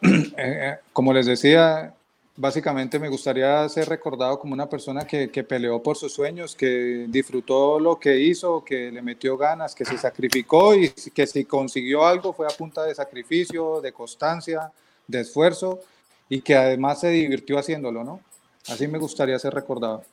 eh, 0.36 0.76
como 0.92 1.12
les 1.12 1.26
decía, 1.26 1.92
básicamente 2.36 2.98
me 2.98 3.08
gustaría 3.08 3.68
ser 3.68 3.88
recordado 3.88 4.38
como 4.38 4.54
una 4.54 4.68
persona 4.68 5.06
que, 5.06 5.30
que, 5.30 5.44
peleó 5.44 5.82
por 5.82 5.96
sus 5.96 6.12
sueños, 6.12 6.54
que 6.54 7.06
disfrutó 7.08 7.80
lo 7.80 7.98
que 7.98 8.18
hizo, 8.18 8.64
que 8.64 8.92
le 8.92 9.02
metió 9.02 9.36
ganas, 9.36 9.74
que 9.74 9.84
se 9.84 9.98
sacrificó 9.98 10.74
y 10.74 10.90
que 10.90 11.26
si 11.26 11.44
consiguió 11.44 12.06
algo 12.06 12.32
fue 12.32 12.46
a 12.46 12.56
punta 12.56 12.84
de 12.84 12.94
sacrificio, 12.94 13.80
de 13.80 13.92
constancia, 13.92 14.70
de 15.06 15.20
esfuerzo 15.20 15.80
y 16.28 16.42
que 16.42 16.54
además 16.54 17.00
se 17.00 17.08
divirtió 17.08 17.58
haciéndolo, 17.58 18.04
¿no? 18.04 18.20
Así 18.68 18.86
me 18.86 18.98
gustaría 18.98 19.38
ser 19.38 19.54
recordado. 19.54 20.04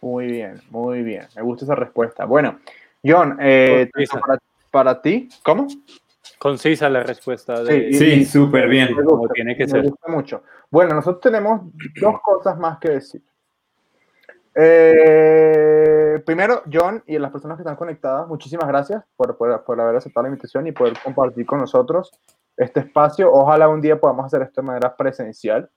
Muy 0.00 0.26
bien, 0.26 0.60
muy 0.70 1.02
bien. 1.02 1.26
Me 1.34 1.42
gusta 1.42 1.64
esa 1.64 1.74
respuesta. 1.74 2.24
Bueno, 2.24 2.60
John, 3.04 3.36
eh, 3.40 3.90
para, 4.70 5.00
ti, 5.02 5.28
¿cómo? 5.42 5.66
Concisa 6.44 6.90
la 6.90 7.02
respuesta. 7.02 7.62
De, 7.62 7.90
sí, 7.94 8.26
súper 8.26 8.68
bien. 8.68 8.94
como 9.02 9.26
tiene 9.28 9.56
que 9.56 9.64
me 9.64 9.70
ser. 9.70 9.82
Gusta 9.84 10.12
mucho. 10.12 10.42
Bueno, 10.70 10.94
nosotros 10.94 11.22
tenemos 11.22 11.62
dos 11.98 12.20
cosas 12.20 12.58
más 12.58 12.78
que 12.78 12.90
decir. 12.90 13.22
Eh, 14.54 16.22
primero, 16.26 16.62
John 16.70 17.02
y 17.06 17.18
las 17.18 17.30
personas 17.30 17.56
que 17.56 17.62
están 17.62 17.76
conectadas, 17.76 18.28
muchísimas 18.28 18.68
gracias 18.68 19.02
por, 19.16 19.38
por, 19.38 19.80
haber 19.80 19.96
aceptado 19.96 20.24
la 20.24 20.28
invitación 20.28 20.66
y 20.66 20.72
poder 20.72 20.92
compartir 21.02 21.46
con 21.46 21.60
nosotros 21.60 22.10
este 22.58 22.80
espacio. 22.80 23.32
Ojalá 23.32 23.66
un 23.70 23.80
día 23.80 23.98
podamos 23.98 24.26
hacer 24.26 24.42
esto 24.42 24.60
de 24.60 24.66
manera 24.66 24.94
presencial. 24.94 25.70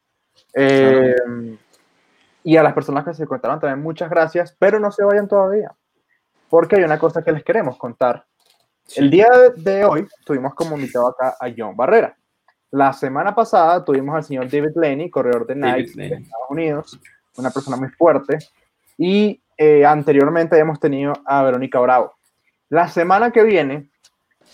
Eh, 0.53 1.15
y 2.44 2.57
a 2.57 2.64
las 2.64 2.73
personas 2.73 3.06
que 3.06 3.14
se 3.14 3.26
conectaron 3.26 3.61
también, 3.61 3.81
muchas 3.81 4.10
gracias, 4.10 4.53
pero 4.60 4.81
no 4.81 4.91
se 4.91 5.06
vayan 5.06 5.30
todavía 5.30 5.72
porque 6.49 6.77
hay 6.77 6.84
una 6.84 6.99
cosa 6.99 7.23
que 7.23 7.31
les 7.31 7.44
queremos 7.44 7.77
contar. 7.77 8.26
El 8.96 9.10
día 9.10 9.28
de 9.56 9.86
hoy 9.86 10.08
tuvimos 10.26 10.54
como 10.54 10.76
invitado 10.76 11.10
acá 11.10 11.36
a 11.40 11.52
John 11.56 11.76
Barrera. 11.76 12.16
La 12.72 12.94
semana 12.94 13.34
pasada 13.34 13.84
tuvimos 13.84 14.16
al 14.16 14.24
señor 14.24 14.50
David 14.50 14.76
Lenny, 14.76 15.10
corredor 15.10 15.46
de 15.48 15.56
Nike 15.56 15.92
de 15.96 16.06
Estados 16.06 16.50
Unidos, 16.50 17.00
una 17.38 17.50
persona 17.50 17.78
muy 17.78 17.90
fuerte. 17.90 18.38
Y 18.98 19.42
eh, 19.58 19.86
anteriormente 19.86 20.56
habíamos 20.56 20.80
tenido 20.80 21.14
a 21.26 21.44
Verónica 21.44 21.80
Bravo. 21.80 22.16
La 22.70 22.88
semana 22.88 23.32
que 23.32 23.44
viene 23.44 23.90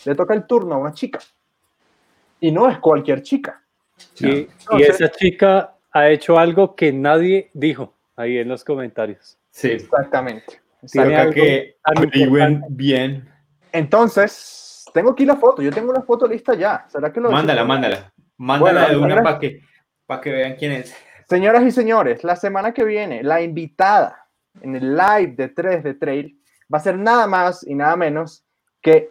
le 0.06 0.16
toca 0.16 0.34
el 0.34 0.46
turno 0.46 0.76
a 0.76 0.78
una 0.78 0.94
chica. 0.94 1.20
Y 2.40 2.52
no 2.52 2.70
es 2.70 2.78
cualquier 2.80 3.22
chica. 3.22 3.62
y 4.20 4.48
esa 4.82 5.10
chica 5.10 5.76
ha 5.92 6.10
hecho 6.10 6.38
algo 6.38 6.76
que 6.76 6.92
nadie 6.92 7.50
dijo 7.54 7.94
ahí 8.16 8.38
en 8.38 8.50
los 8.50 8.64
comentarios. 8.64 9.38
Sí, 9.52 9.70
exactamente. 9.70 10.62
Toca 10.92 11.30
que 11.32 11.78
averigüen 11.84 12.64
bien. 12.70 13.33
Entonces, 13.74 14.86
tengo 14.94 15.12
aquí 15.12 15.26
la 15.26 15.36
foto. 15.36 15.62
Yo 15.62 15.72
tengo 15.72 15.92
la 15.92 16.04
foto 16.04 16.28
lista 16.28 16.54
ya. 16.54 16.86
¿Será 16.88 17.12
que 17.12 17.20
lo 17.20 17.32
Mándala, 17.32 17.66
mándala. 17.66 18.14
Mándala 18.38 18.90
de 18.90 18.98
una 18.98 19.22
para 19.24 19.40
que, 19.40 19.62
para 20.06 20.22
que 20.22 20.32
vean 20.32 20.56
quién 20.56 20.72
es. 20.74 20.96
Señoras 21.28 21.64
y 21.64 21.72
señores, 21.72 22.24
la 22.24 22.36
semana 22.36 22.74
que 22.74 22.84
viene, 22.84 23.24
la 23.24 23.42
invitada 23.42 24.28
en 24.62 24.76
el 24.76 24.96
live 24.96 25.34
de 25.36 25.50
3 25.50 25.84
de 25.84 25.94
Trail 25.96 26.40
va 26.72 26.78
a 26.78 26.82
ser 26.82 26.98
nada 26.98 27.26
más 27.26 27.66
y 27.66 27.74
nada 27.74 27.96
menos 27.96 28.46
que 28.82 29.10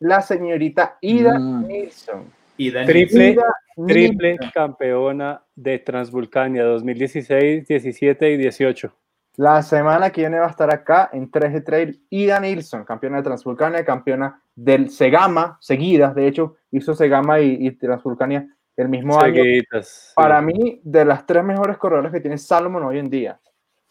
la 0.00 0.20
señorita 0.20 0.98
Ida 1.00 1.38
Mm. 1.38 1.66
Nilsson. 1.66 2.32
Triple, 2.56 3.30
Ida 3.30 3.54
triple 3.86 4.32
Nilsson, 4.32 4.50
campeona 4.52 5.42
de 5.54 5.78
Transvulcania 5.78 6.64
2016, 6.64 7.66
17 7.66 8.30
y 8.30 8.36
18. 8.36 8.92
La 9.38 9.62
semana 9.62 10.10
que 10.10 10.22
viene 10.22 10.40
va 10.40 10.46
a 10.46 10.50
estar 10.50 10.68
acá 10.74 11.10
en 11.12 11.30
3 11.30 11.52
de 11.52 11.60
Trail 11.60 12.02
Ida 12.10 12.40
Nilsson, 12.40 12.84
campeona 12.84 13.18
de 13.18 13.22
Transvulcania, 13.22 13.84
campeona 13.84 14.42
del 14.52 14.90
Segama, 14.90 15.56
seguidas, 15.60 16.12
de 16.16 16.26
hecho, 16.26 16.56
hizo 16.72 16.92
Segama 16.92 17.38
y, 17.38 17.56
y 17.64 17.70
Transvulcania 17.70 18.48
el 18.76 18.88
mismo 18.88 19.20
año. 19.20 19.36
Seguiditas. 19.36 20.12
Para 20.16 20.42
mí, 20.42 20.80
de 20.82 21.04
las 21.04 21.24
tres 21.24 21.44
mejores 21.44 21.76
corredores 21.76 22.10
que 22.10 22.18
tiene 22.20 22.36
Salomon 22.36 22.82
hoy 22.82 22.98
en 22.98 23.08
día. 23.08 23.38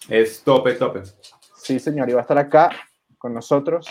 Es 0.10 0.44
tope, 0.44 0.74
tope. 0.74 1.04
Sí, 1.56 1.80
señor, 1.80 2.10
y 2.10 2.14
va 2.14 2.20
a 2.20 2.24
estar 2.24 2.38
acá 2.38 2.70
con 3.18 3.34
nosotros 3.34 3.88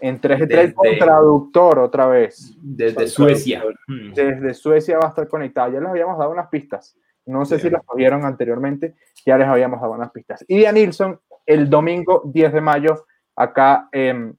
en 0.00 0.18
3 0.18 0.40
de 0.40 0.46
Desde- 0.46 0.54
Trail 0.72 0.74
con 0.74 0.98
traductor 0.98 1.78
otra 1.78 2.06
vez. 2.06 2.54
Desde 2.62 3.06
Suecia. 3.06 3.62
Mm. 3.86 4.14
Desde 4.14 4.54
Suecia 4.54 4.98
va 4.98 5.06
a 5.06 5.08
estar 5.10 5.28
conectada. 5.28 5.68
Ya 5.68 5.80
les 5.80 5.90
habíamos 5.90 6.18
dado 6.18 6.30
unas 6.30 6.48
pistas. 6.48 6.96
No 7.26 7.44
sé 7.44 7.58
si 7.58 7.68
las 7.68 7.82
cogieron 7.84 8.24
anteriormente, 8.24 8.94
ya 9.24 9.36
les 9.36 9.48
habíamos 9.48 9.80
dado 9.80 9.92
unas 9.92 10.12
pistas. 10.12 10.44
Y 10.46 10.64
a 10.64 10.72
Nilsson 10.72 11.20
el 11.44 11.68
domingo 11.68 12.22
10 12.24 12.52
de 12.52 12.60
mayo 12.60 13.06
acá 13.34 13.88
en, 13.92 14.38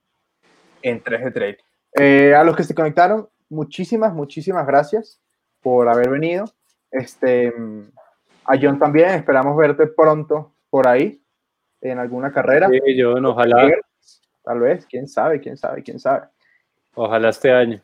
en 0.82 1.04
3 1.04 1.24
de 1.26 1.32
Trail. 1.32 1.58
Eh, 2.00 2.34
a 2.34 2.44
los 2.44 2.56
que 2.56 2.64
se 2.64 2.76
conectaron, 2.76 3.28
muchísimas, 3.50 4.14
muchísimas 4.14 4.66
gracias 4.66 5.22
por 5.62 5.90
haber 5.90 6.10
venido. 6.10 6.46
Este, 6.92 7.54
a 8.46 8.56
John 8.62 8.80
también, 8.80 9.10
esperamos 9.12 9.58
verte 9.58 9.88
pronto 9.88 10.54
por 10.70 10.88
ahí 10.88 11.22
en 11.82 12.00
alguna 12.00 12.32
carrera. 12.32 12.70
Sí, 12.70 12.80
John, 12.98 13.26
ojalá, 13.26 13.70
Tal 14.44 14.62
vez, 14.62 14.86
quién 14.86 15.10
sabe, 15.10 15.42
quién 15.42 15.58
sabe, 15.58 15.84
quién 15.84 16.00
sabe. 16.00 16.28
ojalá 16.96 17.30
este 17.30 17.52
año. 17.52 17.82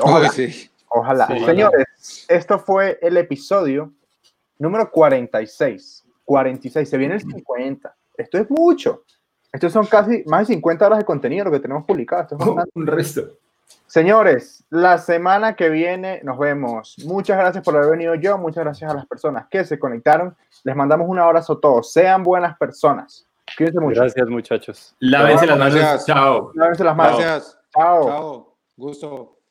Ojalá. 0.00 0.28
Sí. 0.30 0.70
Ojalá. 0.88 1.26
Sí. 1.26 1.44
Señores, 1.44 2.26
esto 2.28 2.58
fue 2.58 2.98
el 3.02 3.18
episodio 3.18 3.92
número 4.58 4.90
46. 4.90 6.04
46, 6.24 6.88
se 6.88 6.96
viene 6.98 7.14
el 7.14 7.20
50. 7.20 7.94
Esto 8.16 8.38
es 8.38 8.50
mucho. 8.50 9.02
Estos 9.52 9.72
son 9.72 9.86
casi 9.86 10.22
más 10.26 10.48
de 10.48 10.54
50 10.54 10.86
horas 10.86 10.98
de 10.98 11.04
contenido 11.04 11.44
lo 11.46 11.50
que 11.50 11.60
tenemos 11.60 11.84
publicado. 11.84 12.22
Esto 12.22 12.36
es 12.40 12.46
Oh, 12.46 12.64
un 12.74 12.86
resto. 12.86 13.22
Señores, 13.86 14.64
la 14.70 14.98
semana 14.98 15.54
que 15.54 15.68
viene 15.68 16.20
nos 16.22 16.38
vemos. 16.38 16.96
Muchas 17.04 17.36
gracias 17.38 17.62
por 17.64 17.76
haber 17.76 17.90
venido 17.90 18.14
yo. 18.14 18.38
Muchas 18.38 18.64
gracias 18.64 18.90
a 18.90 18.94
las 18.94 19.06
personas 19.06 19.46
que 19.50 19.64
se 19.64 19.78
conectaron. 19.78 20.34
Les 20.64 20.74
mandamos 20.74 21.08
un 21.08 21.18
abrazo 21.18 21.54
a 21.54 21.60
todos. 21.60 21.92
Sean 21.92 22.22
buenas 22.22 22.56
personas. 22.56 23.26
Cuídense 23.56 23.80
mucho. 23.80 24.00
Gracias, 24.00 24.28
muchachos. 24.28 24.96
Lávense 25.00 25.46
las 25.46 25.58
manos. 25.58 25.74
Gracias. 25.74 26.06
Chao. 26.06 26.52
Lávense 26.54 26.84
las 26.84 26.96
manos. 26.96 27.18
Gracias. 27.18 27.58
Chao. 27.74 28.04
Chao. 28.06 28.56
Gusto. 28.76 29.41